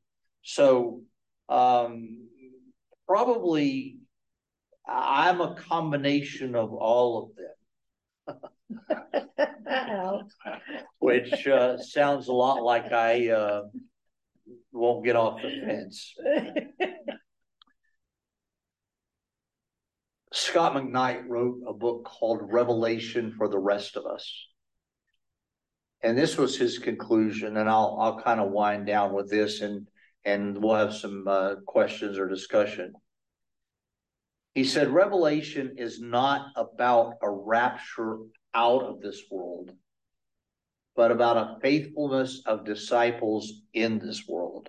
So, 0.42 1.02
um, 1.48 2.28
probably 3.06 3.98
I'm 4.86 5.40
a 5.40 5.54
combination 5.54 6.54
of 6.54 6.72
all 6.72 7.24
of 7.24 7.36
them. 7.36 7.44
Which 10.98 11.46
uh, 11.46 11.78
sounds 11.78 12.28
a 12.28 12.32
lot 12.32 12.62
like 12.62 12.92
I 12.92 13.30
uh, 13.30 13.62
won't 14.72 15.04
get 15.04 15.16
off 15.16 15.40
the 15.40 15.60
fence. 15.64 16.14
Scot 20.34 20.74
McKnight 20.74 21.28
wrote 21.28 21.62
a 21.64 21.72
book 21.72 22.04
called 22.04 22.52
Revelation 22.52 23.32
for 23.38 23.48
the 23.48 23.58
Rest 23.58 23.96
of 23.96 24.04
Us. 24.04 24.48
And 26.02 26.18
this 26.18 26.36
was 26.36 26.56
his 26.56 26.78
conclusion, 26.78 27.56
and 27.56 27.70
I'll 27.70 27.96
I'll 28.00 28.20
kind 28.20 28.40
of 28.40 28.50
wind 28.50 28.84
down 28.84 29.14
with 29.14 29.30
this, 29.30 29.60
and 29.60 29.86
and 30.24 30.60
we'll 30.60 30.74
have 30.74 30.92
some 30.92 31.24
uh, 31.28 31.54
questions 31.66 32.18
or 32.18 32.28
discussion. 32.28 32.94
He 34.56 34.64
said, 34.64 34.88
Revelation 34.88 35.76
is 35.78 36.00
not 36.00 36.48
about 36.56 37.14
a 37.22 37.30
rapture 37.30 38.18
out 38.54 38.82
of 38.82 39.00
this 39.00 39.22
world, 39.30 39.70
but 40.96 41.12
about 41.12 41.36
a 41.36 41.60
faithfulness 41.60 42.42
of 42.44 42.64
disciples 42.64 43.52
in 43.72 44.00
this 44.00 44.26
world. 44.26 44.68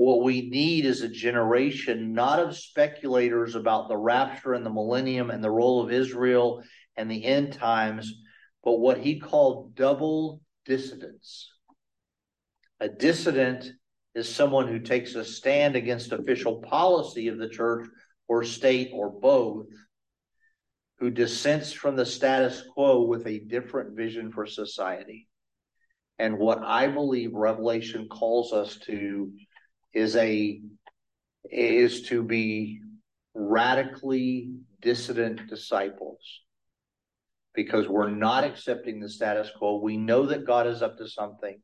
What 0.00 0.22
we 0.22 0.48
need 0.48 0.86
is 0.86 1.02
a 1.02 1.10
generation 1.10 2.14
not 2.14 2.38
of 2.38 2.56
speculators 2.56 3.54
about 3.54 3.88
the 3.90 3.98
rapture 3.98 4.54
and 4.54 4.64
the 4.64 4.72
millennium 4.72 5.28
and 5.28 5.44
the 5.44 5.50
role 5.50 5.82
of 5.82 5.92
Israel 5.92 6.62
and 6.96 7.10
the 7.10 7.22
end 7.22 7.52
times, 7.52 8.10
but 8.64 8.80
what 8.80 8.96
he 8.96 9.20
called 9.20 9.74
double 9.74 10.40
dissidents. 10.64 11.52
A 12.80 12.88
dissident 12.88 13.72
is 14.14 14.26
someone 14.34 14.68
who 14.68 14.78
takes 14.78 15.16
a 15.16 15.22
stand 15.22 15.76
against 15.76 16.12
official 16.12 16.62
policy 16.62 17.28
of 17.28 17.36
the 17.36 17.50
church 17.50 17.86
or 18.26 18.42
state 18.42 18.92
or 18.94 19.10
both, 19.10 19.66
who 20.98 21.10
dissents 21.10 21.74
from 21.74 21.94
the 21.94 22.06
status 22.06 22.64
quo 22.72 23.02
with 23.02 23.26
a 23.26 23.40
different 23.40 23.94
vision 23.94 24.32
for 24.32 24.46
society. 24.46 25.28
And 26.18 26.38
what 26.38 26.62
I 26.62 26.86
believe 26.86 27.34
Revelation 27.34 28.08
calls 28.08 28.54
us 28.54 28.78
to 28.86 29.30
is 29.92 30.16
a 30.16 30.60
is 31.50 32.02
to 32.02 32.22
be 32.22 32.80
radically 33.34 34.50
dissident 34.80 35.48
disciples 35.48 36.20
because 37.54 37.88
we're 37.88 38.10
not 38.10 38.44
accepting 38.44 39.00
the 39.00 39.08
status 39.08 39.50
quo. 39.56 39.80
We 39.80 39.96
know 39.96 40.26
that 40.26 40.46
God 40.46 40.66
is 40.66 40.82
up 40.82 40.98
to 40.98 41.08
something. 41.08 41.60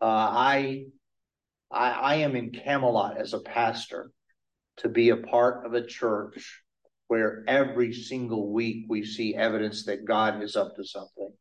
Uh, 0.00 0.04
I, 0.04 0.84
I, 1.70 1.90
I 1.90 2.14
am 2.16 2.34
in 2.34 2.50
Camelot 2.50 3.18
as 3.18 3.32
a 3.32 3.40
pastor 3.40 4.10
to 4.78 4.88
be 4.88 5.10
a 5.10 5.16
part 5.16 5.66
of 5.66 5.74
a 5.74 5.86
church 5.86 6.62
where 7.08 7.44
every 7.46 7.92
single 7.92 8.52
week 8.52 8.86
we 8.88 9.04
see 9.04 9.34
evidence 9.34 9.84
that 9.84 10.04
God 10.04 10.42
is 10.42 10.56
up 10.56 10.76
to 10.76 10.84
something. 10.84 11.32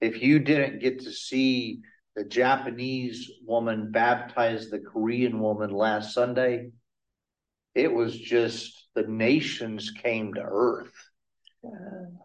If 0.00 0.22
you 0.22 0.38
didn't 0.38 0.80
get 0.80 1.00
to 1.00 1.12
see 1.12 1.80
the 2.16 2.24
Japanese 2.24 3.30
woman 3.44 3.92
baptized 3.92 4.70
the 4.70 4.78
Korean 4.78 5.38
woman 5.38 5.70
last 5.70 6.14
Sunday, 6.14 6.70
it 7.74 7.92
was 7.92 8.18
just 8.18 8.88
the 8.94 9.02
nations 9.02 9.90
came 9.90 10.32
to 10.32 10.42
earth. 10.42 10.94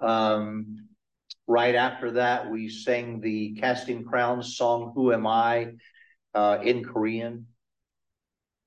Um, 0.01 0.87
right 1.45 1.75
after 1.75 2.11
that, 2.11 2.49
we 2.49 2.69
sang 2.69 3.19
the 3.19 3.53
Casting 3.59 4.05
Crowns 4.05 4.55
song, 4.55 4.93
Who 4.95 5.11
Am 5.11 5.27
I, 5.27 5.73
uh, 6.33 6.59
in 6.63 6.85
Korean. 6.85 7.47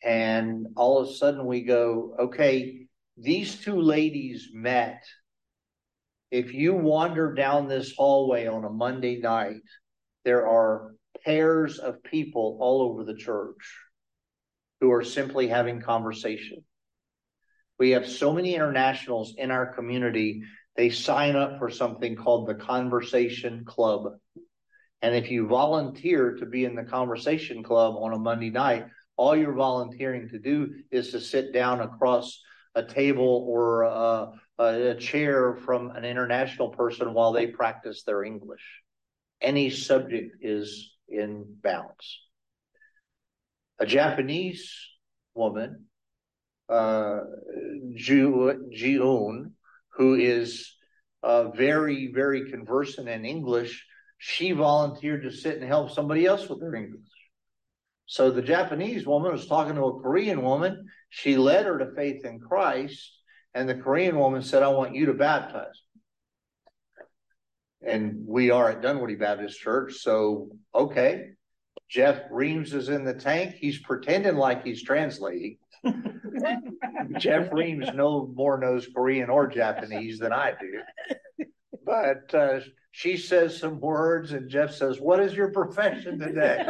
And 0.02 0.66
all 0.76 0.98
of 0.98 1.08
a 1.08 1.12
sudden 1.12 1.46
we 1.46 1.62
go, 1.62 2.16
okay, 2.20 2.86
these 3.16 3.62
two 3.62 3.80
ladies 3.80 4.50
met. 4.52 5.02
If 6.30 6.52
you 6.52 6.74
wander 6.74 7.32
down 7.32 7.68
this 7.68 7.94
hallway 7.96 8.46
on 8.46 8.64
a 8.66 8.70
Monday 8.70 9.20
night, 9.20 9.62
there 10.24 10.46
are 10.46 10.93
pairs 11.24 11.78
of 11.78 12.02
people 12.02 12.58
all 12.60 12.82
over 12.82 13.04
the 13.04 13.16
church 13.16 13.74
who 14.80 14.92
are 14.92 15.04
simply 15.04 15.48
having 15.48 15.80
conversation. 15.80 16.64
We 17.78 17.90
have 17.90 18.08
so 18.08 18.32
many 18.32 18.54
internationals 18.54 19.34
in 19.36 19.50
our 19.50 19.66
community, 19.66 20.42
they 20.76 20.90
sign 20.90 21.36
up 21.36 21.58
for 21.58 21.70
something 21.70 22.16
called 22.16 22.48
the 22.48 22.54
Conversation 22.54 23.64
Club. 23.64 24.14
And 25.02 25.14
if 25.14 25.30
you 25.30 25.46
volunteer 25.46 26.36
to 26.36 26.46
be 26.46 26.64
in 26.64 26.74
the 26.74 26.84
Conversation 26.84 27.62
Club 27.62 27.96
on 27.98 28.12
a 28.12 28.18
Monday 28.18 28.50
night, 28.50 28.86
all 29.16 29.36
you're 29.36 29.52
volunteering 29.52 30.28
to 30.30 30.38
do 30.38 30.74
is 30.90 31.10
to 31.12 31.20
sit 31.20 31.52
down 31.52 31.80
across 31.80 32.42
a 32.74 32.82
table 32.82 33.44
or 33.48 33.82
a, 33.82 34.32
a 34.58 34.94
chair 34.96 35.56
from 35.64 35.90
an 35.90 36.04
international 36.04 36.70
person 36.70 37.14
while 37.14 37.32
they 37.32 37.46
practice 37.46 38.02
their 38.02 38.24
English. 38.24 38.82
Any 39.40 39.70
subject 39.70 40.36
is 40.40 40.93
in 41.08 41.44
balance. 41.62 42.20
A 43.78 43.86
Japanese 43.86 44.72
woman, 45.34 45.86
uh, 46.68 47.20
Ji-un, 47.94 49.52
who 49.96 50.14
is 50.14 50.72
uh, 51.22 51.50
very, 51.50 52.12
very 52.12 52.50
conversant 52.50 53.08
in 53.08 53.24
English, 53.24 53.84
she 54.18 54.52
volunteered 54.52 55.22
to 55.22 55.30
sit 55.30 55.56
and 55.58 55.64
help 55.64 55.90
somebody 55.90 56.24
else 56.26 56.48
with 56.48 56.60
their 56.60 56.74
English. 56.74 57.00
So 58.06 58.30
the 58.30 58.42
Japanese 58.42 59.06
woman 59.06 59.32
was 59.32 59.46
talking 59.46 59.74
to 59.74 59.84
a 59.84 60.00
Korean 60.00 60.42
woman. 60.42 60.86
She 61.08 61.36
led 61.36 61.66
her 61.66 61.78
to 61.78 61.94
faith 61.94 62.24
in 62.24 62.38
Christ, 62.38 63.12
and 63.54 63.68
the 63.68 63.74
Korean 63.74 64.18
woman 64.18 64.42
said, 64.42 64.62
I 64.62 64.68
want 64.68 64.94
you 64.94 65.06
to 65.06 65.14
baptize. 65.14 65.80
And 67.86 68.24
we 68.26 68.50
are 68.50 68.70
at 68.70 68.82
Dunwoody 68.82 69.16
Baptist 69.16 69.60
Church. 69.60 69.94
So, 69.94 70.50
okay, 70.74 71.30
Jeff 71.88 72.22
Reams 72.30 72.72
is 72.74 72.88
in 72.88 73.04
the 73.04 73.14
tank. 73.14 73.54
He's 73.54 73.78
pretending 73.80 74.36
like 74.36 74.64
he's 74.64 74.82
translating. 74.82 75.58
Jeff 77.18 77.52
Reams 77.52 77.88
no 77.94 78.32
more 78.34 78.58
knows 78.58 78.88
Korean 78.94 79.30
or 79.30 79.46
Japanese 79.46 80.18
than 80.18 80.32
I 80.32 80.52
do. 80.58 81.46
But 81.84 82.34
uh, 82.34 82.60
she 82.92 83.16
says 83.16 83.58
some 83.58 83.80
words, 83.80 84.32
and 84.32 84.48
Jeff 84.48 84.72
says, 84.72 85.00
What 85.00 85.20
is 85.20 85.34
your 85.34 85.50
profession 85.50 86.18
today? 86.18 86.64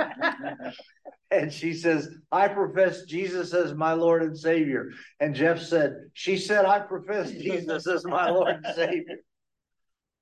and 1.31 1.53
she 1.53 1.73
says, 1.73 2.09
I 2.33 2.49
profess 2.49 3.05
Jesus 3.05 3.55
as 3.55 3.75
my 3.75 3.93
Lord 3.93 4.23
and 4.23 4.37
Savior. 4.37 4.91
And 5.21 5.35
Jeff 5.35 5.61
said, 5.61 5.95
She 6.12 6.37
said, 6.37 6.65
I 6.65 6.81
profess 6.81 7.31
Jesus 7.31 7.87
as 7.87 8.05
my 8.05 8.31
Lord 8.31 8.57
and 8.65 8.75
Savior. 8.75 9.19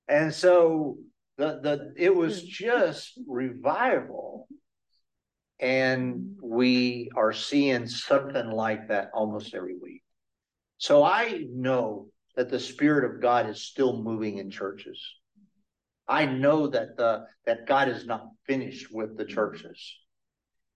And 0.09 0.33
so 0.33 0.99
the 1.39 1.61
the 1.63 1.95
it 1.97 2.15
was 2.15 2.43
just 2.43 3.19
revival. 3.27 4.49
And 5.61 6.37
we 6.43 7.11
are 7.15 7.33
seeing 7.33 7.87
something 7.87 8.51
like 8.51 8.89
that 8.89 9.11
almost 9.15 9.55
every 9.55 9.77
week. 9.81 10.03
So 10.79 11.05
I 11.05 11.45
know 11.53 12.09
that 12.35 12.51
the 12.51 12.59
Spirit 12.59 13.05
of 13.05 13.23
God 13.23 13.49
is 13.49 13.63
still 13.63 14.03
moving 14.03 14.39
in 14.39 14.51
churches. 14.51 15.01
I 16.09 16.27
know 16.27 16.67
that 16.67 16.97
the 16.97 17.27
that 17.47 17.67
God 17.67 17.89
is 17.89 18.05
not 18.07 18.27
finished 18.47 18.93
with 18.93 19.17
the 19.17 19.25
churches. 19.25 19.97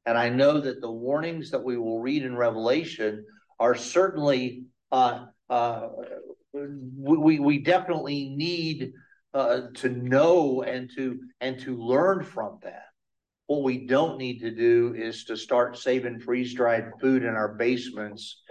And 0.05 0.17
I 0.17 0.29
know 0.29 0.61
that 0.61 0.81
the 0.81 0.91
warnings 0.91 1.51
that 1.51 1.65
we 1.65 1.77
will 1.77 2.01
read 2.01 2.23
in 2.23 2.37
Revelation 2.37 3.25
are 3.59 3.75
certainly 3.75 4.67
uh, 4.93 5.27
uh, 5.51 5.89
we 6.53 7.41
we 7.41 7.59
definitely 7.59 8.31
need 8.37 8.93
uh, 9.35 9.63
to 9.75 9.89
know 9.89 10.63
and 10.63 10.91
to 10.97 11.21
and 11.41 11.59
to 11.61 11.77
learn 11.77 12.25
from 12.25 12.59
that. 12.63 12.85
What 13.47 13.63
we 13.63 13.87
don't 13.87 14.19
need 14.19 14.41
to 14.41 14.51
do 14.51 14.95
is 14.97 15.25
to 15.25 15.37
start 15.37 15.79
saving 15.79 16.21
freeze 16.21 16.55
dried 16.55 16.91
food 17.01 17.23
in 17.23 17.35
our 17.35 17.55
basements 17.55 18.43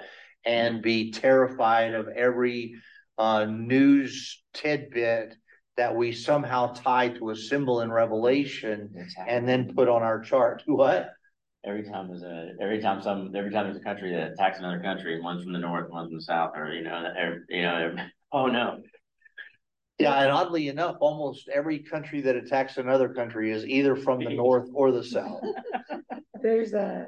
and 0.46 0.82
be 0.82 1.12
terrified 1.12 1.94
of 1.94 2.08
every 2.08 2.76
uh, 3.18 3.46
news 3.46 4.44
tidbit 4.54 5.36
that 5.78 5.96
we 5.96 6.12
somehow 6.14 6.74
tie 6.74 7.10
to 7.10 7.32
a 7.32 7.36
symbol 7.36 7.82
in 7.82 7.92
Revelation 7.92 8.90
and 9.28 9.48
then 9.48 9.74
put 9.76 9.90
on 9.90 10.04
our 10.04 10.22
chart. 10.22 10.64
What? 10.68 11.10
Every 11.66 11.84
time 11.84 12.08
there's 12.08 12.22
a 12.22 12.52
every 12.62 12.80
time 12.80 13.02
some 13.02 13.32
every 13.36 13.50
time 13.50 13.66
there's 13.66 13.78
a 13.78 13.84
country 13.84 14.12
that 14.12 14.34
attacks 14.34 14.60
another 14.60 14.82
country, 14.82 15.20
one's 15.20 15.44
from 15.44 15.52
the 15.52 15.58
north, 15.58 15.90
one's 15.90 16.10
from 16.10 16.18
the 16.18 16.22
south, 16.22 16.52
or 16.56 16.72
you 16.72 16.84
know, 16.84 17.12
every, 17.18 17.40
you 17.50 17.64
know, 17.64 17.96
oh 18.32 18.46
no, 18.46 18.84
yeah, 19.98 20.22
and 20.22 20.32
oddly 20.32 20.68
enough, 20.68 20.98
almost 21.00 21.48
every 21.48 21.80
country 21.80 22.22
that 22.22 22.36
attacks 22.36 22.78
another 22.78 23.10
country 23.10 23.52
is 23.52 23.66
either 23.66 23.96
from 23.96 24.20
the 24.20 24.36
north 24.36 24.70
or 24.74 24.92
the 24.92 25.04
south. 25.04 25.42
There's 26.42 26.74
a, 26.74 27.08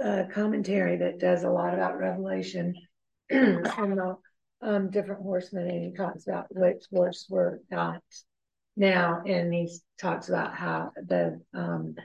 a 0.00 0.24
commentary 0.32 0.96
that 0.98 1.18
does 1.18 1.42
a 1.42 1.50
lot 1.50 1.74
about 1.74 1.98
Revelation 1.98 2.74
and 3.30 3.64
the 3.64 4.16
um, 4.62 4.90
different 4.90 5.22
horsemen, 5.22 5.68
and 5.68 5.84
he 5.84 5.92
talks 5.92 6.28
about 6.28 6.46
which 6.50 6.84
horse 6.92 7.26
were 7.28 7.60
not 7.72 8.02
now, 8.76 9.22
and 9.26 9.52
he 9.52 9.68
talks 10.00 10.28
about 10.28 10.54
how 10.54 10.92
the 10.96 11.40
um, 11.54 11.96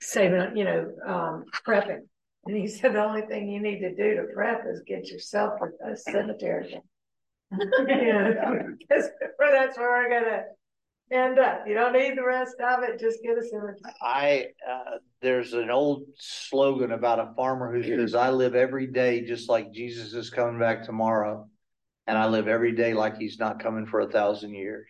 saving, 0.00 0.56
you 0.56 0.64
know, 0.64 0.90
um, 1.06 1.44
prepping. 1.66 2.00
And 2.46 2.56
he 2.56 2.66
said 2.66 2.94
the 2.94 3.04
only 3.04 3.22
thing 3.22 3.50
you 3.50 3.60
need 3.60 3.80
to 3.80 3.94
do 3.94 4.14
to 4.16 4.26
prep 4.32 4.64
is 4.66 4.82
get 4.86 5.08
yourself 5.08 5.60
a, 5.60 5.92
a 5.92 5.96
cemetery 5.96 6.68
yeah, 6.70 6.78
because 7.50 9.10
that's 9.38 9.78
where 9.78 9.90
we're 9.90 10.10
gonna 10.10 10.42
end 11.12 11.38
up. 11.38 11.62
You 11.66 11.74
don't 11.74 11.92
need 11.92 12.16
the 12.16 12.24
rest 12.24 12.56
of 12.60 12.82
it; 12.82 12.98
just 12.98 13.22
get 13.22 13.38
a 13.38 13.42
cemetery. 13.42 13.76
I 14.02 14.46
uh, 14.68 14.98
there's 15.22 15.52
an 15.52 15.70
old 15.70 16.04
slogan 16.18 16.92
about 16.92 17.20
a 17.20 17.34
farmer 17.36 17.72
who 17.72 17.82
says, 17.82 18.14
"I 18.14 18.30
live 18.30 18.54
every 18.54 18.86
day 18.86 19.24
just 19.24 19.48
like 19.48 19.72
Jesus 19.72 20.12
is 20.12 20.30
coming 20.30 20.58
back 20.58 20.84
tomorrow, 20.84 21.48
and 22.06 22.18
I 22.18 22.26
live 22.26 22.48
every 22.48 22.72
day 22.72 22.94
like 22.94 23.16
He's 23.16 23.38
not 23.38 23.62
coming 23.62 23.86
for 23.86 24.00
a 24.00 24.10
thousand 24.10 24.54
years." 24.54 24.86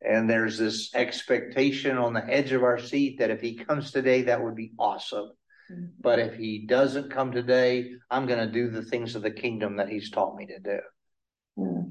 And 0.00 0.30
there's 0.30 0.58
this 0.58 0.94
expectation 0.94 1.98
on 1.98 2.12
the 2.12 2.24
edge 2.24 2.52
of 2.52 2.62
our 2.62 2.78
seat 2.78 3.18
that 3.18 3.30
if 3.30 3.40
He 3.40 3.56
comes 3.56 3.90
today, 3.90 4.22
that 4.22 4.42
would 4.42 4.54
be 4.54 4.72
awesome. 4.78 5.32
Mm-hmm. 5.70 5.86
But 6.00 6.18
if 6.18 6.34
he 6.34 6.66
doesn't 6.66 7.10
come 7.10 7.32
today, 7.32 7.90
I'm 8.10 8.26
going 8.26 8.38
to 8.38 8.52
do 8.52 8.70
the 8.70 8.82
things 8.82 9.14
of 9.14 9.22
the 9.22 9.30
kingdom 9.30 9.76
that 9.76 9.88
he's 9.88 10.10
taught 10.10 10.34
me 10.34 10.46
to 10.46 10.58
do. 10.58 10.78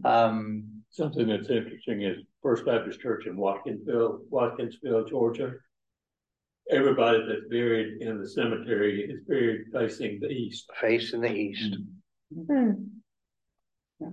Um, 0.04 0.64
Something 0.90 1.28
that's 1.28 1.50
interesting 1.50 2.02
is 2.02 2.18
First 2.42 2.66
Baptist 2.66 3.02
Church 3.02 3.28
in 3.28 3.36
Watkinsville, 3.36 4.22
Watkinsville, 4.32 5.08
Georgia. 5.08 5.54
Everybody 6.72 7.20
that's 7.20 7.48
buried 7.50 8.02
in 8.02 8.20
the 8.20 8.28
cemetery 8.28 9.02
is 9.02 9.22
buried 9.28 9.66
facing 9.72 10.20
the 10.20 10.30
east. 10.30 10.70
Facing 10.82 11.22
the 11.22 11.34
east. 11.34 11.78
Mm-hmm. 12.36 14.08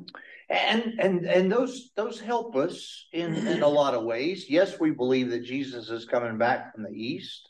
And 0.50 0.82
and 0.98 1.26
and 1.26 1.50
those 1.50 1.90
those 1.96 2.20
help 2.20 2.55
us 2.55 3.07
in 3.12 3.34
in 3.34 3.62
a 3.62 3.68
lot 3.68 3.94
of 3.94 4.05
ways. 4.05 4.46
Yes, 4.48 4.78
we 4.78 4.90
believe 4.90 5.30
that 5.30 5.44
Jesus 5.44 5.88
is 5.90 6.05
coming 6.05 6.38
back 6.38 6.74
from 6.74 6.84
the 6.84 6.92
east. 6.92 7.48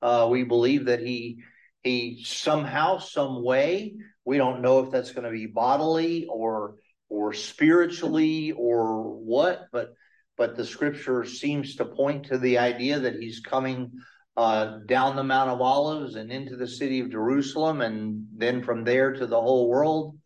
Uh, 0.00 0.26
we 0.30 0.42
believe 0.42 0.86
that 0.86 1.00
he 1.00 1.42
he 1.82 2.22
somehow, 2.24 2.98
some 2.98 3.42
way, 3.42 3.94
we 4.24 4.36
don't 4.36 4.62
know 4.62 4.80
if 4.80 4.90
that's 4.90 5.12
going 5.12 5.24
to 5.24 5.30
be 5.30 5.46
bodily 5.46 6.26
or 6.26 6.76
or 7.12 7.34
spiritually 7.34 8.52
or 8.52 9.02
what, 9.02 9.66
but 9.70 9.92
but 10.38 10.56
the 10.56 10.64
scripture 10.64 11.26
seems 11.26 11.76
to 11.76 11.84
point 11.84 12.24
to 12.24 12.38
the 12.38 12.56
idea 12.56 12.98
that 12.98 13.16
he's 13.16 13.40
coming 13.40 13.92
uh, 14.34 14.78
down 14.86 15.14
the 15.14 15.22
Mount 15.22 15.50
of 15.50 15.60
Olives 15.60 16.14
and 16.14 16.32
into 16.32 16.56
the 16.56 16.66
city 16.66 17.00
of 17.00 17.10
Jerusalem, 17.10 17.82
and 17.82 18.26
then 18.34 18.62
from 18.62 18.82
there 18.82 19.12
to 19.12 19.26
the 19.26 19.40
whole 19.40 19.68
world. 19.68 20.18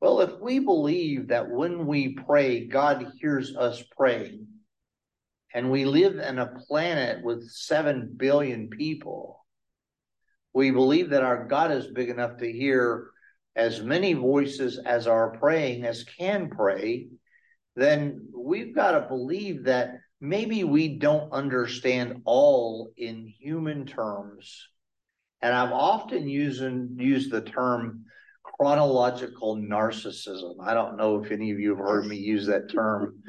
Well, 0.00 0.22
if 0.22 0.40
we 0.40 0.58
believe 0.58 1.28
that 1.28 1.48
when 1.48 1.86
we 1.86 2.14
pray, 2.14 2.66
God 2.66 3.12
hears 3.20 3.54
us 3.56 3.80
praying, 3.96 4.48
and 5.54 5.70
we 5.70 5.84
live 5.84 6.18
in 6.18 6.40
a 6.40 6.52
planet 6.66 7.22
with 7.22 7.48
seven 7.48 8.12
billion 8.16 8.70
people, 8.70 9.46
we 10.52 10.72
believe 10.72 11.10
that 11.10 11.22
our 11.22 11.46
God 11.46 11.70
is 11.70 11.86
big 11.86 12.08
enough 12.08 12.38
to 12.38 12.52
hear 12.52 13.12
as 13.56 13.82
many 13.82 14.14
voices 14.14 14.78
as 14.78 15.06
are 15.06 15.36
praying 15.38 15.84
as 15.84 16.04
can 16.04 16.50
pray, 16.50 17.08
then 17.76 18.28
we've 18.36 18.74
got 18.74 18.92
to 18.92 19.08
believe 19.08 19.64
that 19.64 19.98
maybe 20.20 20.64
we 20.64 20.98
don't 20.98 21.32
understand 21.32 22.22
all 22.24 22.92
in 22.96 23.26
human 23.26 23.86
terms. 23.86 24.68
And 25.42 25.54
I've 25.54 25.72
often 25.72 26.28
used, 26.28 26.62
used 26.96 27.30
the 27.30 27.42
term 27.42 28.04
chronological 28.42 29.56
narcissism. 29.56 30.54
I 30.60 30.74
don't 30.74 30.96
know 30.96 31.22
if 31.22 31.30
any 31.30 31.50
of 31.50 31.58
you 31.58 31.70
have 31.70 31.84
heard 31.84 32.06
me 32.06 32.16
use 32.16 32.46
that 32.46 32.70
term, 32.72 33.22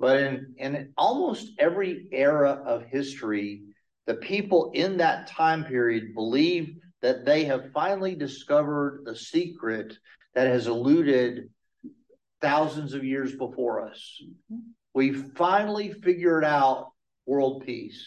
but 0.00 0.18
in, 0.18 0.54
in 0.56 0.92
almost 0.96 1.52
every 1.58 2.08
era 2.12 2.62
of 2.64 2.84
history, 2.86 3.62
the 4.06 4.14
people 4.14 4.70
in 4.74 4.98
that 4.98 5.28
time 5.28 5.64
period 5.64 6.14
believe 6.14 6.76
that 7.06 7.24
they 7.24 7.44
have 7.44 7.70
finally 7.72 8.16
discovered 8.16 9.02
the 9.04 9.14
secret 9.14 9.96
that 10.34 10.48
has 10.48 10.66
eluded 10.66 11.48
thousands 12.40 12.94
of 12.94 13.04
years 13.04 13.32
before 13.36 13.80
us. 13.80 14.20
We 14.92 15.12
finally 15.12 15.92
figured 15.92 16.44
out 16.44 16.88
world 17.24 17.62
peace. 17.64 18.04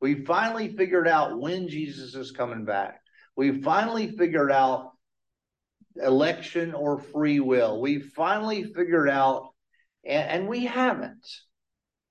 We 0.00 0.24
finally 0.24 0.74
figured 0.74 1.06
out 1.06 1.38
when 1.38 1.68
Jesus 1.68 2.14
is 2.14 2.30
coming 2.30 2.64
back. 2.64 3.02
We 3.36 3.60
finally 3.60 4.16
figured 4.16 4.50
out 4.50 4.92
election 5.96 6.72
or 6.72 6.98
free 6.98 7.40
will. 7.40 7.78
We 7.78 7.98
finally 7.98 8.64
figured 8.64 9.10
out, 9.10 9.50
and, 10.02 10.30
and 10.30 10.48
we 10.48 10.64
haven't 10.64 11.26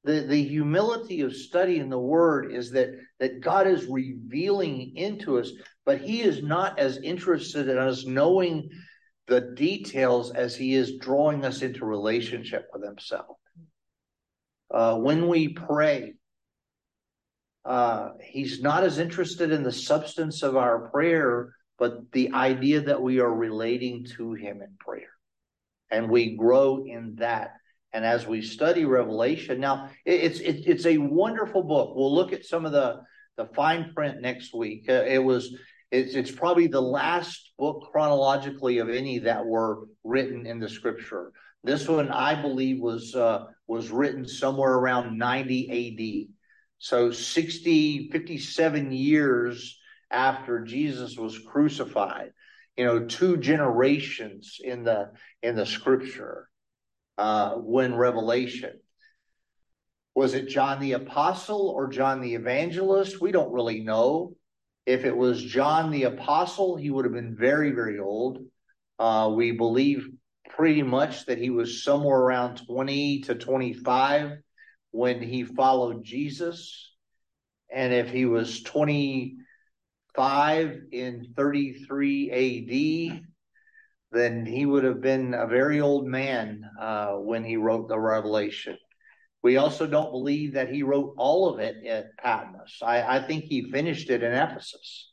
the, 0.04 0.22
the 0.22 0.43
humility 0.43 1.22
of 1.22 1.36
studying 1.36 1.89
the 1.89 2.00
word 2.00 2.54
is 2.54 2.72
that 2.72 2.89
that 3.20 3.41
God 3.41 3.68
is 3.68 3.86
revealing 3.86 4.95
into 4.95 5.39
us, 5.39 5.52
but 5.86 6.00
he 6.00 6.22
is 6.22 6.41
not 6.41 6.80
as 6.80 6.97
interested 6.97 7.68
in 7.68 7.78
us 7.78 8.06
knowing 8.06 8.70
the 9.28 9.41
details 9.56 10.32
as 10.32 10.56
he 10.56 10.74
is 10.74 10.97
drawing 10.97 11.45
us 11.45 11.62
into 11.62 11.86
relationship 11.86 12.68
with 12.74 12.84
himself. 12.84 13.38
Uh, 14.72 14.95
when 14.95 15.28
we 15.28 15.50
pray, 15.50 16.14
uh, 17.66 18.10
he's 18.24 18.62
not 18.62 18.84
as 18.84 19.00
interested 19.00 19.52
in 19.52 19.64
the 19.64 19.72
substance 19.72 20.43
of 20.43 20.56
our 20.56 20.89
prayer, 20.89 21.54
but 21.78 22.12
the 22.12 22.32
idea 22.34 22.82
that 22.82 23.02
we 23.02 23.20
are 23.20 23.34
relating 23.34 24.06
to 24.18 24.34
him 24.34 24.62
in 24.62 24.76
prayer. 24.80 25.10
And 25.91 26.10
we 26.10 26.36
grow 26.36 26.86
in 26.86 27.16
that 27.16 27.54
and 27.94 28.06
as 28.06 28.28
we 28.28 28.42
study 28.42 28.86
Revelation, 28.86 29.60
now 29.60 29.90
it's 30.06 30.40
it, 30.40 30.68
it's 30.68 30.86
a 30.86 30.98
wonderful 30.98 31.64
book. 31.64 31.96
We'll 31.96 32.14
look 32.14 32.34
at 32.34 32.46
some 32.46 32.66
of 32.66 32.72
the 32.72 33.02
the 33.38 33.46
fine 33.46 33.94
print 33.94 34.22
next 34.22 34.54
week. 34.54 34.86
Uh, 34.88 35.04
it 35.08 35.24
was 35.24 35.56
it's 35.92 36.14
it's 36.14 36.32
probably 36.32 36.68
the 36.68 36.82
last 36.82 37.52
book 37.58 37.90
chronologically 37.92 38.78
of 38.78 38.90
any 38.90 39.20
that 39.20 39.46
were 39.46 39.88
written 40.04 40.46
in 40.46 40.60
the 40.60 40.70
Scripture. 40.70 41.32
This 41.64 41.88
one, 41.88 42.10
I 42.10 42.40
believe, 42.40 42.80
was 42.80 43.16
uh, 43.16 43.46
was 43.68 43.90
written 43.90 44.28
somewhere 44.28 44.74
around 44.74 45.18
90 45.18 46.28
AD. 46.28 46.36
So 46.82 47.12
60, 47.12 48.10
57 48.10 48.92
years 48.92 49.78
after 50.10 50.62
Jesus 50.62 51.18
was 51.18 51.38
crucified. 51.40 52.32
You 52.78 52.86
know, 52.86 53.06
two 53.06 53.36
generations 53.38 54.58
in 54.64 54.84
the 54.84 55.12
in 55.42 55.56
the 55.56 55.66
scripture 55.66 56.49
uh, 57.20 57.56
when 57.56 57.96
Revelation. 57.96 58.80
Was 60.16 60.34
it 60.34 60.48
John 60.48 60.80
the 60.80 60.94
Apostle 60.94 61.68
or 61.68 61.90
John 61.90 62.22
the 62.22 62.36
Evangelist? 62.36 63.20
We 63.20 63.34
don't 63.34 63.52
really 63.52 63.82
know. 63.82 64.36
If 64.86 65.04
it 65.04 65.16
was 65.16 65.44
John 65.44 65.92
the 65.92 66.04
Apostle, 66.04 66.78
he 66.78 66.90
would 66.90 67.04
have 67.04 67.14
been 67.14 67.36
very, 67.36 67.72
very 67.72 68.00
old. 68.00 68.40
Uh, 68.98 69.34
we 69.36 69.52
believe 69.52 70.08
pretty 70.50 70.82
much 70.82 71.26
that 71.26 71.38
he 71.38 71.50
was 71.50 71.84
somewhere 71.84 72.20
around 72.20 72.66
20 72.66 73.24
to 73.24 73.36
25 73.36 74.38
when 74.92 75.22
he 75.22 75.44
followed 75.44 76.06
Jesus. 76.06 76.94
And 77.70 77.94
if 77.94 78.10
he 78.10 78.26
was 78.26 78.64
25 78.64 80.82
in 80.92 81.34
33 81.36 83.12
AD, 83.12 83.29
then 84.12 84.45
he 84.45 84.66
would 84.66 84.84
have 84.84 85.01
been 85.01 85.34
a 85.34 85.47
very 85.47 85.82
old 85.82 86.07
man 86.07 86.64
uh, 86.80 87.14
when 87.14 87.43
he 87.43 87.57
wrote 87.57 87.88
the 87.88 87.99
Revelation. 87.99 88.78
We 89.41 89.57
also 89.57 89.88
don't 89.88 90.12
believe 90.12 90.53
that 90.53 90.70
he 90.70 90.84
wrote 90.84 91.14
all 91.18 91.49
of 91.49 91.60
it 91.60 91.86
at 91.86 92.18
Patmos. 92.18 92.80
I, 92.82 93.18
I 93.18 93.22
think 93.22 93.45
he 93.45 93.72
finished 93.72 94.10
it 94.10 94.24
in 94.24 94.34
Ephesus 94.34 95.12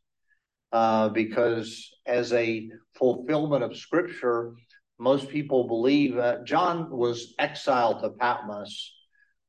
uh, 0.72 1.10
because, 1.10 1.90
as 2.06 2.32
a 2.32 2.68
fulfillment 2.94 3.62
of 3.62 3.76
Scripture, 3.76 4.54
most 4.98 5.28
people 5.28 5.68
believe 5.68 6.16
uh, 6.16 6.42
John 6.44 6.90
was 6.90 7.34
exiled 7.38 8.00
to 8.00 8.10
Patmos 8.10 8.92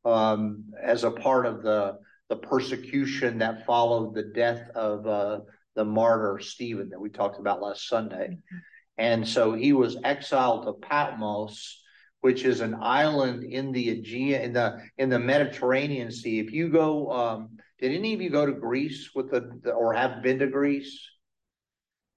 um, 0.06 0.66
as 0.82 1.04
a 1.04 1.12
part 1.12 1.46
of 1.46 1.64
the 1.64 1.98
the 2.30 2.36
persecution 2.36 3.38
that 3.38 3.66
followed 3.66 4.14
the 4.14 4.32
death 4.36 4.70
of 4.76 5.08
uh, 5.08 5.40
the 5.76 5.86
martyr 5.86 6.40
Stephen 6.40 6.90
that 6.90 7.00
we 7.00 7.10
talked 7.10 7.40
about 7.40 7.62
last 7.62 7.88
Sunday. 7.88 8.38
And 8.98 9.28
so 9.28 9.54
he 9.54 9.74
was 9.74 9.98
exiled 10.04 10.66
to 10.66 10.74
Patmos 10.74 11.84
which 12.22 12.44
is 12.44 12.62
an 12.62 12.76
island 12.82 13.44
in 13.44 13.72
the 13.72 13.90
Aegean 13.90 14.42
in 14.42 14.54
the 14.54 14.82
in 14.98 15.10
the 15.10 15.20
Mediterranean 15.20 16.12
Sea. 16.12 16.40
If 16.40 16.52
you 16.52 16.70
go, 16.70 17.12
um, 17.12 17.58
did 17.80 17.94
any 17.94 18.14
of 18.14 18.22
you 18.22 18.30
go 18.30 18.46
to 18.46 18.54
Greece 18.54 19.12
with 19.14 19.32
the, 19.32 19.50
the 19.64 19.72
or 19.72 19.94
have 19.94 20.24
been 20.24 20.40
to 20.40 20.48
Greece? 20.48 21.00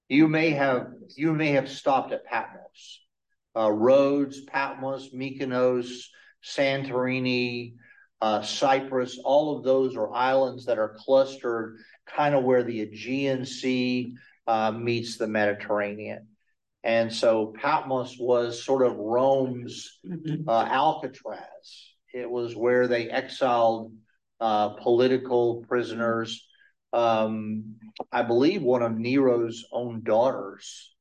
You 0.09 0.27
may 0.27 0.51
have 0.51 0.89
you 1.17 1.33
may 1.33 1.53
have 1.53 1.69
stopped 1.69 2.13
at 2.13 2.25
Patmos, 2.25 3.05
uh, 3.57 3.71
Rhodes, 3.71 4.41
Patmos, 4.41 5.11
Mykonos, 5.15 6.07
Santorini, 6.43 7.75
uh, 8.21 8.43
Cyprus. 8.43 9.21
All 9.23 9.57
of 9.57 9.65
those 9.65 9.97
are 9.97 10.13
islands 10.13 10.67
that 10.67 10.79
are 10.79 10.97
clustered 10.99 11.77
kind 12.07 12.35
of 12.35 12.43
where 12.43 12.65
the 12.65 12.81
Aegean 12.81 13.45
Sea 13.45 14.17
uh, 14.47 14.73
meets 14.73 15.19
the 15.19 15.29
Mediterranean. 15.29 16.27
And 16.83 17.13
so 17.13 17.53
Patmos 17.61 18.17
was 18.19 18.65
sort 18.65 18.87
of 18.87 18.97
Rome's 18.97 19.99
mm-hmm. 20.07 20.49
uh, 20.49 20.65
Alcatraz. 20.65 21.95
It 22.15 22.31
was 22.31 22.57
where 22.57 22.89
they 22.89 23.11
exiled 23.11 23.93
uh, 24.41 24.71
political 24.71 25.65
prisoners. 25.69 26.47
Um, 26.93 27.77
I 28.11 28.23
believe 28.23 28.63
one 28.63 28.83
of 28.83 28.97
Nero's 28.97 29.65
own 29.71 30.03
daughters 30.03 30.95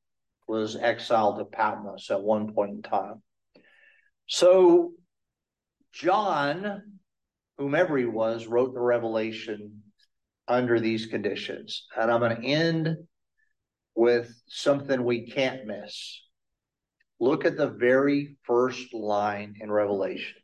was 0.46 0.76
exiled 0.76 1.38
to 1.38 1.44
Patmos 1.44 2.10
at 2.10 2.22
one 2.22 2.52
point 2.52 2.70
in 2.72 2.82
time. 2.82 3.22
So 4.26 4.92
John, 5.92 6.82
whomever 7.56 7.96
he 7.96 8.04
was, 8.04 8.46
wrote 8.46 8.74
the 8.74 8.80
Revelation 8.80 9.82
under 10.46 10.78
these 10.78 11.06
conditions. 11.06 11.86
And 11.96 12.10
I'm 12.10 12.20
going 12.20 12.36
to 12.36 12.46
end 12.46 12.96
with 13.94 14.32
something 14.48 15.04
we 15.04 15.26
can't 15.26 15.66
miss. 15.66 16.20
Look 17.18 17.44
at 17.44 17.56
the 17.56 17.68
very 17.68 18.36
first 18.44 18.94
line 18.94 19.56
in 19.60 19.70
Revelation. 19.70 20.36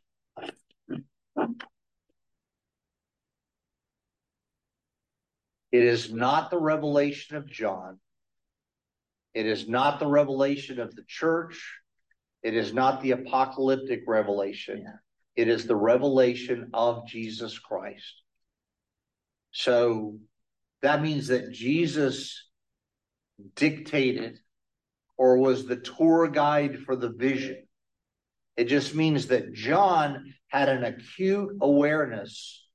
It 5.71 5.83
is 5.83 6.11
not 6.11 6.49
the 6.49 6.59
revelation 6.59 7.35
of 7.35 7.47
John. 7.47 7.99
It 9.33 9.45
is 9.45 9.67
not 9.67 9.99
the 9.99 10.07
revelation 10.07 10.79
of 10.79 10.95
the 10.95 11.03
church. 11.07 11.61
It 12.41 12.55
is 12.55 12.73
not 12.73 13.01
the 13.01 13.11
apocalyptic 13.11 14.01
revelation. 14.07 14.85
It 15.35 15.47
is 15.47 15.67
the 15.67 15.75
revelation 15.75 16.69
of 16.73 17.05
Jesus 17.07 17.59
Christ. 17.59 18.23
So 19.51 20.17
that 20.81 21.01
means 21.01 21.27
that 21.27 21.51
Jesus 21.51 22.46
dictated 23.55 24.39
or 25.17 25.37
was 25.37 25.65
the 25.65 25.77
tour 25.77 26.27
guide 26.27 26.79
for 26.85 26.95
the 26.95 27.09
vision. 27.09 27.63
It 28.55 28.65
just 28.65 28.95
means 28.95 29.27
that 29.27 29.53
John 29.53 30.33
had 30.47 30.69
an 30.69 30.83
acute 30.83 31.57
awareness 31.61 32.67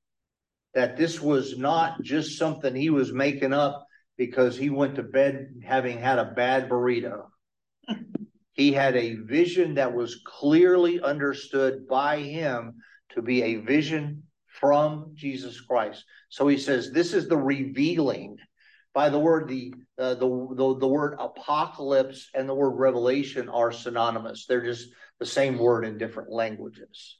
that 0.74 0.96
this 0.96 1.20
was 1.20 1.58
not 1.58 2.02
just 2.02 2.38
something 2.38 2.74
he 2.74 2.90
was 2.90 3.12
making 3.12 3.52
up 3.52 3.86
because 4.16 4.56
he 4.56 4.70
went 4.70 4.96
to 4.96 5.02
bed 5.02 5.48
having 5.64 5.98
had 5.98 6.18
a 6.18 6.32
bad 6.32 6.68
burrito. 6.68 7.26
he 8.52 8.72
had 8.72 8.96
a 8.96 9.14
vision 9.14 9.74
that 9.74 9.94
was 9.94 10.22
clearly 10.24 11.00
understood 11.00 11.86
by 11.88 12.18
him 12.18 12.74
to 13.10 13.22
be 13.22 13.42
a 13.42 13.56
vision 13.56 14.22
from 14.46 15.12
Jesus 15.14 15.60
Christ. 15.60 16.04
So 16.28 16.48
he 16.48 16.58
says, 16.58 16.90
This 16.90 17.12
is 17.12 17.28
the 17.28 17.36
revealing 17.36 18.36
by 18.94 19.08
the 19.08 19.18
word 19.18 19.48
the, 19.48 19.74
uh, 20.02 20.14
the 20.14 20.28
the 20.56 20.78
the 20.78 20.88
word 20.88 21.16
apocalypse 21.20 22.28
and 22.34 22.48
the 22.48 22.54
word 22.54 22.72
revelation 22.72 23.48
are 23.48 23.70
synonymous. 23.70 24.46
They're 24.46 24.64
just 24.64 24.88
the 25.20 25.26
same 25.26 25.58
word 25.58 25.84
in 25.84 25.96
different 25.96 26.32
languages. 26.32 27.18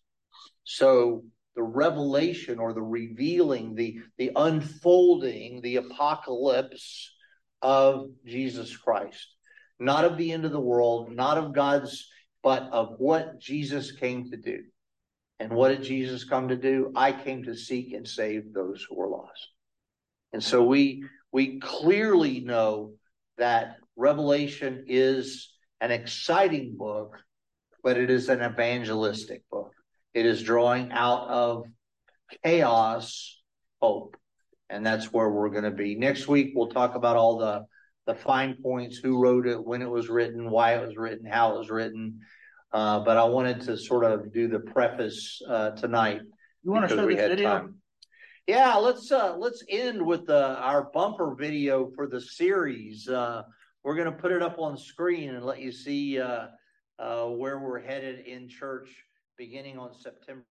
So 0.64 1.22
the 1.54 1.62
revelation 1.62 2.58
or 2.58 2.72
the 2.72 2.82
revealing, 2.82 3.76
the 3.76 4.00
the 4.18 4.32
unfolding, 4.34 5.60
the 5.60 5.76
apocalypse 5.76 7.14
of 7.60 8.10
Jesus 8.26 8.76
Christ, 8.76 9.28
not 9.78 10.04
of 10.04 10.16
the 10.16 10.32
end 10.32 10.44
of 10.44 10.52
the 10.52 10.60
world, 10.60 11.14
not 11.14 11.38
of 11.38 11.54
God's, 11.54 12.08
but 12.42 12.64
of 12.72 12.96
what 12.98 13.38
Jesus 13.38 13.92
came 13.92 14.28
to 14.30 14.36
do. 14.36 14.58
And 15.38 15.52
what 15.52 15.68
did 15.68 15.84
Jesus 15.84 16.24
come 16.24 16.48
to 16.48 16.56
do? 16.56 16.92
I 16.96 17.12
came 17.12 17.44
to 17.44 17.54
seek 17.56 17.92
and 17.92 18.08
save 18.08 18.52
those 18.52 18.84
who 18.88 18.96
were 18.96 19.08
lost. 19.08 19.48
And 20.32 20.42
so 20.42 20.64
we 20.64 21.04
we 21.32 21.58
clearly 21.58 22.40
know 22.40 22.92
that 23.38 23.76
Revelation 23.96 24.84
is 24.86 25.52
an 25.80 25.90
exciting 25.90 26.76
book, 26.76 27.16
but 27.82 27.96
it 27.96 28.10
is 28.10 28.28
an 28.28 28.42
evangelistic 28.42 29.42
book. 29.50 29.72
It 30.14 30.26
is 30.26 30.42
drawing 30.42 30.92
out 30.92 31.28
of 31.28 31.64
chaos 32.44 33.42
hope. 33.80 34.16
And 34.70 34.86
that's 34.86 35.12
where 35.12 35.28
we're 35.28 35.50
going 35.50 35.64
to 35.64 35.70
be. 35.70 35.96
Next 35.96 36.28
week, 36.28 36.52
we'll 36.54 36.68
talk 36.68 36.94
about 36.94 37.16
all 37.16 37.38
the, 37.38 37.64
the 38.06 38.14
fine 38.14 38.56
points 38.62 38.96
who 38.96 39.20
wrote 39.20 39.46
it, 39.46 39.62
when 39.62 39.82
it 39.82 39.90
was 39.90 40.08
written, 40.08 40.50
why 40.50 40.76
it 40.76 40.86
was 40.86 40.96
written, 40.96 41.26
how 41.26 41.54
it 41.54 41.58
was 41.58 41.70
written. 41.70 42.20
Uh, 42.72 43.00
but 43.00 43.18
I 43.18 43.24
wanted 43.24 43.62
to 43.62 43.76
sort 43.76 44.04
of 44.04 44.32
do 44.32 44.48
the 44.48 44.60
preface 44.60 45.42
uh, 45.46 45.70
tonight. 45.72 46.20
You 46.62 46.70
want 46.70 46.88
to 46.88 46.96
show 46.96 47.06
this 47.06 47.16
video? 47.16 47.48
Time. 47.50 47.81
Yeah, 48.46 48.74
let's 48.74 49.12
uh 49.12 49.36
let's 49.36 49.62
end 49.68 50.04
with 50.04 50.26
the 50.26 50.58
our 50.58 50.90
bumper 50.92 51.34
video 51.34 51.90
for 51.94 52.08
the 52.08 52.20
series. 52.20 53.08
Uh 53.08 53.42
we're 53.84 53.96
gonna 53.96 54.10
put 54.12 54.32
it 54.32 54.42
up 54.42 54.58
on 54.58 54.76
screen 54.76 55.34
and 55.34 55.44
let 55.44 55.60
you 55.60 55.70
see 55.70 56.18
uh 56.20 56.48
uh 56.98 57.26
where 57.26 57.60
we're 57.60 57.80
headed 57.80 58.26
in 58.26 58.48
church 58.48 59.04
beginning 59.36 59.78
on 59.78 59.94
September 59.94 60.44